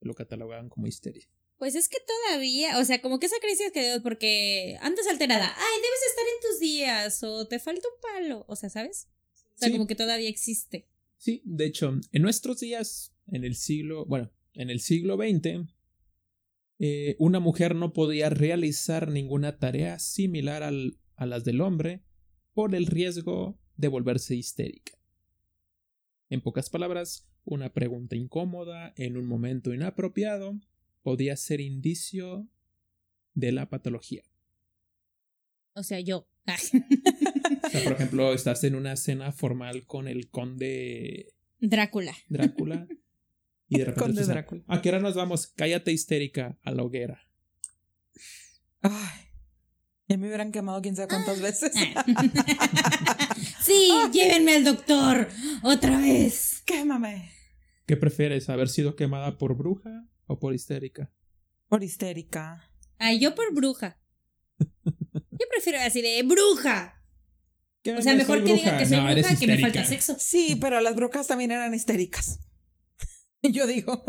lo 0.00 0.14
catalogaban 0.14 0.68
como 0.68 0.86
histeria. 0.86 1.28
Pues 1.58 1.74
es 1.74 1.88
que 1.88 1.98
todavía, 2.06 2.78
o 2.78 2.84
sea, 2.84 3.02
como 3.02 3.18
que 3.18 3.26
esa 3.26 3.40
crisis 3.40 3.72
quedó 3.72 4.00
porque 4.02 4.78
antes 4.80 5.08
alterada, 5.08 5.52
ay, 5.56 5.82
debes 5.82 6.00
estar 6.08 6.24
en 6.24 6.50
tus 6.50 6.60
días 6.60 7.22
o 7.24 7.48
te 7.48 7.58
falta 7.58 7.82
un 7.88 8.00
palo, 8.00 8.44
o 8.48 8.54
sea, 8.54 8.70
¿sabes? 8.70 9.08
O 9.56 9.58
sea, 9.58 9.72
como 9.72 9.88
que 9.88 9.96
todavía 9.96 10.28
existe. 10.28 10.88
Sí, 11.16 11.42
de 11.44 11.66
hecho, 11.66 11.98
en 12.12 12.22
nuestros 12.22 12.60
días, 12.60 13.12
en 13.26 13.42
el 13.42 13.56
siglo, 13.56 14.06
bueno, 14.06 14.32
en 14.54 14.70
el 14.70 14.78
siglo 14.78 15.16
XX, 15.16 15.68
eh, 16.78 17.16
una 17.18 17.40
mujer 17.40 17.74
no 17.74 17.92
podía 17.92 18.30
realizar 18.30 19.10
ninguna 19.10 19.58
tarea 19.58 19.98
similar 19.98 20.62
al, 20.62 21.00
a 21.16 21.26
las 21.26 21.44
del 21.44 21.60
hombre 21.60 22.04
por 22.54 22.76
el 22.76 22.86
riesgo 22.86 23.58
de 23.76 23.88
volverse 23.88 24.36
histérica. 24.36 24.92
En 26.30 26.40
pocas 26.40 26.70
palabras, 26.70 27.28
una 27.44 27.72
pregunta 27.72 28.14
incómoda 28.14 28.92
en 28.96 29.16
un 29.16 29.26
momento 29.26 29.74
inapropiado 29.74 30.60
podía 31.08 31.38
ser 31.38 31.62
indicio 31.62 32.46
de 33.32 33.50
la 33.50 33.70
patología. 33.70 34.24
O 35.72 35.82
sea, 35.82 36.00
yo. 36.00 36.28
O 36.46 37.70
sea, 37.70 37.82
por 37.82 37.94
ejemplo, 37.94 38.34
estás 38.34 38.62
en 38.64 38.74
una 38.74 38.94
cena 38.96 39.32
formal 39.32 39.86
con 39.86 40.06
el 40.06 40.28
conde 40.28 41.32
Drácula. 41.60 42.14
Drácula. 42.28 42.86
Y 43.70 43.78
de 43.78 43.86
repente. 43.86 44.00
Conde 44.02 44.24
Drácula. 44.26 44.64
¿A 44.66 44.82
qué 44.82 44.90
hora 44.90 45.00
nos 45.00 45.14
vamos? 45.14 45.46
Cállate 45.46 45.92
histérica 45.92 46.58
a 46.62 46.72
la 46.72 46.82
hoguera. 46.82 47.26
Ay. 48.82 49.30
Ya 50.08 50.18
me 50.18 50.26
hubieran 50.26 50.52
quemado 50.52 50.82
quién 50.82 50.94
sabe 50.94 51.08
cuántas 51.08 51.40
veces. 51.40 51.72
sí, 53.62 53.90
llévenme 54.12 54.56
al 54.56 54.64
doctor. 54.64 55.28
Otra 55.62 55.98
vez. 55.98 56.62
Quémame. 56.66 57.30
¿Qué 57.86 57.96
prefieres? 57.96 58.50
¿Haber 58.50 58.68
sido 58.68 58.94
quemada 58.94 59.38
por 59.38 59.56
bruja 59.56 60.06
o 60.28 60.38
por 60.38 60.54
histérica? 60.54 61.10
Por 61.66 61.82
histérica. 61.82 62.70
Ay, 62.98 63.18
yo 63.18 63.34
por 63.34 63.52
bruja. 63.52 64.00
Yo 64.60 65.46
prefiero 65.50 65.80
así 65.80 66.00
de 66.02 66.22
bruja. 66.22 67.02
O 67.96 68.02
sea, 68.02 68.14
mejor 68.14 68.44
que 68.44 68.54
diga 68.54 68.76
que 68.76 68.86
soy 68.86 69.00
bruja 69.00 69.36
que 69.36 69.46
me 69.46 69.58
falta 69.58 69.84
sexo. 69.84 70.16
Sí, 70.18 70.56
pero 70.60 70.80
las 70.80 70.94
brujas 70.94 71.26
también 71.26 71.50
eran 71.50 71.74
histéricas. 71.74 72.40
Yo 73.42 73.66
digo. 73.66 74.04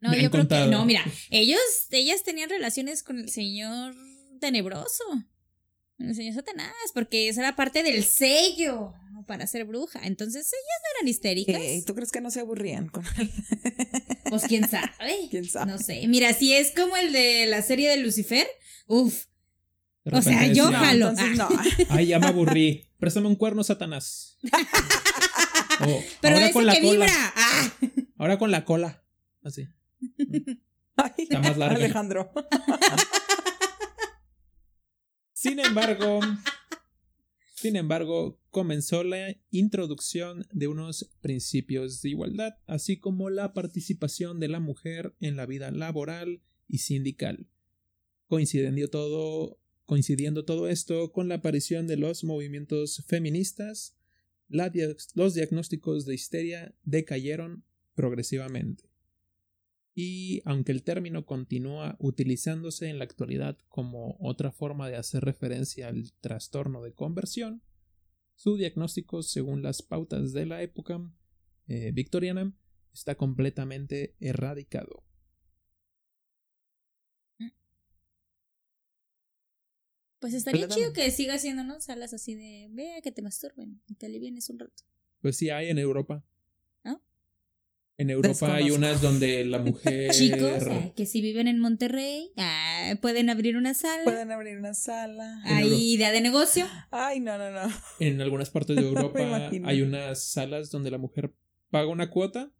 No, 0.00 0.14
yo 0.14 0.30
creo 0.30 0.46
que 0.46 0.66
no, 0.66 0.84
mira, 0.84 1.04
ellos, 1.30 1.60
ellas 1.90 2.22
tenían 2.22 2.48
relaciones 2.48 3.02
con 3.02 3.18
el 3.18 3.28
señor 3.28 3.94
tenebroso. 4.40 5.04
El 5.98 6.14
señor 6.14 6.34
Satanás, 6.34 6.74
porque 6.94 7.28
esa 7.28 7.40
era 7.40 7.56
parte 7.56 7.82
del 7.82 8.04
sello 8.04 8.94
para 9.24 9.46
ser 9.46 9.64
bruja. 9.64 10.00
Entonces 10.04 10.46
ellas 10.52 10.80
no 10.82 10.98
eran 10.98 11.08
histéricas. 11.08 11.62
¿Y 11.62 11.82
¿Tú 11.84 11.94
crees 11.94 12.12
que 12.12 12.20
no 12.20 12.30
se 12.30 12.40
aburrían 12.40 12.88
con 12.88 13.04
él? 13.18 13.30
Pues 14.28 14.42
quién 14.48 14.68
sabe. 14.68 14.90
¿Quién 15.30 15.44
sabe? 15.44 15.70
No 15.70 15.78
sé. 15.78 16.04
Mira, 16.08 16.34
si 16.34 16.52
es 16.52 16.72
como 16.72 16.96
el 16.96 17.12
de 17.12 17.46
la 17.46 17.62
serie 17.62 17.88
de 17.88 17.96
Lucifer, 17.98 18.44
uff, 18.88 19.26
o 20.12 20.20
sea, 20.20 20.46
yo 20.48 20.70
jalo. 20.72 21.12
no. 21.12 21.48
Ay, 21.90 22.06
ya 22.08 22.18
me 22.18 22.26
aburrí. 22.26 22.90
Préstame 22.98 23.28
un 23.28 23.36
cuerno, 23.36 23.62
Satanás. 23.62 24.36
Oh, 25.80 26.02
Pero 26.20 26.36
ahora 26.36 26.52
con 26.52 26.66
la 26.66 26.74
que 26.74 26.80
cola. 26.80 26.90
vibra. 27.06 27.32
Ah. 27.36 27.72
Ahora 28.18 28.38
con 28.38 28.50
la 28.50 28.64
cola. 28.64 29.04
Así. 29.44 29.68
Ay, 30.96 31.12
Está 31.18 31.38
más 31.38 31.56
larga. 31.56 31.76
Alejandro. 31.76 32.32
Sin 35.32 35.60
embargo, 35.60 36.20
sin 37.56 37.76
embargo, 37.76 38.40
comenzó 38.50 39.02
la 39.02 39.36
introducción 39.50 40.46
de 40.52 40.68
unos 40.68 41.10
principios 41.20 42.00
de 42.02 42.10
igualdad, 42.10 42.54
así 42.66 42.98
como 42.98 43.28
la 43.28 43.52
participación 43.52 44.40
de 44.40 44.48
la 44.48 44.60
mujer 44.60 45.14
en 45.20 45.36
la 45.36 45.46
vida 45.46 45.70
laboral 45.70 46.40
y 46.68 46.78
sindical. 46.78 47.48
Coincidiendo 48.28 48.88
todo 48.88 49.58
Coincidiendo 49.86 50.44
todo 50.44 50.68
esto 50.68 51.12
con 51.12 51.28
la 51.28 51.36
aparición 51.36 51.86
de 51.86 51.96
los 51.96 52.24
movimientos 52.24 53.04
feministas, 53.06 53.96
los 54.48 55.34
diagnósticos 55.34 56.06
de 56.06 56.14
histeria 56.14 56.74
decayeron 56.82 57.64
progresivamente. 57.94 58.90
Y 59.98 60.42
aunque 60.44 60.72
el 60.72 60.82
término 60.82 61.24
continúa 61.24 61.96
utilizándose 61.98 62.90
en 62.90 62.98
la 62.98 63.04
actualidad 63.04 63.56
como 63.70 64.18
otra 64.20 64.52
forma 64.52 64.90
de 64.90 64.96
hacer 64.96 65.24
referencia 65.24 65.88
al 65.88 66.12
trastorno 66.20 66.82
de 66.82 66.92
conversión, 66.92 67.62
su 68.34 68.58
diagnóstico, 68.58 69.22
según 69.22 69.62
las 69.62 69.80
pautas 69.80 70.34
de 70.34 70.44
la 70.44 70.60
época 70.60 71.00
eh, 71.66 71.92
victoriana, 71.94 72.54
está 72.92 73.14
completamente 73.14 74.14
erradicado. 74.20 75.02
Pues 80.18 80.34
estaría 80.34 80.68
chido 80.68 80.92
que 80.92 81.10
siga 81.10 81.36
haciendo, 81.36 81.80
Salas 81.80 82.12
así 82.12 82.34
de, 82.34 82.68
vea 82.70 83.00
que 83.00 83.12
te 83.12 83.22
masturben 83.22 83.80
y 83.86 83.94
te 83.94 84.04
alivienes 84.04 84.50
un 84.50 84.58
rato. 84.58 84.84
Pues 85.22 85.38
sí 85.38 85.48
hay 85.48 85.70
en 85.70 85.78
Europa. 85.78 86.22
En 87.98 88.10
Europa 88.10 88.54
hay 88.54 88.70
unas 88.70 89.00
donde 89.00 89.44
la 89.46 89.58
mujer. 89.58 90.10
Chicos, 90.10 90.64
que 90.94 91.06
si 91.06 91.22
viven 91.22 91.48
en 91.48 91.58
Monterrey, 91.58 92.30
ah, 92.36 92.94
pueden 93.00 93.30
abrir 93.30 93.56
una 93.56 93.72
sala. 93.72 94.04
Pueden 94.04 94.30
abrir 94.30 94.58
una 94.58 94.74
sala. 94.74 95.40
¿Hay 95.44 95.94
idea 95.94 96.12
de 96.12 96.20
negocio? 96.20 96.66
Ay, 96.90 97.20
no, 97.20 97.38
no, 97.38 97.50
no. 97.50 97.72
En 97.98 98.20
algunas 98.20 98.50
partes 98.50 98.76
de 98.76 98.82
Europa 98.86 99.48
hay 99.64 99.80
unas 99.80 100.22
salas 100.22 100.70
donde 100.70 100.90
la 100.90 100.98
mujer 100.98 101.32
paga 101.70 101.88
una 101.88 102.10
cuota 102.10 102.52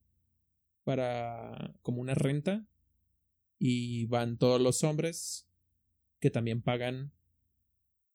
para. 0.84 1.74
como 1.82 2.00
una 2.00 2.14
renta. 2.14 2.66
Y 3.58 4.04
van 4.06 4.36
todos 4.38 4.60
los 4.60 4.84
hombres 4.84 5.46
que 6.20 6.30
también 6.30 6.60
pagan 6.60 7.12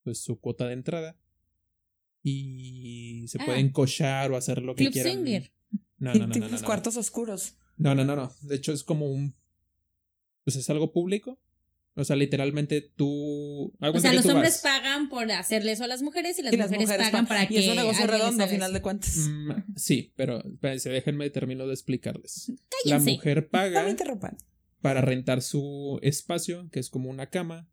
pues 0.03 0.19
su 0.19 0.39
cuota 0.39 0.67
de 0.67 0.73
entrada. 0.73 1.17
Y 2.23 3.25
se 3.27 3.39
ah. 3.41 3.45
pueden 3.45 3.71
cochar 3.71 4.31
o 4.31 4.37
hacer 4.37 4.61
lo 4.63 4.75
que 4.75 4.85
Club 4.85 4.93
quieran. 4.93 5.51
No, 6.01 6.15
no, 6.15 6.25
no, 6.25 6.35
no, 6.35 6.49
no, 6.49 6.61
cuartos 6.63 6.97
oscuros. 6.97 7.53
No, 7.77 7.93
no, 7.93 8.03
no, 8.03 8.15
no. 8.15 8.33
De 8.41 8.55
hecho, 8.55 8.73
es 8.73 8.83
como 8.83 9.05
un. 9.05 9.35
Pues 10.43 10.55
es 10.55 10.67
algo 10.71 10.91
público. 10.91 11.39
O 11.93 12.03
sea, 12.03 12.15
literalmente 12.15 12.81
tú. 12.81 13.71
O 13.79 13.99
sea, 13.99 14.11
los 14.11 14.25
hombres 14.25 14.61
pagan 14.63 15.09
por 15.09 15.31
hacerle 15.31 15.73
eso 15.73 15.83
a 15.83 15.87
las 15.87 16.01
mujeres 16.01 16.39
y 16.39 16.41
las, 16.41 16.71
mujeres, 16.71 16.89
pagan 16.89 17.27
para 17.27 17.47
que. 17.47 17.53
Y 17.53 17.57
es 17.57 17.69
un 17.69 17.75
negocio 17.75 18.07
redondo, 18.07 18.43
a 18.43 18.47
final 18.47 18.73
de 18.73 18.81
cuentas. 18.81 19.27
Mm, 19.29 19.51
sí, 19.75 20.11
pero 20.15 20.43
espérense, 20.43 20.89
déjenme 20.89 21.29
termino 21.29 21.67
de 21.67 21.73
explicarles. 21.73 22.51
La 22.85 22.97
mujer 22.97 23.47
paga 23.49 23.85
para 24.81 25.01
rentar 25.01 25.43
su 25.43 25.99
espacio, 26.01 26.67
que 26.71 26.79
es 26.79 26.89
como 26.89 27.11
una 27.11 27.29
cama, 27.29 27.69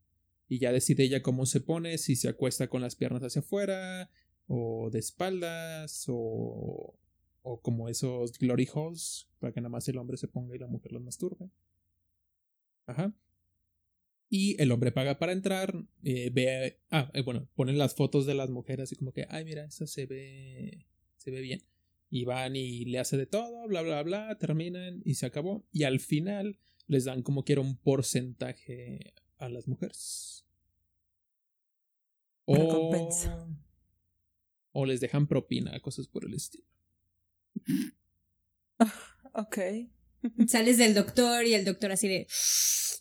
y 0.48 0.58
ya 0.58 0.70
decide 0.70 1.04
ella 1.04 1.22
cómo 1.22 1.46
se 1.46 1.62
pone, 1.62 1.96
si 1.96 2.14
se 2.14 2.28
acuesta 2.28 2.68
con 2.68 2.82
las 2.82 2.94
piernas 2.94 3.22
hacia 3.22 3.40
afuera, 3.40 4.10
o 4.46 4.90
de 4.92 4.98
espaldas, 4.98 6.04
o 6.08 6.98
o 7.42 7.60
como 7.60 7.88
esos 7.88 8.38
glory 8.38 8.68
holes, 8.72 9.28
para 9.38 9.52
que 9.52 9.60
nada 9.60 9.70
más 9.70 9.88
el 9.88 9.98
hombre 9.98 10.16
se 10.16 10.28
ponga 10.28 10.54
y 10.54 10.58
la 10.58 10.66
mujer 10.66 10.92
los 10.92 11.02
masturbe. 11.02 11.50
Ajá. 12.86 13.14
Y 14.30 14.60
el 14.60 14.72
hombre 14.72 14.92
paga 14.92 15.18
para 15.18 15.32
entrar, 15.32 15.74
eh, 16.02 16.30
ve, 16.30 16.80
ah, 16.90 17.10
eh, 17.14 17.22
bueno, 17.22 17.48
ponen 17.54 17.78
las 17.78 17.94
fotos 17.94 18.26
de 18.26 18.34
las 18.34 18.50
mujeres 18.50 18.84
así 18.84 18.96
como 18.96 19.12
que, 19.12 19.26
ay, 19.30 19.44
mira, 19.44 19.64
esa 19.64 19.86
se 19.86 20.06
ve, 20.06 20.86
se 21.16 21.30
ve 21.30 21.40
bien. 21.40 21.62
Y 22.10 22.24
van 22.24 22.56
y 22.56 22.84
le 22.84 22.98
hace 22.98 23.16
de 23.16 23.26
todo, 23.26 23.66
bla, 23.68 23.82
bla, 23.82 24.02
bla, 24.02 24.36
terminan 24.38 25.02
y 25.04 25.14
se 25.14 25.26
acabó. 25.26 25.64
Y 25.72 25.84
al 25.84 26.00
final 26.00 26.58
les 26.86 27.04
dan 27.04 27.22
como 27.22 27.44
quiera 27.44 27.60
un 27.60 27.76
porcentaje 27.76 29.14
a 29.38 29.48
las 29.48 29.66
mujeres. 29.66 30.46
O, 32.44 33.00
o 34.72 34.86
les 34.86 35.00
dejan 35.00 35.26
propina, 35.26 35.78
cosas 35.80 36.06
por 36.08 36.24
el 36.24 36.34
estilo. 36.34 36.64
ok. 39.32 39.58
Sales 40.48 40.78
del 40.78 40.94
doctor 40.94 41.44
y 41.44 41.54
el 41.54 41.64
doctor 41.64 41.92
así 41.92 42.08
de 42.08 42.26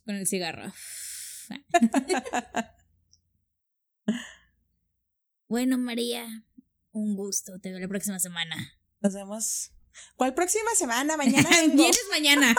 con 0.06 0.16
el 0.16 0.28
cigarro. 0.28 0.74
bueno, 5.48 5.78
María, 5.78 6.46
un 6.92 7.16
gusto. 7.16 7.60
Te 7.60 7.72
veo 7.72 7.80
la 7.80 7.88
próxima 7.88 8.20
semana. 8.20 8.80
Nos 9.02 9.14
vemos. 9.14 9.72
¿Cuál 10.16 10.34
próxima 10.34 10.70
semana? 10.76 11.18
Mañana. 11.18 11.50
Vienes 11.74 12.06
mañana. 12.12 12.56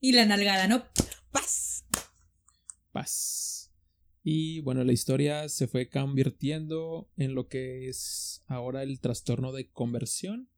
y 0.00 0.12
la 0.12 0.26
nalgada, 0.26 0.66
¿no? 0.66 0.86
Paz. 1.30 1.84
Paz. 2.92 3.49
Y 4.22 4.60
bueno, 4.60 4.84
la 4.84 4.92
historia 4.92 5.48
se 5.48 5.66
fue 5.66 5.88
convirtiendo 5.88 7.08
en 7.16 7.34
lo 7.34 7.48
que 7.48 7.88
es 7.88 8.42
ahora 8.46 8.82
el 8.82 9.00
trastorno 9.00 9.52
de 9.52 9.68
conversión, 9.68 10.50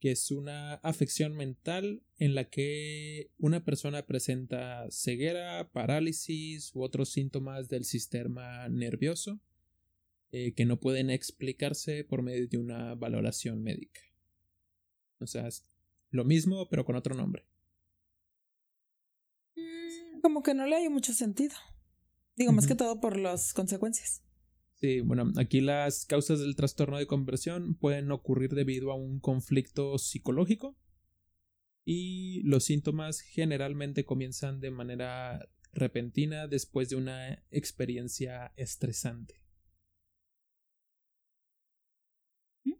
que 0.00 0.10
es 0.10 0.30
una 0.30 0.74
afección 0.74 1.34
mental 1.34 2.02
en 2.18 2.34
la 2.34 2.50
que 2.50 3.30
una 3.38 3.64
persona 3.64 4.04
presenta 4.04 4.86
ceguera, 4.90 5.70
parálisis 5.72 6.74
u 6.74 6.82
otros 6.82 7.08
síntomas 7.08 7.68
del 7.68 7.84
sistema 7.84 8.68
nervioso 8.68 9.40
eh, 10.32 10.52
que 10.52 10.66
no 10.66 10.78
pueden 10.78 11.08
explicarse 11.08 12.04
por 12.04 12.20
medio 12.20 12.46
de 12.46 12.58
una 12.58 12.94
valoración 12.94 13.62
médica. 13.62 14.02
O 15.18 15.26
sea, 15.26 15.46
es 15.46 15.64
lo 16.10 16.24
mismo 16.24 16.68
pero 16.68 16.84
con 16.84 16.96
otro 16.96 17.14
nombre. 17.14 17.46
Mm, 19.56 20.20
como 20.20 20.42
que 20.42 20.52
no 20.52 20.66
le 20.66 20.76
hay 20.76 20.88
mucho 20.90 21.14
sentido. 21.14 21.54
Digo, 22.36 22.52
más 22.52 22.66
que 22.66 22.74
todo 22.74 23.00
por 23.00 23.16
las 23.16 23.54
consecuencias. 23.54 24.22
Sí, 24.74 25.00
bueno, 25.00 25.32
aquí 25.36 25.62
las 25.62 26.04
causas 26.04 26.40
del 26.40 26.54
trastorno 26.54 26.98
de 26.98 27.06
conversión 27.06 27.74
pueden 27.76 28.12
ocurrir 28.12 28.54
debido 28.54 28.92
a 28.92 28.94
un 28.94 29.20
conflicto 29.20 29.96
psicológico 29.96 30.76
y 31.86 32.42
los 32.42 32.64
síntomas 32.64 33.20
generalmente 33.20 34.04
comienzan 34.04 34.60
de 34.60 34.70
manera 34.70 35.48
repentina 35.72 36.46
después 36.46 36.90
de 36.90 36.96
una 36.96 37.42
experiencia 37.50 38.52
estresante. 38.56 39.42
¿Mm? 42.64 42.74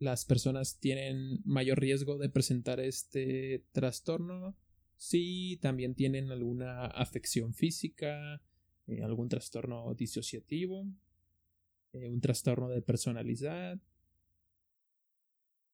Las 0.00 0.24
personas 0.24 0.80
tienen 0.80 1.40
mayor 1.44 1.78
riesgo 1.78 2.18
de 2.18 2.30
presentar 2.30 2.80
este 2.80 3.64
trastorno 3.70 4.56
si 4.96 5.58
también 5.62 5.94
tienen 5.94 6.32
alguna 6.32 6.86
afección 6.86 7.54
física, 7.54 8.40
eh, 8.98 9.02
algún 9.02 9.28
trastorno 9.28 9.94
disociativo, 9.94 10.86
eh, 11.92 12.08
un 12.08 12.20
trastorno 12.20 12.68
de 12.68 12.82
personalidad 12.82 13.80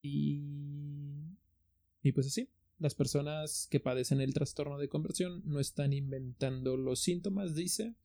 y, 0.03 0.43
y 2.03 2.13
pues 2.13 2.27
así. 2.27 2.49
Las 2.79 2.95
personas 2.95 3.67
que 3.69 3.81
padecen 3.81 4.21
el 4.21 4.33
trastorno 4.33 4.79
de 4.79 4.89
conversión 4.89 5.43
no 5.45 5.59
están 5.59 5.93
inventando 5.93 6.77
los 6.77 7.01
síntomas, 7.01 7.57
dice, 7.57 7.97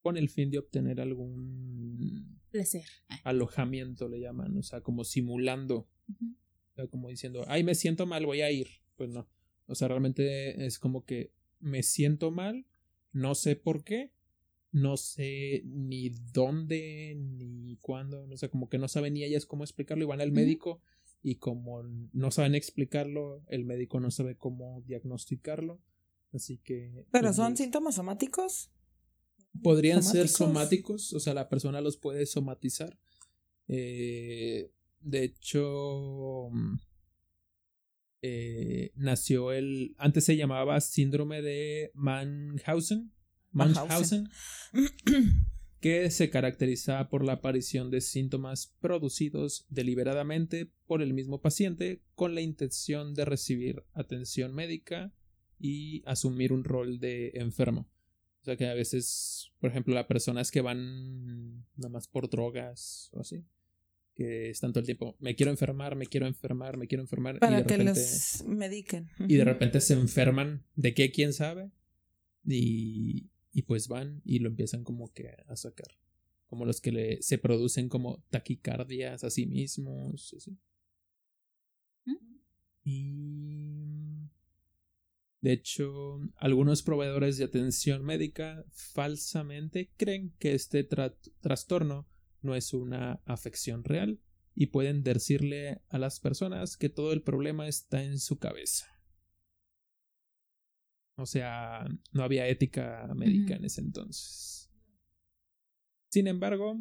con 0.00 0.16
el 0.16 0.28
fin 0.28 0.50
de 0.50 0.58
obtener 0.58 1.00
algún 1.00 2.40
placer, 2.50 2.84
alojamiento 3.24 4.08
le 4.08 4.20
llaman, 4.20 4.56
o 4.56 4.62
sea, 4.62 4.80
como 4.80 5.04
simulando, 5.04 5.88
como 6.90 7.08
diciendo, 7.08 7.44
ay, 7.48 7.64
me 7.64 7.74
siento 7.74 8.06
mal, 8.06 8.24
voy 8.26 8.40
a 8.42 8.50
ir. 8.50 8.68
Pues 8.96 9.10
no, 9.10 9.28
o 9.66 9.74
sea, 9.74 9.88
realmente 9.88 10.66
es 10.66 10.78
como 10.78 11.04
que 11.04 11.32
me 11.58 11.82
siento 11.82 12.30
mal, 12.30 12.66
no 13.12 13.34
sé 13.34 13.56
por 13.56 13.84
qué, 13.84 14.12
no 14.72 14.96
sé 14.96 15.62
ni 15.64 16.10
dónde 16.32 17.16
ni 17.16 17.76
cuándo, 17.80 18.26
no 18.26 18.36
sé, 18.36 18.48
como 18.48 18.68
que 18.68 18.78
no 18.78 18.88
saben 18.88 19.14
ni 19.14 19.24
ellas 19.24 19.46
cómo 19.46 19.64
explicarlo 19.64 20.04
y 20.04 20.06
van 20.06 20.20
al 20.20 20.32
médico 20.32 20.80
y 21.22 21.36
como 21.36 21.82
no 21.82 22.30
saben 22.30 22.54
explicarlo, 22.54 23.42
el 23.48 23.64
médico 23.64 24.00
no 24.00 24.10
sabe 24.10 24.36
cómo 24.36 24.82
diagnosticarlo, 24.86 25.80
así 26.32 26.58
que... 26.58 27.04
¿Pero 27.10 27.28
pues, 27.28 27.36
son 27.36 27.56
síntomas 27.56 27.96
somáticos? 27.96 28.70
Podrían 29.62 30.02
ser 30.02 30.28
somáticos, 30.28 31.12
o 31.12 31.20
sea, 31.20 31.34
la 31.34 31.48
persona 31.48 31.80
los 31.80 31.96
puede 31.96 32.24
somatizar. 32.24 32.98
Eh, 33.68 34.70
de 35.00 35.24
hecho, 35.24 36.48
mm, 36.52 36.76
eh, 38.22 38.92
nació 38.94 39.52
el, 39.52 39.94
antes 39.98 40.24
se 40.24 40.36
llamaba 40.36 40.80
síndrome 40.80 41.42
de 41.42 41.90
Mannhausen, 41.94 43.12
Munchausen, 43.52 44.28
que 45.80 46.10
se 46.10 46.30
caracteriza 46.30 47.08
por 47.08 47.24
la 47.24 47.34
aparición 47.34 47.90
de 47.90 48.00
síntomas 48.00 48.74
producidos 48.80 49.66
deliberadamente 49.70 50.70
por 50.86 51.02
el 51.02 51.14
mismo 51.14 51.40
paciente 51.40 52.02
con 52.14 52.34
la 52.34 52.42
intención 52.42 53.14
de 53.14 53.24
recibir 53.24 53.84
atención 53.94 54.54
médica 54.54 55.12
y 55.58 56.02
asumir 56.06 56.52
un 56.52 56.64
rol 56.64 57.00
de 57.00 57.32
enfermo. 57.34 57.88
O 58.42 58.44
sea 58.44 58.56
que 58.56 58.66
a 58.66 58.74
veces, 58.74 59.52
por 59.58 59.70
ejemplo, 59.70 59.94
las 59.94 60.06
personas 60.06 60.50
que 60.50 60.62
van 60.62 61.66
nada 61.76 61.90
más 61.90 62.08
por 62.08 62.30
drogas 62.30 63.10
o 63.12 63.20
así, 63.20 63.44
que 64.14 64.50
están 64.50 64.72
todo 64.72 64.80
el 64.80 64.86
tiempo, 64.86 65.16
me 65.18 65.34
quiero 65.34 65.50
enfermar, 65.50 65.94
me 65.94 66.06
quiero 66.06 66.26
enfermar, 66.26 66.76
me 66.78 66.86
quiero 66.86 67.02
enfermar. 67.02 67.38
Para 67.38 67.60
y 67.60 67.62
de 67.62 67.66
que 67.66 67.76
repente, 67.76 68.00
los 68.00 68.44
mediquen. 68.46 69.10
Y 69.28 69.36
de 69.36 69.44
repente 69.44 69.80
se 69.80 69.94
enferman, 69.94 70.64
¿de 70.74 70.94
qué? 70.94 71.10
¿Quién 71.10 71.32
sabe? 71.34 71.70
Y, 72.46 73.29
y 73.52 73.62
pues 73.62 73.88
van 73.88 74.22
y 74.24 74.38
lo 74.38 74.48
empiezan 74.48 74.84
como 74.84 75.12
que 75.12 75.28
a 75.46 75.56
sacar. 75.56 75.96
Como 76.46 76.64
los 76.64 76.80
que 76.80 76.92
le, 76.92 77.22
se 77.22 77.38
producen 77.38 77.88
como 77.88 78.24
taquicardias 78.30 79.24
a 79.24 79.30
sí 79.30 79.46
mismos. 79.46 80.34
¿Mm? 82.04 82.16
Y... 82.84 84.30
De 85.40 85.52
hecho, 85.52 86.20
algunos 86.36 86.82
proveedores 86.82 87.38
de 87.38 87.44
atención 87.44 88.04
médica 88.04 88.62
falsamente 88.70 89.90
creen 89.96 90.34
que 90.38 90.54
este 90.54 90.84
trastorno 90.84 92.06
no 92.42 92.54
es 92.54 92.74
una 92.74 93.22
afección 93.24 93.84
real 93.84 94.20
y 94.54 94.66
pueden 94.66 95.02
decirle 95.02 95.80
a 95.88 95.98
las 95.98 96.20
personas 96.20 96.76
que 96.76 96.90
todo 96.90 97.12
el 97.12 97.22
problema 97.22 97.68
está 97.68 98.02
en 98.04 98.18
su 98.18 98.38
cabeza. 98.38 98.86
O 101.20 101.26
sea, 101.26 101.86
no 102.12 102.22
había 102.22 102.48
ética 102.48 103.08
médica 103.14 103.56
en 103.56 103.64
ese 103.64 103.80
entonces. 103.80 104.70
Sin 106.08 106.26
embargo, 106.26 106.76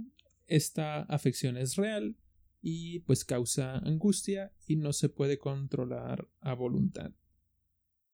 esta 0.47 1.01
afección 1.03 1.57
es 1.57 1.75
real 1.75 2.17
y 2.61 2.99
pues 3.01 3.23
causa 3.25 3.77
angustia 3.77 4.53
y 4.65 4.75
no 4.75 4.93
se 4.93 5.09
puede 5.09 5.37
controlar 5.37 6.27
a 6.41 6.53
voluntad. 6.53 7.13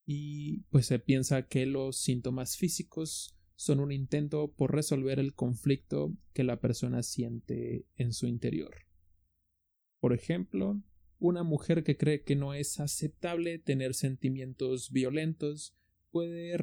Y 0.05 0.61
pues 0.69 0.85
se 0.87 0.99
piensa 0.99 1.47
que 1.47 1.65
los 1.65 1.97
síntomas 1.97 2.57
físicos 2.57 3.35
son 3.55 3.79
un 3.79 3.91
intento 3.91 4.53
por 4.53 4.73
resolver 4.73 5.19
el 5.19 5.33
conflicto 5.33 6.15
que 6.33 6.43
la 6.43 6.59
persona 6.59 7.01
siente 7.01 7.87
en 7.95 8.13
su 8.13 8.27
interior. 8.27 8.75
Por 9.99 10.13
ejemplo, 10.13 10.83
una 11.17 11.43
mujer 11.43 11.83
que 11.83 11.97
cree 11.97 12.23
que 12.23 12.35
no 12.35 12.53
es 12.53 12.79
aceptable 12.79 13.57
tener 13.57 13.93
sentimientos 13.93 14.91
violentos 14.91 15.75
puede 16.15 16.55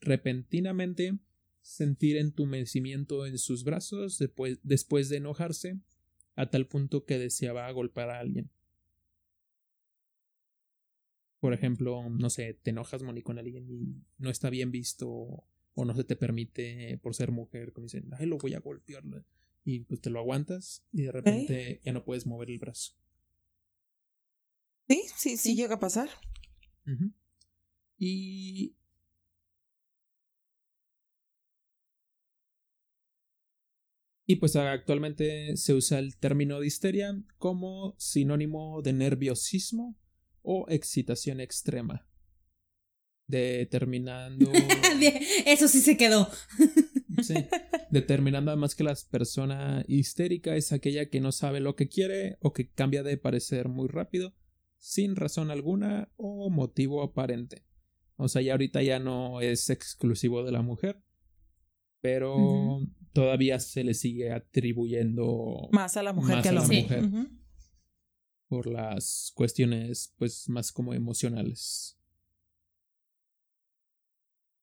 repentinamente 0.00 1.16
sentir 1.62 2.16
entumecimiento 2.16 3.24
en 3.24 3.38
sus 3.38 3.62
brazos 3.62 4.18
después, 4.18 4.58
después 4.64 5.08
de 5.08 5.18
enojarse 5.18 5.78
a 6.34 6.50
tal 6.50 6.66
punto 6.66 7.04
que 7.04 7.20
deseaba 7.20 7.70
golpear 7.70 8.10
a 8.10 8.18
alguien. 8.18 8.50
Por 11.38 11.52
ejemplo, 11.52 12.10
no 12.10 12.30
sé, 12.30 12.58
te 12.60 12.70
enojas, 12.70 13.04
Moni, 13.04 13.22
con 13.22 13.38
alguien 13.38 13.70
y 13.70 14.02
no 14.18 14.28
está 14.28 14.50
bien 14.50 14.72
visto 14.72 15.08
o 15.08 15.84
no 15.84 15.94
se 15.94 16.02
te 16.02 16.16
permite 16.16 16.98
por 16.98 17.14
ser 17.14 17.30
mujer, 17.30 17.72
como 17.72 17.84
dicen, 17.84 18.10
ay, 18.18 18.26
lo 18.26 18.38
voy 18.38 18.54
a 18.54 18.58
golpear. 18.58 19.04
Y 19.64 19.84
pues 19.84 20.00
te 20.00 20.10
lo 20.10 20.18
aguantas 20.18 20.84
y 20.90 21.02
de 21.02 21.12
repente 21.12 21.80
ya 21.84 21.92
no 21.92 22.04
puedes 22.04 22.26
mover 22.26 22.50
el 22.50 22.58
brazo. 22.58 22.94
Sí, 24.88 25.04
sí, 25.14 25.36
sí, 25.36 25.54
llega 25.54 25.76
a 25.76 25.80
pasar. 25.80 26.08
Y 27.98 28.74
Y 34.30 34.36
pues 34.36 34.56
actualmente 34.56 35.56
se 35.56 35.72
usa 35.72 35.98
el 35.98 36.18
término 36.18 36.60
de 36.60 36.66
histeria 36.66 37.18
como 37.38 37.94
sinónimo 37.96 38.82
de 38.82 38.92
nerviosismo 38.92 39.98
o 40.42 40.66
excitación 40.68 41.40
extrema. 41.40 42.06
Determinando. 43.26 44.52
Eso 45.46 45.66
sí 45.66 45.80
se 45.80 45.96
quedó. 45.96 46.28
sí. 47.22 47.36
Determinando 47.90 48.50
además 48.50 48.74
que 48.74 48.84
la 48.84 48.94
persona 49.10 49.82
histérica 49.88 50.56
es 50.56 50.72
aquella 50.72 51.08
que 51.08 51.20
no 51.20 51.32
sabe 51.32 51.60
lo 51.60 51.74
que 51.74 51.88
quiere 51.88 52.36
o 52.40 52.52
que 52.52 52.70
cambia 52.70 53.02
de 53.02 53.16
parecer 53.16 53.70
muy 53.70 53.88
rápido, 53.88 54.34
sin 54.76 55.16
razón 55.16 55.50
alguna 55.50 56.12
o 56.16 56.50
motivo 56.50 57.02
aparente. 57.02 57.67
O 58.20 58.26
sea, 58.26 58.42
ya 58.42 58.52
ahorita 58.52 58.82
ya 58.82 58.98
no 58.98 59.40
es 59.40 59.70
exclusivo 59.70 60.42
de 60.42 60.50
la 60.50 60.60
mujer, 60.60 61.00
pero 62.00 62.80
todavía 63.12 63.60
se 63.60 63.84
le 63.84 63.94
sigue 63.94 64.32
atribuyendo 64.32 65.68
más 65.70 65.96
a 65.96 66.02
la 66.02 66.12
mujer 66.12 66.42
que 66.42 66.48
a 66.48 66.52
la 66.52 66.62
mujer. 66.62 67.08
Por 68.48 68.66
las 68.66 69.30
cuestiones, 69.36 70.14
pues, 70.18 70.48
más 70.48 70.72
como 70.72 70.94
emocionales. 70.94 71.96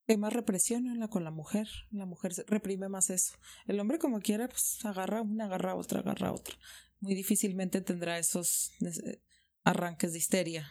Hay 0.08 0.18
más 0.18 0.34
represión 0.34 0.88
en 0.88 1.00
la, 1.00 1.08
con 1.08 1.24
la 1.24 1.32
mujer. 1.32 1.70
La 1.92 2.06
mujer 2.06 2.34
reprime 2.48 2.90
más 2.90 3.10
eso. 3.10 3.36
El 3.68 3.80
hombre, 3.80 4.00
como 4.00 4.20
quiera, 4.20 4.50
pues 4.50 4.84
agarra 4.84 5.22
una, 5.22 5.46
agarra 5.46 5.76
otra, 5.76 6.02
agarra 6.02 6.34
otra. 6.34 6.56
Muy 7.00 7.16
difícilmente 7.16 7.80
tendrá 7.80 8.20
esos 8.20 8.72
arranques 9.64 10.12
de 10.12 10.18
histeria 10.18 10.70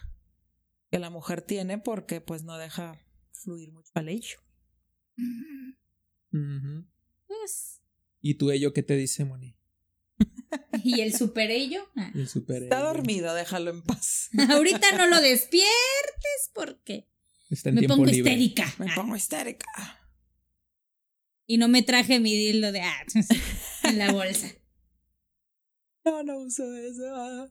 que 0.94 1.00
la 1.00 1.10
mujer 1.10 1.42
tiene 1.42 1.78
porque, 1.78 2.20
pues, 2.20 2.44
no 2.44 2.56
deja 2.56 3.04
fluir 3.32 3.72
mucho 3.72 3.90
al 3.94 4.08
hecho. 4.08 4.38
Pues. 7.26 7.82
¿Y 8.20 8.34
tu 8.34 8.52
ello 8.52 8.72
qué 8.72 8.84
te 8.84 8.94
dice, 8.94 9.24
Moni? 9.24 9.58
¿Y 10.84 11.00
el 11.00 11.12
super 11.12 11.50
ello? 11.50 11.90
Ah. 11.96 12.12
El 12.14 12.28
super 12.28 12.62
Está 12.62 12.78
dormido, 12.78 13.34
déjalo 13.34 13.72
en 13.72 13.82
paz. 13.82 14.30
Ahorita 14.50 14.96
no 14.96 15.08
lo 15.08 15.20
despiertes 15.20 16.52
porque 16.54 17.10
Está 17.50 17.70
en 17.70 17.74
me 17.74 17.88
pongo 17.88 18.04
libre. 18.04 18.30
histérica. 18.30 18.72
Me 18.78 18.94
pongo 18.94 19.16
histérica. 19.16 19.66
Y 21.48 21.58
no 21.58 21.66
me 21.66 21.82
traje 21.82 22.20
mi 22.20 22.36
dildo 22.36 22.70
de 22.70 22.82
ah, 22.82 23.04
en 23.82 23.98
la 23.98 24.12
bolsa. 24.12 24.46
No, 26.04 26.22
no 26.22 26.38
uso 26.38 26.72
eso. 26.76 27.50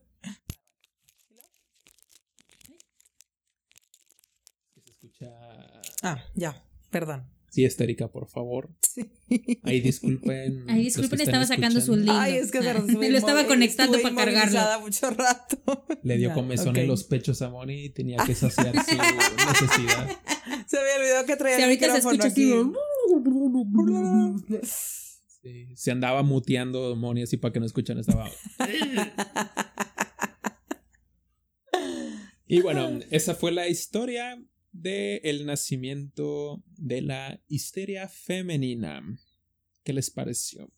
Se 5.18 5.24
escucha. 5.26 5.80
Ah, 6.02 6.24
ya, 6.34 6.64
perdón. 6.90 7.24
Sí, 7.50 7.64
histérica, 7.64 8.08
por 8.08 8.26
favor. 8.28 8.70
Sí. 8.82 9.08
Ahí 9.62 9.80
disculpen. 9.80 10.66
Que 10.66 10.74
disculpen, 10.74 11.20
estaba 11.20 11.46
sacando 11.46 11.80
su 11.80 11.94
escuchando. 11.94 12.12
dildo. 12.12 12.20
Ay, 12.20 12.34
es 12.38 12.50
que 12.50 12.60
se 12.62 12.70
Ah, 12.70 12.82
Me 12.98 13.10
lo 13.10 13.18
estaba 13.18 13.46
conectando 13.46 14.00
para 14.02 14.12
cargarlo. 14.14 14.80
mucho 14.80 15.08
rato. 15.10 15.86
Le 16.02 16.16
dio 16.16 16.30
Ya, 16.30 16.34
comezón 16.34 16.76
en 16.76 16.88
los 16.88 17.04
pechos 17.04 17.40
a 17.42 17.50
Moni 17.50 17.84
y 17.84 17.90
tenía 17.90 18.18
que 18.26 18.34
saciar 18.34 18.74
su 18.74 18.96
necesidad. 18.96 20.08
Se 20.66 20.78
me 20.78 20.94
olvidó 20.98 21.24
que 21.26 21.36
traía 21.36 21.56
Si 21.56 21.62
el 21.62 21.68
ahorita 21.68 21.86
se 21.86 21.92
micrófono 21.92 22.24
escucha 22.24 22.28
así. 22.28 22.52
aquí. 22.52 22.72
Sí, 25.42 25.68
se 25.76 25.90
andaba 25.92 26.22
muteando 26.24 26.96
Moni 26.96 27.22
así 27.22 27.36
para 27.36 27.52
que 27.52 27.60
no 27.60 27.66
escuchan, 27.66 27.98
estaba. 27.98 28.28
y 32.46 32.60
bueno, 32.62 33.00
esa 33.10 33.34
fue 33.34 33.52
la 33.52 33.68
historia 33.68 34.38
del 34.74 35.20
el 35.22 35.46
nacimiento 35.46 36.62
de 36.76 37.00
la 37.00 37.40
histeria 37.48 38.08
femenina. 38.08 39.02
¿Qué 39.84 39.92
les 39.92 40.10
pareció? 40.10 40.70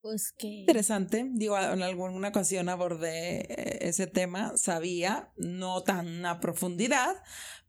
Pues 0.00 0.32
que. 0.32 0.48
Interesante. 0.48 1.26
Digo, 1.32 1.58
en 1.58 1.82
alguna 1.82 2.28
ocasión 2.28 2.68
abordé 2.68 3.40
eh, 3.40 3.78
ese 3.88 4.06
tema, 4.06 4.56
sabía, 4.56 5.32
no 5.36 5.82
tan 5.82 6.26
a 6.26 6.40
profundidad, 6.40 7.22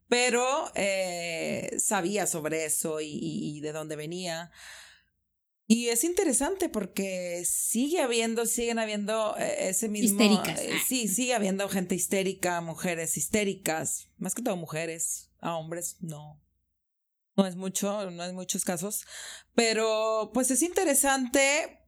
pero 0.08 0.70
eh, 0.74 1.76
sabía 1.78 2.26
sobre 2.26 2.64
eso 2.64 3.00
y, 3.00 3.18
y 3.20 3.60
de 3.60 3.72
dónde 3.72 3.96
venía. 3.96 4.50
Y 5.72 5.86
es 5.90 6.02
interesante 6.02 6.68
porque 6.68 7.44
sigue 7.46 8.00
habiendo, 8.00 8.44
siguen 8.44 8.80
habiendo 8.80 9.36
eh, 9.38 9.68
ese 9.68 9.88
mismo. 9.88 10.20
Histéricas. 10.20 10.60
eh, 10.60 10.70
Ah. 10.74 10.82
sí, 10.84 11.06
sigue 11.06 11.32
habiendo 11.32 11.68
gente 11.68 11.94
histérica, 11.94 12.60
mujeres 12.60 13.16
histéricas, 13.16 14.08
más 14.18 14.34
que 14.34 14.42
todo 14.42 14.56
mujeres, 14.56 15.30
a 15.38 15.54
hombres 15.56 15.98
no. 16.00 16.42
No 17.36 17.46
es 17.46 17.54
mucho, 17.54 18.10
no 18.10 18.24
es 18.24 18.32
muchos 18.32 18.64
casos. 18.64 19.04
Pero 19.54 20.32
pues 20.34 20.50
es 20.50 20.62
interesante 20.62 21.78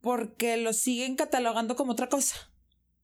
porque 0.00 0.56
lo 0.56 0.72
siguen 0.72 1.16
catalogando 1.16 1.74
como 1.74 1.92
otra 1.94 2.08
cosa. 2.08 2.36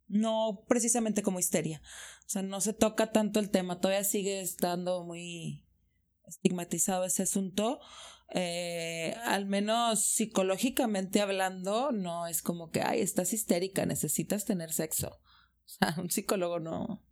No 0.07 0.65
precisamente 0.69 1.21
como 1.25 1.41
histeria. 1.41 1.83
O 2.27 2.29
sea, 2.31 2.43
no 2.43 2.61
se 2.61 2.75
toca 2.75 3.11
tanto 3.11 3.41
el 3.41 3.51
tema. 3.51 3.81
Todavía 3.81 4.05
sigue 4.05 4.41
estando 4.41 5.03
muy 5.03 5.65
estigmatizado 6.29 7.05
ese 7.05 7.23
asunto. 7.25 7.81
Eh, 8.35 9.15
al 9.25 9.47
menos 9.47 10.05
psicológicamente 10.05 11.21
hablando, 11.23 11.93
no 11.93 12.27
es 12.27 12.43
como 12.43 12.71
que, 12.71 12.83
ay, 12.83 13.01
estás 13.01 13.33
histérica, 13.33 13.87
necesitas 13.87 14.45
tener 14.45 14.73
sexo. 14.73 15.09
O 15.09 15.69
sea, 15.69 15.95
un 15.99 16.11
psicólogo 16.11 16.61
no. 16.61 17.05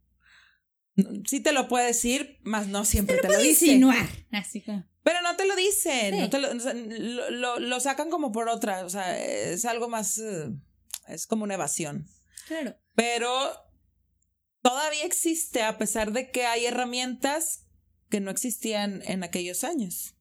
Sí 1.27 1.41
te 1.41 1.53
lo 1.53 1.69
puede 1.69 1.87
decir, 1.87 2.39
más 2.43 2.69
no 2.69 2.85
siempre 2.87 3.17
te 3.17 3.23
lo, 3.25 3.29
Puede 3.35 3.43
dice. 3.49 3.67
insinuar. 3.67 4.07
Así 4.33 4.63
que. 4.63 4.83
Pero 5.03 5.21
no 5.23 5.37
te 5.37 5.47
lo 5.47 5.55
dicen, 5.55 6.15
Sí. 6.15 6.21
no 6.21 6.31
te 6.31 6.39
lo, 6.39 6.53
lo, 6.55 7.31
lo- 7.31 7.59
lo 7.61 7.81
sacan 7.81 8.09
como 8.11 8.33
por 8.33 8.49
otra, 8.49 8.85
o 8.85 8.89
sea, 8.89 9.19
es 9.23 9.65
algo 9.67 9.89
más, 9.89 10.19
eh, 10.19 10.49
es 11.09 11.27
como 11.27 11.45
una 11.45 11.55
evasión. 11.55 12.07
Claro. 12.49 12.77
Pero 12.95 13.31
todavía 14.63 15.05
existe, 15.05 15.63
a 15.63 15.79
pesar 15.79 16.13
de 16.13 16.31
que 16.31 16.47
hay 16.47 16.65
herramientas 16.67 17.66
que 18.09 18.21
no 18.21 18.31
existían 18.31 19.03
en 19.07 19.23
aquellos 19.25 19.65
años. 19.65 20.15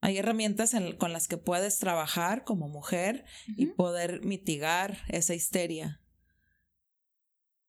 Hay 0.00 0.18
herramientas 0.18 0.74
en- 0.74 0.96
con 0.96 1.12
las 1.12 1.28
que 1.28 1.38
puedes 1.38 1.78
trabajar 1.78 2.44
como 2.44 2.68
mujer 2.68 3.24
y 3.56 3.66
poder 3.66 4.24
mitigar 4.24 4.98
esa 5.08 5.34
histeria. 5.34 6.00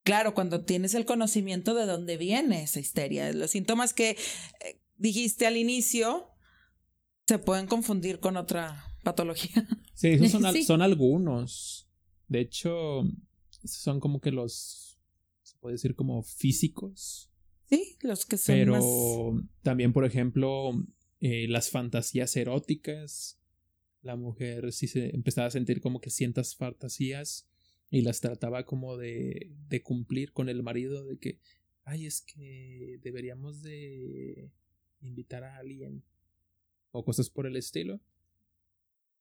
Claro, 0.04 0.34
cuando 0.34 0.64
tienes 0.64 0.94
el 0.94 1.04
conocimiento 1.04 1.74
de 1.74 1.86
dónde 1.86 2.16
viene 2.16 2.62
esa 2.62 2.78
histeria, 2.78 3.32
los 3.32 3.50
síntomas 3.50 3.92
que 3.92 4.10
eh, 4.10 4.80
dijiste 4.96 5.46
al 5.46 5.56
inicio 5.56 6.30
se 7.26 7.38
pueden 7.38 7.66
confundir 7.66 8.20
con 8.20 8.36
otra 8.36 8.84
patología. 9.02 9.66
Sí, 9.94 10.08
esos 10.08 10.30
son, 10.32 10.44
al- 10.46 10.52
Sí. 10.54 10.62
son 10.62 10.82
algunos. 10.82 11.88
De 12.28 12.40
hecho, 12.40 13.00
esos 13.64 13.80
son 13.80 13.98
como 13.98 14.20
que 14.20 14.30
los. 14.30 14.98
Se 15.42 15.56
puede 15.56 15.72
decir 15.76 15.94
como 15.96 16.22
físicos. 16.22 17.30
Sí, 17.68 17.96
los 18.02 18.26
que 18.26 18.36
son 18.36 18.54
Pero 18.54 19.32
más 19.32 19.44
también, 19.62 19.92
por 19.92 20.04
ejemplo, 20.04 20.72
eh, 21.20 21.46
las 21.48 21.70
fantasías 21.70 22.36
eróticas. 22.36 23.40
La 24.02 24.16
mujer 24.16 24.72
sí 24.72 24.86
se 24.86 25.14
empezaba 25.14 25.48
a 25.48 25.50
sentir 25.50 25.80
como 25.80 26.00
que 26.00 26.10
ciertas 26.10 26.54
fantasías 26.54 27.48
y 27.90 28.02
las 28.02 28.20
trataba 28.20 28.64
como 28.64 28.96
de, 28.96 29.52
de 29.68 29.82
cumplir 29.82 30.32
con 30.32 30.48
el 30.48 30.62
marido 30.62 31.04
de 31.04 31.18
que, 31.18 31.40
ay, 31.84 32.06
es 32.06 32.20
que 32.20 33.00
deberíamos 33.02 33.62
de 33.62 34.50
invitar 35.00 35.44
a 35.44 35.56
alguien 35.56 36.04
o 36.92 37.04
cosas 37.04 37.30
por 37.30 37.46
el 37.46 37.56
estilo. 37.56 38.00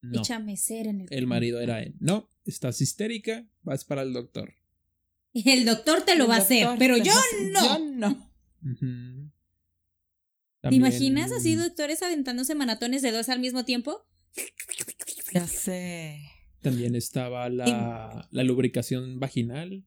No, 0.02 0.22
Échame 0.22 0.56
cera 0.56 0.92
en 0.92 1.02
el. 1.02 1.08
el 1.10 1.28
marido 1.28 1.60
era 1.60 1.82
él. 1.82 1.96
No, 2.00 2.30
estás 2.46 2.80
histérica, 2.82 3.48
vas 3.64 3.86
para 3.86 4.04
el 4.04 4.14
doctor. 4.14 4.54
El 5.34 5.66
doctor 5.66 6.04
te 6.06 6.16
lo 6.16 6.28
va 6.30 6.36
a 6.36 6.40
hacer, 6.40 6.66
pero 6.80 6.96
yo 6.96 7.14
no. 7.52 7.78
Yo 7.78 7.86
no. 7.86 8.35
¿Te 10.62 10.76
imaginas 10.76 11.32
así 11.32 11.56
doctores 11.56 12.02
aventándose 12.02 12.56
maratones 12.56 13.02
de 13.02 13.12
dos 13.12 13.30
al 13.30 13.40
mismo 13.40 13.66
tiempo? 13.66 14.06
Ya 15.34 15.48
sé. 15.48 16.22
También 16.62 16.96
estaba 16.96 17.50
la, 17.50 18.28
la 18.32 18.44
lubricación 18.44 19.20
vaginal 19.20 19.86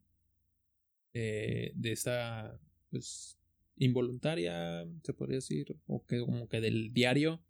eh, 1.14 1.72
de 1.74 1.92
esta, 1.92 2.60
pues, 2.90 3.38
involuntaria, 3.76 4.86
se 5.02 5.12
podría 5.12 5.36
decir, 5.36 5.76
o 5.86 6.04
que 6.04 6.20
como 6.20 6.48
que 6.48 6.60
del 6.60 6.92
diario 6.92 7.42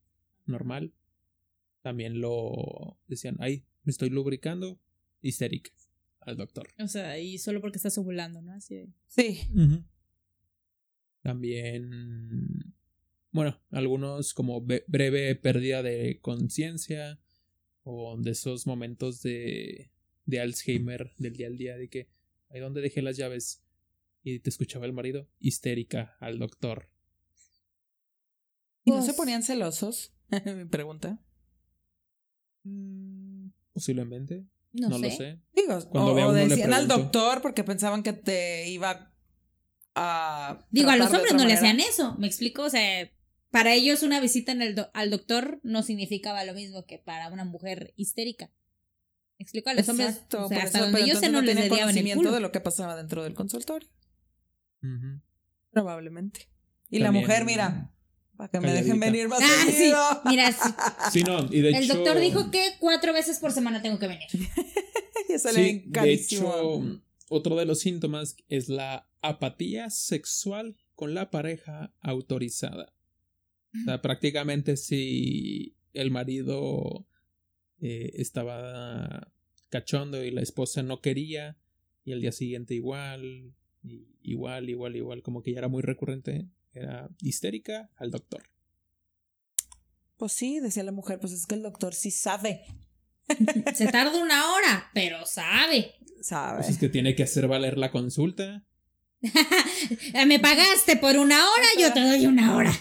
normal. 0.47 0.95
También 1.83 2.21
lo 2.21 2.99
decían, 3.07 3.37
ay, 3.41 3.65
me 3.85 3.91
estoy 3.91 4.11
lubricando, 4.11 4.81
histérica, 5.21 5.71
al 6.21 6.37
doctor. 6.37 6.69
O 6.79 6.89
sea, 6.89 7.19
y 7.19 7.39
solo 7.39 7.61
porque 7.61 7.77
estás 7.77 7.99
ovulando, 7.99 8.41
¿no? 8.41 8.53
Así 8.53 8.87
Sí. 9.07 9.41
También, 11.29 12.75
bueno, 13.33 13.61
algunos 13.71 14.33
como 14.33 14.63
breve 14.63 15.37
pérdida 15.37 15.83
de 15.83 16.21
conciencia 16.23 17.21
o 17.83 18.17
de 18.17 18.31
esos 18.31 18.67
momentos 18.67 19.21
de, 19.21 19.91
de 20.25 20.41
Alzheimer 20.41 21.13
del 21.19 21.37
día 21.37 21.49
al 21.49 21.59
día, 21.59 21.77
de 21.77 21.91
que, 21.91 22.09
¿ahí 22.49 22.61
dónde 22.61 22.81
dejé 22.81 23.03
las 23.03 23.19
llaves? 23.19 23.63
Y 24.23 24.39
te 24.39 24.49
escuchaba 24.49 24.87
el 24.87 24.95
marido, 24.95 25.29
histérica 25.39 26.17
al 26.19 26.39
doctor. 26.39 26.89
¿Y 28.85 28.91
no 28.91 29.03
se 29.03 29.09
pues 29.09 29.19
ponían 29.19 29.43
celosos? 29.43 30.15
Mi 30.47 30.65
pregunta. 30.65 31.23
Mm, 32.63 33.49
posiblemente. 33.75 34.47
No, 34.73 34.89
lo 34.89 35.11
sé. 35.11 35.43
Digo, 35.55 35.79
Cuando 35.91 36.15
o, 36.15 36.33
decían 36.33 36.73
al 36.73 36.89
doctor 36.89 37.43
porque 37.43 37.65
pensaban 37.65 38.03
que 38.03 38.15
te 38.15 38.71
iba 38.71 39.13
a. 39.99 40.67
Digo, 40.71 40.91
a 40.91 40.97
los 40.97 41.13
hombres 41.13 41.35
no 41.35 41.45
le 41.45 41.55
hacían 41.55 41.81
eso. 41.81 42.15
¿Me 42.19 42.27
explico? 42.27 42.63
O 42.63 42.71
sea, 42.71 43.11
para 43.51 43.75
ellos 43.75 44.03
una 44.03 44.21
visita 44.21 44.53
en 44.53 44.63
el 44.63 44.87
al 44.93 45.11
doctor 45.11 45.61
no 45.63 45.83
significaba 45.83 46.45
lo 46.45 46.55
mismo 46.55 46.85
que 46.87 46.99
para 46.99 47.29
una 47.29 47.45
mujer 47.45 47.93
histérica. 47.97 48.51
¿Me 49.39 49.45
explico? 49.45 49.71
A 49.71 49.75
los 49.75 49.89
hombres. 49.89 50.23
O 50.37 50.49
sea, 50.49 50.63
hasta 50.63 50.81
donde 50.81 51.07
yo 51.07 51.15
sé 51.15 51.29
no, 51.31 51.43
les 51.43 51.69
conocimiento 51.69 52.33
de 52.33 52.41
lo 52.41 52.53
que 52.53 52.61
pasaba 52.61 52.97
dentro 52.97 53.23
del 53.23 53.35
consultorio. 53.35 53.89
Probablemente. 55.71 56.49
Y 56.91 57.01
la 57.01 57.13
mujer, 57.13 57.45
mira, 57.45 57.93
para 58.37 58.51
que 58.51 58.61
me 58.61 58.73
dejen 58.73 59.01
venir 59.01 59.29
más 59.29 59.41
ah, 59.43 59.67
Sí. 59.67 59.93
Mira, 60.27 60.53
sí. 61.13 61.23
no, 61.25 61.47
y 61.53 61.61
de 61.61 61.71
el 61.71 61.89
doctor 61.89 62.19
dijo 62.19 62.51
que 62.51 62.75
cuatro 62.79 63.13
veces 63.13 63.39
por 63.41 63.53
semana 63.53 63.83
tengo 63.83 63.99
que 63.99 64.07
venir. 64.07 64.29
y 65.29 65.39
sí, 65.39 65.85
de 65.87 66.13
hecho, 66.13 67.01
otro 67.29 67.57
de 67.57 67.67
los 67.67 67.81
síntomas 67.81 68.37
es 68.49 68.69
la 68.69 69.08
apatía 69.21 69.91
sexual 69.91 70.77
con 70.95 71.15
la 71.15 71.31
pareja 71.31 71.93
autorizada. 72.01 72.93
O 73.75 73.85
sea, 73.85 74.03
prácticamente 74.03 74.77
si 74.77 75.77
el 75.93 76.11
marido 76.11 77.07
eh, 77.81 78.13
estaba 78.15 79.33
cachondo 79.69 80.25
y 80.25 80.31
la 80.31 80.41
esposa 80.41 80.83
no 80.83 81.01
quería, 81.01 81.59
y 82.05 82.13
el 82.13 82.21
día 82.21 82.33
siguiente 82.33 82.75
igual, 82.75 83.55
igual, 84.23 84.69
igual, 84.71 84.97
igual, 84.97 85.23
como 85.23 85.43
que 85.43 85.53
ya 85.53 85.59
era 85.59 85.69
muy 85.69 85.83
recurrente, 85.83 86.49
era 86.73 87.11
histérica 87.21 87.91
al 87.97 88.11
doctor. 88.11 88.43
Pues 90.17 90.33
sí, 90.33 90.59
decía 90.61 90.83
la 90.83 90.93
mujer, 90.93 91.21
pues 91.21 91.33
es 91.33 91.47
que 91.47 91.55
el 91.55 91.63
doctor 91.63 91.95
sí 91.95 92.11
sabe. 92.11 92.65
Se 93.75 93.87
tarda 93.89 94.19
una 94.21 94.53
hora, 94.53 94.91
pero 94.95 95.25
sabe. 95.27 95.95
Sabe. 96.23 96.59
Pues 96.59 96.71
es 96.71 96.79
que 96.79 96.89
tiene 96.89 97.15
que 97.15 97.23
hacer 97.23 97.47
valer 97.47 97.79
la 97.79 97.91
consulta. 97.91 98.67
Me 100.27 100.39
pagaste 100.39 100.97
por 100.97 101.17
una 101.17 101.37
hora, 101.37 101.67
yo 101.79 101.93
te 101.93 102.01
doy 102.01 102.27
una 102.27 102.57
hora. 102.57 102.73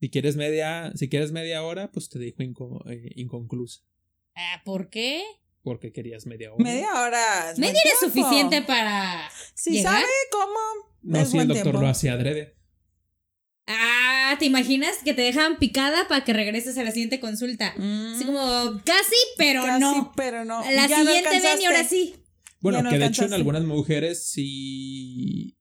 Si 0.00 0.10
quieres 0.10 0.34
media, 0.34 0.90
si 0.96 1.08
quieres 1.08 1.30
media 1.30 1.62
hora, 1.62 1.92
pues 1.92 2.08
te 2.08 2.18
dejo 2.18 2.42
eh, 2.90 3.12
inconclusa. 3.14 3.82
Ah, 4.34 4.60
¿Por 4.64 4.90
qué? 4.90 5.22
Porque 5.62 5.92
querías 5.92 6.26
media 6.26 6.52
hora. 6.52 6.64
Media 6.64 6.88
hora. 7.00 7.54
media 7.56 7.80
hora 7.80 7.92
es 7.92 8.00
suficiente 8.00 8.62
para. 8.62 9.30
Si 9.54 9.80
sabe 9.80 10.02
cómo. 10.32 10.58
No, 11.02 11.24
si 11.24 11.38
el 11.38 11.46
doctor 11.46 11.74
lo 11.74 11.86
hacía 11.86 12.14
adrede. 12.14 12.56
Ah, 13.68 14.34
¿te 14.40 14.46
imaginas 14.46 14.98
que 15.04 15.14
te 15.14 15.22
dejan 15.22 15.58
picada 15.58 16.08
para 16.08 16.24
que 16.24 16.32
regreses 16.32 16.76
a 16.78 16.82
la 16.82 16.90
siguiente 16.90 17.20
consulta? 17.20 17.74
Mm. 17.76 18.14
Así 18.16 18.24
como, 18.24 18.80
casi, 18.84 19.16
pero 19.38 19.62
casi, 19.62 19.80
no. 19.80 20.12
pero 20.16 20.44
no. 20.44 20.68
La 20.68 20.88
siguiente 20.88 21.40
ven 21.40 21.60
y 21.60 21.64
ahora 21.64 21.84
sí. 21.84 22.16
Bueno, 22.62 22.88
que 22.88 22.98
de 22.98 23.06
hecho 23.06 23.24
en 23.24 23.32
algunas 23.32 23.64
mujeres 23.64 24.24
sí 24.24 25.58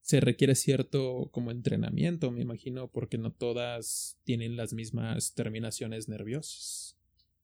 se 0.00 0.20
requiere 0.20 0.54
cierto 0.54 1.28
como 1.32 1.50
entrenamiento, 1.50 2.30
me 2.30 2.40
imagino, 2.40 2.88
porque 2.88 3.18
no 3.18 3.32
todas 3.32 4.16
tienen 4.22 4.56
las 4.56 4.72
mismas 4.72 5.34
terminaciones 5.34 6.08
nerviosas. 6.08 6.96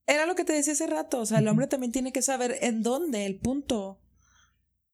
Era 0.07 0.27
lo 0.27 0.37
que 0.37 0.45
te 0.45 0.53
decía 0.53 0.73
hace 0.75 0.87
rato, 0.87 1.21
o 1.21 1.27
sea, 1.27 1.41
el 1.41 1.49
hombre 1.49 1.67
también 1.67 1.91
tiene 1.91 2.13
que 2.13 2.23
saber 2.23 2.57
en 2.61 2.85
dónde, 2.85 3.27
el 3.27 3.37
punto. 3.37 4.01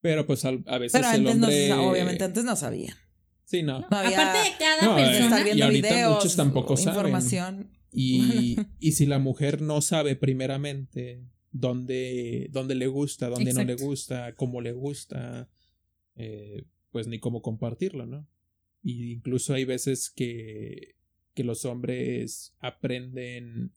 Pero 0.01 0.27
pues 0.27 0.47
a, 0.47 0.53
veces 0.79 1.03
el 1.13 1.27
hombre... 1.27 1.73
obviamente 1.75 2.25
antes 2.25 2.45
no 2.45 2.57
sabía. 2.57 2.97
Sí, 3.45 3.63
no. 3.63 3.79
Aparte 3.79 4.11
de 4.11 4.57
cada 4.59 4.97
persona. 4.97 5.51
y 5.55 5.61
ahorita 5.61 6.11
muchos 6.11 6.37
tampoco 6.37 6.75
información. 6.75 7.71
Y, 7.93 8.57
y 8.79 8.93
si 8.93 9.05
la 9.05 9.19
mujer 9.19 9.61
no 9.61 9.83
sabe 9.83 10.17
primeramente 10.17 11.23
dónde, 11.53 12.49
dónde 12.51 12.75
le 12.75 12.87
gusta, 12.87 13.29
dónde 13.29 13.53
no 13.53 13.65
le 13.65 13.75
gusta, 13.77 14.35
cómo 14.35 14.61
le 14.61 14.73
gusta, 14.73 15.49
eh, 16.17 16.65
pues 16.91 17.07
ni 17.07 17.19
cómo 17.19 17.43
compartirlo, 17.43 18.07
¿no? 18.07 18.27
Y 18.83 19.13
incluso 19.13 19.55
hay 19.55 19.65
veces 19.65 20.11
que, 20.11 20.97
que 21.35 21.45
los 21.45 21.65
hombres 21.65 22.55
aprenden 22.61 23.73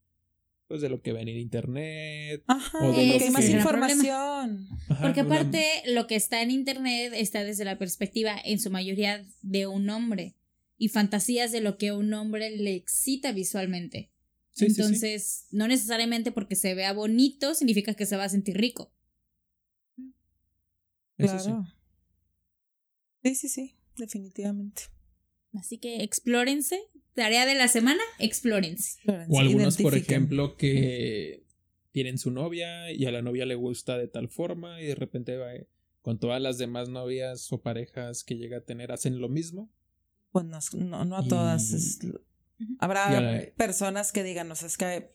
pues 0.67 0.79
de 0.79 0.87
lo 0.87 1.01
que 1.01 1.11
ven 1.11 1.27
en 1.27 1.37
internet 1.37 2.45
o 2.47 2.93
de 2.93 3.05
lo 3.07 3.17
que 3.17 3.25
hay 3.25 3.29
más 3.29 3.49
información. 3.49 4.69
Porque 5.01 5.19
aparte 5.19 5.65
lo 5.85 6.07
que 6.07 6.15
está 6.15 6.41
en 6.41 6.49
internet 6.49 7.11
está 7.13 7.43
desde 7.43 7.65
la 7.65 7.77
perspectiva 7.77 8.37
en 8.41 8.57
su 8.57 8.71
mayoría 8.71 9.25
de 9.41 9.67
un 9.67 9.89
hombre 9.89 10.37
y 10.77 10.87
fantasías 10.87 11.51
de 11.51 11.59
lo 11.59 11.77
que 11.77 11.89
a 11.89 11.95
un 11.95 12.13
hombre 12.13 12.55
le 12.55 12.73
excita 12.73 13.33
visualmente 13.33 14.10
entonces 14.57 15.47
no 15.51 15.67
necesariamente 15.67 16.31
porque 16.31 16.55
se 16.55 16.73
vea 16.75 16.93
bonito 16.93 17.55
significa 17.55 17.93
que 17.93 18.05
se 18.05 18.17
va 18.17 18.25
a 18.25 18.29
sentir 18.29 18.57
rico 18.57 18.93
claro 21.17 21.65
sí 23.23 23.35
sí 23.35 23.49
sí 23.49 23.75
definitivamente 23.97 24.83
así 25.53 25.77
que 25.77 26.03
explórense 26.03 26.79
Tarea 27.13 27.45
de 27.45 27.55
la 27.55 27.67
semana, 27.67 28.01
explórense. 28.19 28.99
O 29.29 29.39
algunos, 29.39 29.77
por 29.77 29.95
ejemplo, 29.95 30.55
que 30.55 31.43
tienen 31.91 32.17
su 32.17 32.31
novia 32.31 32.89
y 32.91 33.05
a 33.05 33.11
la 33.11 33.21
novia 33.21 33.45
le 33.45 33.55
gusta 33.55 33.97
de 33.97 34.07
tal 34.07 34.29
forma 34.29 34.81
y 34.81 34.85
de 34.85 34.95
repente 34.95 35.35
va, 35.35 35.51
con 36.01 36.19
todas 36.19 36.41
las 36.41 36.57
demás 36.57 36.87
novias 36.87 37.51
o 37.51 37.61
parejas 37.61 38.23
que 38.23 38.37
llega 38.37 38.57
a 38.57 38.61
tener 38.61 38.93
hacen 38.93 39.19
lo 39.19 39.27
mismo. 39.27 39.69
Pues 40.31 40.45
no, 40.45 41.03
no, 41.03 41.17
a 41.17 41.27
todas. 41.27 41.99
Habrá 42.79 43.41
personas 43.57 44.11
que 44.11 44.23
digan, 44.23 44.47
no 44.47 44.55
sé, 44.55 44.67
es 44.67 44.77
que 44.77 45.13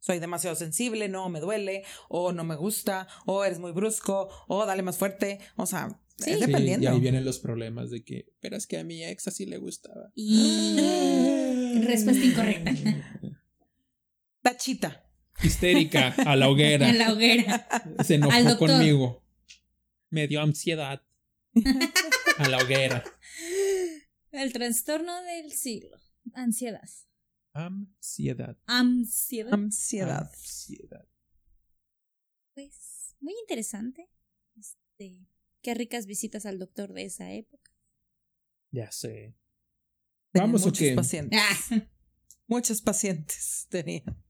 soy 0.00 0.18
demasiado 0.18 0.56
sensible, 0.56 1.08
no 1.08 1.28
me 1.28 1.40
duele, 1.40 1.84
o 2.08 2.32
no 2.32 2.42
me 2.44 2.56
gusta, 2.56 3.06
o 3.24 3.44
eres 3.44 3.58
muy 3.60 3.72
brusco, 3.72 4.28
o 4.48 4.66
dale 4.66 4.82
más 4.82 4.98
fuerte. 4.98 5.38
O 5.56 5.66
sea, 5.66 5.98
Sí. 6.18 6.34
dependiendo. 6.38 6.84
y 6.84 6.86
ahí 6.88 7.00
vienen 7.00 7.24
los 7.24 7.38
problemas 7.38 7.90
de 7.90 8.04
que, 8.04 8.26
pero 8.40 8.56
es 8.56 8.66
que 8.66 8.78
a 8.78 8.84
mi 8.84 9.02
ex 9.02 9.26
así 9.28 9.46
le 9.46 9.56
gustaba. 9.58 10.12
Y... 10.14 11.80
Respuesta 11.84 12.24
incorrecta. 12.24 12.72
Tachita. 14.42 15.08
Histérica, 15.42 16.14
a 16.26 16.36
la 16.36 16.48
hoguera. 16.48 16.88
a 16.90 16.92
la 16.92 17.12
hoguera. 17.12 17.66
Se 18.04 18.16
enojó 18.16 18.58
conmigo. 18.58 19.24
Me 20.10 20.28
dio 20.28 20.42
ansiedad. 20.42 21.02
a 22.38 22.48
la 22.48 22.58
hoguera. 22.58 23.02
El 24.30 24.52
trastorno 24.52 25.22
del 25.22 25.52
siglo. 25.52 25.96
Ansiedad. 26.34 26.88
Ansiedad. 27.52 28.58
Ansiedad. 28.66 29.52
Ansiedad. 29.52 30.30
Ansiedad. 30.30 31.08
Pues, 32.54 33.16
muy 33.20 33.34
interesante. 33.42 34.08
Este 34.56 35.26
Qué 35.62 35.74
ricas 35.74 36.06
visitas 36.06 36.44
al 36.44 36.58
doctor 36.58 36.92
de 36.92 37.04
esa 37.04 37.30
época. 37.30 37.70
Ya 38.72 38.90
sé. 38.90 39.36
Vamos 40.34 40.62
muchos 40.66 40.90
pacientes. 40.94 41.40
Ah. 41.70 41.88
Muchos 42.48 42.82
pacientes 42.82 43.66
tenían. 43.70 44.22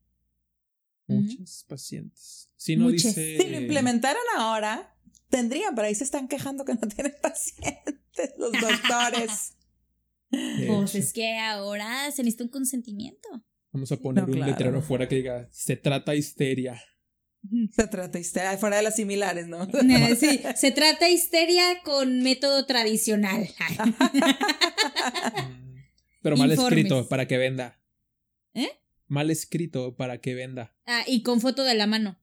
Muchos 1.09 1.65
pacientes. 1.69 2.51
Si 2.57 2.77
no 2.77 2.91
dice. 2.91 3.39
Si 3.41 3.49
lo 3.49 3.59
implementaran 3.59 4.23
ahora, 4.37 4.97
tendrían, 5.29 5.75
pero 5.75 5.89
ahí 5.89 5.95
se 5.95 6.05
están 6.05 6.29
quejando 6.29 6.65
que 6.65 6.75
no 6.75 6.87
tienen 6.87 7.15
pacientes 7.23 8.35
los 8.37 8.53
doctores. 8.53 9.57
Pues 10.67 10.95
es 10.95 11.13
que 11.13 11.39
ahora 11.39 12.11
se 12.11 12.23
necesita 12.23 12.45
un 12.45 12.51
consentimiento. 12.51 13.29
Vamos 13.73 13.93
a 13.93 13.97
poner 13.97 14.25
un 14.25 14.41
letrero 14.41 14.79
afuera 14.79 15.09
que 15.09 15.17
diga: 15.17 15.49
se 15.51 15.77
trata 15.77 16.15
histeria. 16.15 16.83
Se 17.73 17.89
trata 17.89 18.21
histeria, 18.21 18.57
fuera 18.57 18.77
de 18.77 18.83
las 18.83 18.95
similares, 18.97 19.49
¿no? 19.49 19.67
Sí, 20.19 20.41
se 20.55 20.71
trata 20.71 21.09
histeria 21.09 21.83
con 21.85 22.23
método 22.23 22.67
tradicional. 22.67 23.49
Pero 26.23 26.37
mal 26.37 26.53
escrito 26.53 27.09
para 27.09 27.27
que 27.27 27.39
venda. 27.39 27.81
¿Eh? 28.55 28.71
Mal 29.09 29.31
escrito 29.31 29.97
para 29.97 30.21
que 30.21 30.35
venda. 30.35 30.73
Ah, 30.87 31.03
y 31.07 31.23
con 31.23 31.41
foto 31.41 31.65
de 31.65 31.75
la 31.75 31.89
mano. 31.89 32.17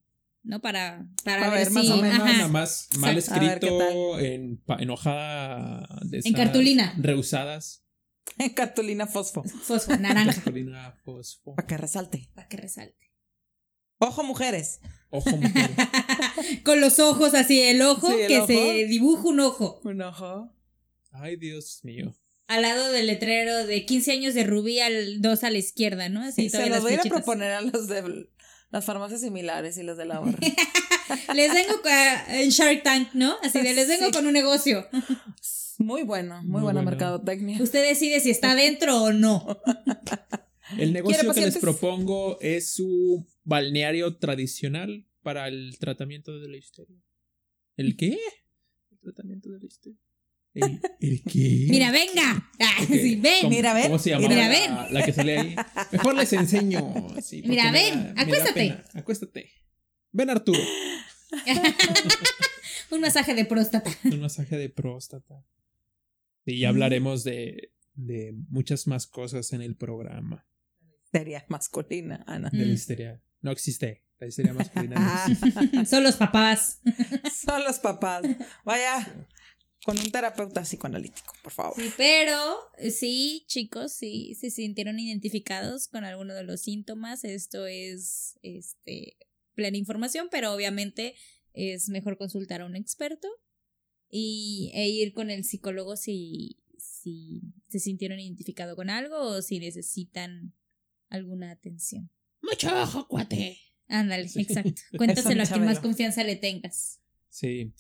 ¿no? 0.43 0.61
Para, 0.61 1.05
para, 1.23 1.49
ver, 1.49 1.69
más 1.71 1.89
o 1.89 1.97
menos. 1.97 2.17
Nada 2.17 2.47
más 2.47 2.89
mal 2.97 3.17
escrito 3.17 4.19
en, 4.19 4.61
en, 4.79 4.89
hoja 4.89 5.87
de 6.03 6.21
En 6.23 6.33
cartulina. 6.33 6.95
Rehusadas. 6.97 7.83
En 8.37 8.49
cartulina 8.53 9.07
fosfo. 9.07 9.43
Fosfo, 9.43 9.97
naranja. 9.97 10.33
cartulina 10.33 10.95
fosfo. 11.03 11.55
Para 11.55 11.67
que 11.67 11.77
resalte. 11.77 12.29
Para 12.33 12.47
que 12.47 12.57
resalte. 12.57 13.11
Ojo, 13.99 14.23
mujeres. 14.23 14.79
Ojo, 15.09 15.31
mujeres. 15.35 15.75
Con 16.63 16.79
los 16.79 16.99
ojos 16.99 17.33
así, 17.33 17.61
el 17.61 17.81
ojo, 17.81 18.07
que 18.15 18.45
se 18.47 18.85
dibuja 18.87 19.27
un 19.27 19.39
ojo. 19.41 19.81
Un 19.83 20.01
ojo. 20.01 20.53
Ay, 21.11 21.35
Dios 21.35 21.81
mío. 21.83 22.15
Al 22.47 22.61
lado 22.63 22.91
del 22.91 23.07
letrero 23.07 23.67
de 23.67 23.85
15 23.85 24.11
años 24.11 24.33
de 24.33 24.43
Rubí 24.43 24.79
al 24.79 25.21
2 25.21 25.43
a 25.43 25.51
la 25.51 25.57
izquierda, 25.57 26.09
¿no? 26.09 26.23
Así 26.23 26.49
se 26.49 26.69
los 26.69 26.81
voy 26.81 26.95
a 26.95 27.01
proponer 27.01 27.51
a 27.51 27.61
los 27.61 27.87
de 27.87 28.27
las 28.71 28.85
farmacias 28.85 29.21
similares 29.21 29.77
y 29.77 29.83
los 29.83 29.97
de 29.97 30.05
la 30.05 30.19
barra. 30.19 30.39
les 31.35 31.53
vengo 31.53 31.79
en 32.29 32.49
Shark 32.49 32.83
Tank, 32.83 33.13
¿no? 33.13 33.35
Así 33.43 33.61
de 33.61 33.73
les 33.73 33.87
vengo 33.87 34.11
con 34.11 34.25
un 34.25 34.33
negocio. 34.33 34.87
Muy 35.79 36.03
bueno, 36.03 36.43
muy, 36.43 36.61
buena 36.61 36.81
mercadotecnia. 36.81 37.61
Usted 37.61 37.87
decide 37.87 38.19
si 38.19 38.29
está 38.29 38.53
dentro 38.53 39.01
o 39.01 39.13
no. 39.13 39.61
El 40.77 40.93
negocio 40.93 41.33
que 41.33 41.41
les 41.41 41.57
propongo 41.57 42.37
es 42.41 42.73
su 42.73 43.25
balneario 43.43 44.17
tradicional 44.17 45.07
para 45.23 45.47
el 45.47 45.77
tratamiento 45.79 46.39
de 46.39 46.47
la 46.47 46.57
histeria. 46.57 47.01
¿El 47.75 47.95
qué? 47.95 48.19
El 48.91 48.99
tratamiento 48.99 49.49
de 49.49 49.59
la 49.59 49.65
histeria. 49.65 49.97
¿El, 50.53 50.79
el 50.99 51.23
qué? 51.23 51.67
Mira, 51.69 51.91
venga. 51.91 52.51
ven. 52.89 53.49
mira, 53.49 53.73
ven. 53.73 53.83
¿Cómo 53.83 53.97
se 53.99 54.09
llama 54.11 54.27
mira, 54.27 54.41
la, 54.41 54.49
ven. 54.49 54.93
la, 54.93 55.05
que 55.05 55.13
sale 55.13 55.39
ahí? 55.39 55.55
Mejor 55.91 56.15
les 56.15 56.33
enseño. 56.33 56.93
mira, 57.45 57.71
ven. 57.71 58.13
acuéstate. 58.17 58.77
Acuéstate. 58.93 59.49
Ven, 60.11 60.29
Arturo. 60.29 60.59
Un 62.91 63.01
masaje 63.01 63.33
de 63.33 63.45
próstata. 63.45 63.89
Un 64.03 64.19
masaje 64.19 64.57
de 64.57 64.69
próstata. 64.69 65.45
Y 66.53 66.59
ya 66.59 66.69
hablaremos 66.69 67.23
de, 67.23 67.73
de 67.93 68.33
muchas 68.49 68.87
más 68.87 69.07
cosas 69.07 69.53
en 69.53 69.61
el 69.61 69.75
programa. 69.75 70.45
Histeria 71.03 71.45
masculina, 71.49 72.23
Ana. 72.27 72.49
De 72.49 72.65
la 72.65 72.73
histeria. 72.73 73.21
No 73.41 73.51
existe. 73.51 74.03
La 74.19 74.27
histeria 74.27 74.53
masculina. 74.53 75.27
No 75.73 75.85
Son 75.85 76.03
los 76.03 76.17
papás. 76.17 76.81
Son 77.45 77.63
los 77.63 77.79
papás. 77.79 78.23
Vaya. 78.65 79.27
Con 79.85 79.97
un 79.97 80.11
terapeuta 80.11 80.61
psicoanalítico, 80.63 81.33
por 81.41 81.53
favor. 81.53 81.75
Sí, 81.77 81.89
pero 81.95 82.57
sí, 82.91 83.45
chicos, 83.47 83.93
sí 83.93 84.35
se 84.35 84.51
sintieron 84.51 84.99
identificados 84.99 85.87
con 85.87 86.03
alguno 86.03 86.33
de 86.35 86.43
los 86.43 86.59
síntomas. 86.61 87.23
Esto 87.23 87.65
es 87.65 88.37
este 88.43 89.17
plena 89.55 89.77
información, 89.77 90.27
pero 90.29 90.53
obviamente 90.53 91.15
es 91.53 91.87
mejor 91.89 92.17
consultar 92.17 92.61
a 92.61 92.65
un 92.65 92.75
experto 92.75 93.29
y, 94.09 94.71
e 94.73 94.89
ir 94.89 95.13
con 95.13 95.29
el 95.29 95.43
psicólogo 95.43 95.95
si, 95.95 96.57
si 96.77 97.41
se 97.67 97.79
sintieron 97.79 98.19
identificados 98.19 98.75
con 98.75 98.89
algo 98.89 99.17
o 99.19 99.41
si 99.41 99.59
necesitan 99.59 100.53
alguna 101.09 101.51
atención. 101.51 102.09
Mucho 102.41 102.69
ojo, 102.81 103.07
cuate. 103.07 103.57
Ándale, 103.87 104.23
exacto. 104.23 104.81
Cuéntaselo 104.97 105.43
a 105.43 105.45
quien 105.45 105.65
más 105.65 105.79
confianza 105.79 106.23
le 106.23 106.35
tengas. 106.35 107.01
Sí. 107.29 107.73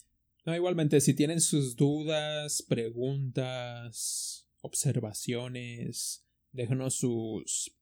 No, 0.45 0.55
igualmente, 0.55 1.01
si 1.01 1.13
tienen 1.13 1.41
sus 1.41 1.75
dudas, 1.75 2.63
preguntas, 2.63 4.47
observaciones, 4.61 6.25
déjenos 6.51 6.95
sus 6.95 7.75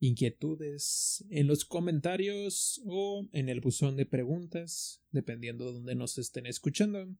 inquietudes 0.00 1.24
en 1.30 1.46
los 1.46 1.64
comentarios 1.64 2.82
o 2.84 3.28
en 3.32 3.48
el 3.48 3.60
buzón 3.60 3.96
de 3.96 4.04
preguntas, 4.04 5.00
dependiendo 5.12 5.66
de 5.66 5.72
donde 5.74 5.94
nos 5.94 6.18
estén 6.18 6.46
escuchando. 6.46 7.14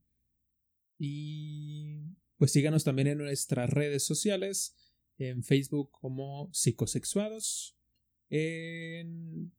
Y 1.05 2.15
pues 2.37 2.53
síganos 2.53 2.85
también 2.85 3.09
en 3.09 3.19
nuestras 3.19 3.69
redes 3.69 4.05
sociales, 4.05 4.77
en 5.19 5.43
Facebook 5.43 5.91
como 5.91 6.49
psicosexuados, 6.53 7.77
en 8.31 9.51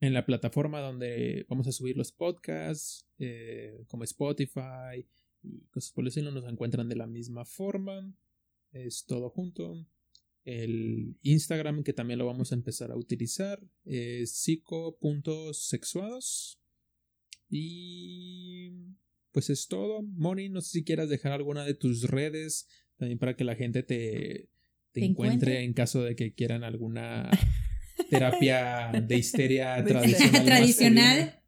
la 0.00 0.26
plataforma 0.26 0.80
donde 0.80 1.46
vamos 1.48 1.66
a 1.66 1.72
subir 1.72 1.96
los 1.96 2.12
podcasts, 2.12 3.08
eh, 3.18 3.86
como 3.88 4.04
Spotify 4.04 5.08
y 5.42 5.62
cosas 5.68 5.92
por 5.92 6.06
el 6.06 6.34
nos 6.34 6.44
encuentran 6.44 6.90
de 6.90 6.96
la 6.96 7.06
misma 7.06 7.46
forma. 7.46 8.14
Es 8.70 9.06
todo 9.06 9.30
junto. 9.30 9.86
El 10.44 11.16
Instagram, 11.22 11.84
que 11.84 11.94
también 11.94 12.18
lo 12.18 12.26
vamos 12.26 12.52
a 12.52 12.54
empezar 12.54 12.92
a 12.92 12.98
utilizar, 12.98 13.66
es 13.86 14.32
psico.sexuados. 14.32 16.60
Y 17.48 17.89
pues 19.32 19.50
es 19.50 19.68
todo. 19.68 20.02
Moni, 20.02 20.48
no 20.48 20.60
sé 20.60 20.70
si 20.70 20.84
quieras 20.84 21.08
dejar 21.08 21.32
alguna 21.32 21.64
de 21.64 21.74
tus 21.74 22.04
redes 22.04 22.68
también 22.96 23.18
para 23.18 23.34
que 23.34 23.44
la 23.44 23.56
gente 23.56 23.82
te, 23.82 24.48
te, 24.92 25.04
encuentre 25.04 25.64
en 25.64 25.72
caso 25.72 26.02
de 26.02 26.16
que 26.16 26.34
quieran 26.34 26.64
alguna 26.64 27.30
terapia 28.10 28.90
de 28.92 29.16
histeria 29.16 29.82
tradicional. 29.84 30.44
tradicional. 30.44 31.42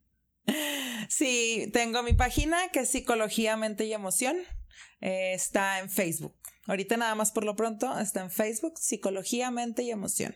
Sí, 1.08 1.68
tengo 1.72 2.02
mi 2.02 2.14
página 2.14 2.56
que 2.72 2.80
es 2.80 2.88
Psicología, 2.88 3.56
Mente 3.56 3.84
y 3.84 3.92
Emoción. 3.92 4.36
Eh, 5.00 5.34
está 5.34 5.80
en 5.80 5.90
Facebook. 5.90 6.34
Ahorita 6.66 6.96
nada 6.96 7.14
más 7.14 7.32
por 7.32 7.44
lo 7.44 7.54
pronto 7.56 7.98
está 7.98 8.22
en 8.22 8.30
Facebook, 8.30 8.78
Psicología, 8.78 9.50
Mente 9.50 9.82
y 9.82 9.90
Emoción. 9.90 10.34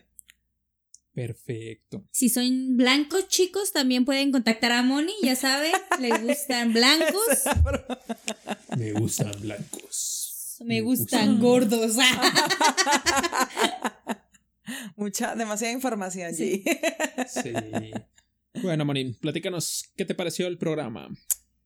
Perfecto. 1.17 2.05
Si 2.11 2.29
son 2.29 2.77
blancos, 2.77 3.27
chicos, 3.27 3.71
también 3.71 4.05
pueden 4.05 4.31
contactar 4.31 4.71
a 4.71 4.83
Moni, 4.83 5.13
ya 5.23 5.35
saben, 5.35 5.71
les 5.99 6.21
gustan 6.21 6.73
blancos. 6.73 7.25
Me 8.77 8.91
gustan 8.91 9.31
blancos. 9.41 10.57
Me, 10.63 10.81
gustan, 10.81 11.39
gordos. 11.39 11.95
Mucha, 14.95 15.35
demasiada 15.35 15.73
información, 15.73 16.35
sí. 16.35 16.63
Sí. 17.27 17.51
Bueno, 18.61 18.85
Moni, 18.85 19.13
platícanos, 19.13 19.89
¿qué 19.97 20.05
te 20.05 20.13
pareció 20.13 20.45
el 20.45 20.59
programa? 20.59 21.09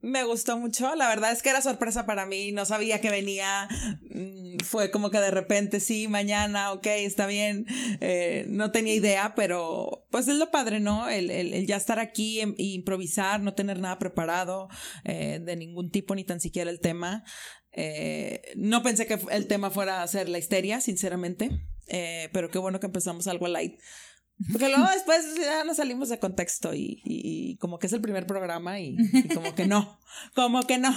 Me 0.02 0.24
gustó 0.24 0.58
mucho, 0.58 0.96
la 0.96 1.08
verdad 1.10 1.32
es 1.32 1.44
que 1.44 1.50
era 1.50 1.62
sorpresa 1.62 2.08
para 2.08 2.26
mí, 2.26 2.52
no 2.52 2.66
sabía 2.66 3.00
que 3.02 3.12
venía, 3.12 3.70
mm, 4.10 4.58
fue 4.66 4.90
como 4.90 5.12
que 5.12 5.20
de 5.20 5.30
repente, 5.30 5.80
sí, 5.80 6.08
mañana, 6.08 6.72
ok, 6.72 6.88
está 6.88 7.28
bien, 7.28 7.68
eh, 8.00 8.46
no 8.48 8.72
tenía 8.72 8.96
idea, 8.96 9.34
pero 9.36 10.08
pues 10.10 10.28
es 10.28 10.38
lo 10.38 10.50
padre, 10.50 10.80
¿no? 10.80 11.08
El, 11.08 11.30
el, 11.30 11.68
ya 11.68 11.78
estar 11.78 12.00
aquí 12.00 12.42
e 12.42 12.54
improvisar, 12.58 13.42
no 13.42 13.54
tener 13.54 13.80
nada 13.80 14.00
preparado 14.00 14.70
eh, 15.04 15.40
de 15.40 15.56
ningún 15.56 15.92
tipo, 15.92 16.16
ni 16.16 16.24
tan 16.24 16.40
siquiera 16.40 16.72
el 16.72 16.80
tema. 16.80 17.24
Eh, 17.74 18.42
no 18.56 18.82
pensé 18.84 19.06
que 19.06 19.20
el 19.32 19.48
tema 19.48 19.70
fuera 19.70 20.02
a 20.02 20.08
ser 20.08 20.30
la 20.30 20.40
histeria, 20.40 20.82
sinceramente. 20.82 21.50
Eh, 21.88 22.30
pero 22.32 22.50
qué 22.50 22.58
bueno 22.58 22.80
que 22.80 22.88
empezamos 22.88 23.28
algo 23.28 23.48
light. 23.48 23.80
Porque 24.52 24.70
luego 24.70 24.88
después 24.94 25.36
ya 25.36 25.64
nos 25.64 25.78
salimos 25.78 26.10
de 26.10 26.20
contexto 26.20 26.72
y, 26.74 27.58
como 27.60 27.80
que 27.80 27.88
es 27.88 27.94
el 27.94 28.02
primer 28.02 28.26
programa 28.26 28.80
y, 28.80 28.98
como 29.34 29.54
que 29.54 29.68
no, 29.68 30.00
como 30.36 30.64
que 30.64 30.78
no. 30.78 30.96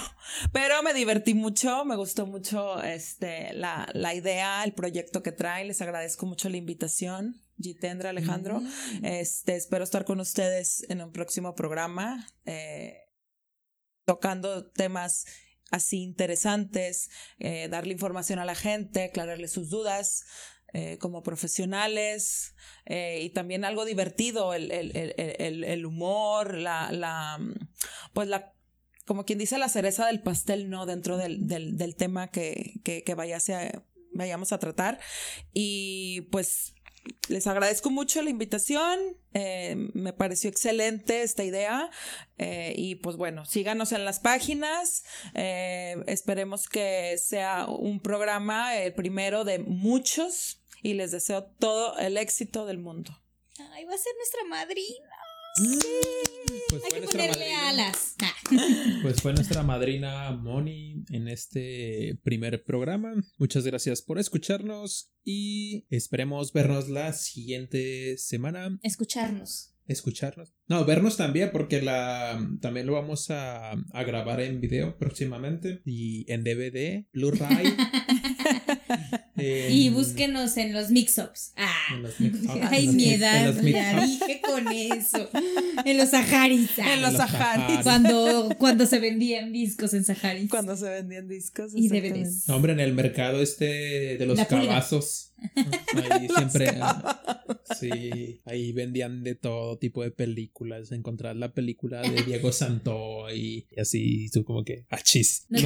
Pero 0.51 0.81
me 0.83 0.93
divertí 0.93 1.33
mucho, 1.33 1.85
me 1.85 1.95
gustó 1.95 2.25
mucho 2.25 2.81
este, 2.81 3.53
la, 3.53 3.87
la 3.93 4.13
idea, 4.13 4.63
el 4.63 4.73
proyecto 4.73 5.21
que 5.21 5.31
trae. 5.31 5.65
Les 5.65 5.81
agradezco 5.81 6.25
mucho 6.25 6.49
la 6.49 6.57
invitación, 6.57 7.41
Gitendra, 7.59 8.09
Alejandro. 8.09 8.61
Mm. 8.61 9.05
Este, 9.05 9.55
espero 9.55 9.83
estar 9.83 10.05
con 10.05 10.19
ustedes 10.19 10.85
en 10.89 11.01
un 11.01 11.11
próximo 11.11 11.55
programa, 11.55 12.27
eh, 12.45 12.97
tocando 14.05 14.69
temas 14.71 15.25
así 15.71 16.01
interesantes, 16.03 17.09
eh, 17.39 17.67
darle 17.69 17.93
información 17.93 18.39
a 18.39 18.45
la 18.45 18.55
gente, 18.55 19.05
aclararle 19.05 19.47
sus 19.47 19.69
dudas. 19.69 20.23
Eh, 20.77 20.97
como 20.97 21.23
profesionales 21.23 22.53
eh, 22.85 23.21
y 23.23 23.29
también 23.29 23.63
algo 23.63 23.85
divertido, 23.85 24.53
el, 24.53 24.73
el, 24.73 24.91
el, 24.93 25.63
el, 25.63 25.85
humor, 25.85 26.55
la, 26.55 26.91
la, 26.91 27.39
pues 28.11 28.27
la, 28.27 28.51
como 29.05 29.23
quien 29.23 29.39
dice, 29.39 29.57
la 29.57 29.69
cereza 29.69 30.05
del 30.05 30.21
pastel, 30.21 30.69
¿no? 30.69 30.85
Dentro 30.85 31.15
del, 31.15 31.47
del, 31.47 31.77
del 31.77 31.95
tema 31.95 32.27
que, 32.27 32.81
que, 32.83 33.05
que 33.05 33.15
vayamos 33.15 34.51
a 34.51 34.59
tratar. 34.59 34.99
Y 35.53 36.27
pues 36.29 36.75
les 37.29 37.47
agradezco 37.47 37.89
mucho 37.89 38.21
la 38.21 38.29
invitación. 38.29 38.99
Eh, 39.33 39.77
me 39.93 40.11
pareció 40.11 40.49
excelente 40.49 41.21
esta 41.21 41.45
idea. 41.45 41.89
Y 42.37 42.95
pues 42.95 43.15
bueno, 43.15 43.45
síganos 43.45 43.93
en 43.93 44.03
las 44.03 44.19
páginas. 44.19 45.05
Esperemos 45.33 46.67
que 46.67 47.17
sea 47.17 47.67
un 47.67 48.01
programa, 48.01 48.75
el 48.75 48.93
primero 48.93 49.45
de 49.45 49.59
muchos. 49.59 50.63
Y 50.85 50.93
les 50.93 51.09
deseo 51.09 51.43
todo 51.43 51.97
el 51.97 52.15
éxito 52.15 52.67
del 52.67 52.77
mundo. 52.77 53.09
Ay, 53.71 53.85
va 53.85 53.95
a 53.95 53.97
ser 53.97 54.13
nuestra 54.17 54.43
madrina. 54.47 55.15
Pues 56.69 56.83
Hay 56.83 57.01
que 57.01 57.07
ponerle 57.07 57.55
alas. 57.55 58.15
Pues 59.01 59.19
fue 59.19 59.33
nuestra 59.33 59.63
madrina 59.63 60.29
Moni 60.33 61.03
en 61.09 61.27
este 61.27 62.19
primer 62.21 62.63
programa. 62.63 63.15
Muchas 63.39 63.65
gracias 63.65 64.03
por 64.03 64.19
escucharnos 64.19 65.11
y 65.23 65.87
esperemos 65.89 66.53
vernos 66.53 66.87
la 66.87 67.13
siguiente 67.13 68.19
semana. 68.19 68.77
Escucharnos 68.83 69.75
escucharnos. 69.87 70.53
No, 70.67 70.83
vernos 70.85 71.17
también, 71.17 71.51
porque 71.51 71.81
la 71.81 72.39
también 72.61 72.87
lo 72.87 72.93
vamos 72.93 73.29
a, 73.29 73.71
a 73.71 74.03
grabar 74.03 74.41
en 74.41 74.61
video 74.61 74.97
próximamente 74.97 75.81
y 75.85 76.31
en 76.31 76.43
DVD, 76.43 77.05
Blu-ray. 77.13 77.65
y 79.37 79.89
búsquenos 79.89 80.57
en 80.57 80.73
los 80.73 80.89
mix-ups. 80.89 81.53
Ah, 81.57 81.97
ay, 82.69 82.87
mi 82.87 83.09
edad, 83.09 83.53
ya 83.61 84.05
dije 84.05 84.41
con 84.41 84.67
eso. 84.71 85.29
En 85.85 85.97
los 85.97 86.09
Saharis. 86.09 86.77
en 86.77 87.01
los 87.01 87.13
Saharis. 87.13 87.79
Cuando, 87.83 88.49
cuando 88.57 88.85
se 88.85 88.99
vendían 88.99 89.51
discos 89.51 89.93
en 89.93 90.05
Saharis. 90.05 90.49
Cuando 90.49 90.75
se 90.77 90.89
vendían 90.89 91.27
discos. 91.27 91.71
Y 91.75 91.89
DVDs. 91.89 92.49
hombre, 92.49 92.73
en 92.73 92.79
el 92.79 92.93
mercado 92.93 93.41
este 93.41 94.17
de 94.17 94.25
los 94.25 94.39
cabazos. 94.45 95.33
Ahí 96.11 96.27
siempre. 96.27 96.71
sí, 97.77 98.41
ahí 98.45 98.71
vendían 98.71 99.23
de 99.23 99.35
todo 99.35 99.77
tipo 99.77 100.01
de 100.01 100.11
películas. 100.11 100.91
Encontrar 100.91 101.35
la 101.35 101.53
película 101.53 102.01
de 102.01 102.23
Diego 102.23 102.51
Santo 102.51 103.29
y, 103.33 103.67
así, 103.77 104.29
tú 104.31 104.43
como 104.43 104.63
que, 104.63 104.85
achis. 104.89 105.45
Lo, 105.49 105.59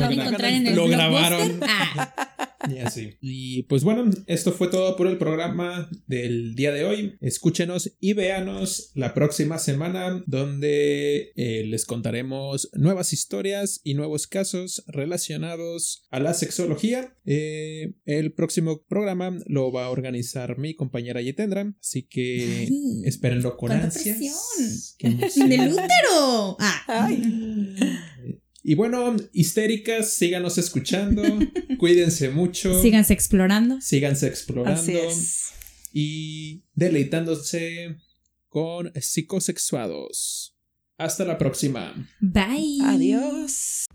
lo 0.75 0.87
grabaron. 0.87 1.59
Ah. 1.61 2.28
Y 2.69 2.79
así. 2.79 3.17
Y 3.21 3.63
pues 3.63 3.83
bueno, 3.83 4.09
esto 4.27 4.51
fue 4.51 4.67
todo 4.69 4.95
por 4.95 5.07
el 5.07 5.17
programa 5.17 5.89
del 6.07 6.55
día 6.55 6.71
de 6.71 6.85
hoy. 6.85 7.17
Escúchenos 7.21 7.95
y 7.99 8.13
véanos 8.13 8.91
la 8.95 9.13
próxima 9.13 9.57
semana 9.59 10.23
donde 10.27 11.31
eh, 11.35 11.63
les 11.65 11.85
contaremos 11.85 12.69
nuevas 12.73 13.13
historias 13.13 13.81
y 13.83 13.93
nuevos 13.93 14.27
casos 14.27 14.83
relacionados 14.87 16.07
a 16.09 16.19
la 16.19 16.33
sexología. 16.33 17.15
Eh, 17.25 17.93
el 18.05 18.33
próximo 18.33 18.83
programa 18.87 19.37
lo 19.45 19.71
va 19.71 19.85
a 19.85 19.89
organizar 19.89 20.57
mi 20.57 20.75
compañera 20.75 21.21
Yetendra, 21.21 21.73
así 21.79 22.03
que 22.03 22.69
espérenlo 23.05 23.57
con 23.57 23.71
ansias. 23.71 24.95
¡Del 24.99 25.73
útero! 25.73 26.57
Ah. 26.59 27.09
Y 28.63 28.75
bueno, 28.75 29.15
histéricas, 29.33 30.13
síganos 30.13 30.57
escuchando, 30.57 31.23
cuídense 31.79 32.29
mucho. 32.29 32.81
Síganse 32.81 33.13
explorando. 33.13 33.79
Síganse 33.81 34.27
explorando. 34.27 34.91
Y 35.93 36.63
deleitándose 36.73 37.97
con 38.49 38.91
psicosexuados. 38.95 40.55
Hasta 40.97 41.23
la 41.23 41.37
próxima. 41.37 41.93
Bye. 42.19 42.79
Adiós. 42.83 43.85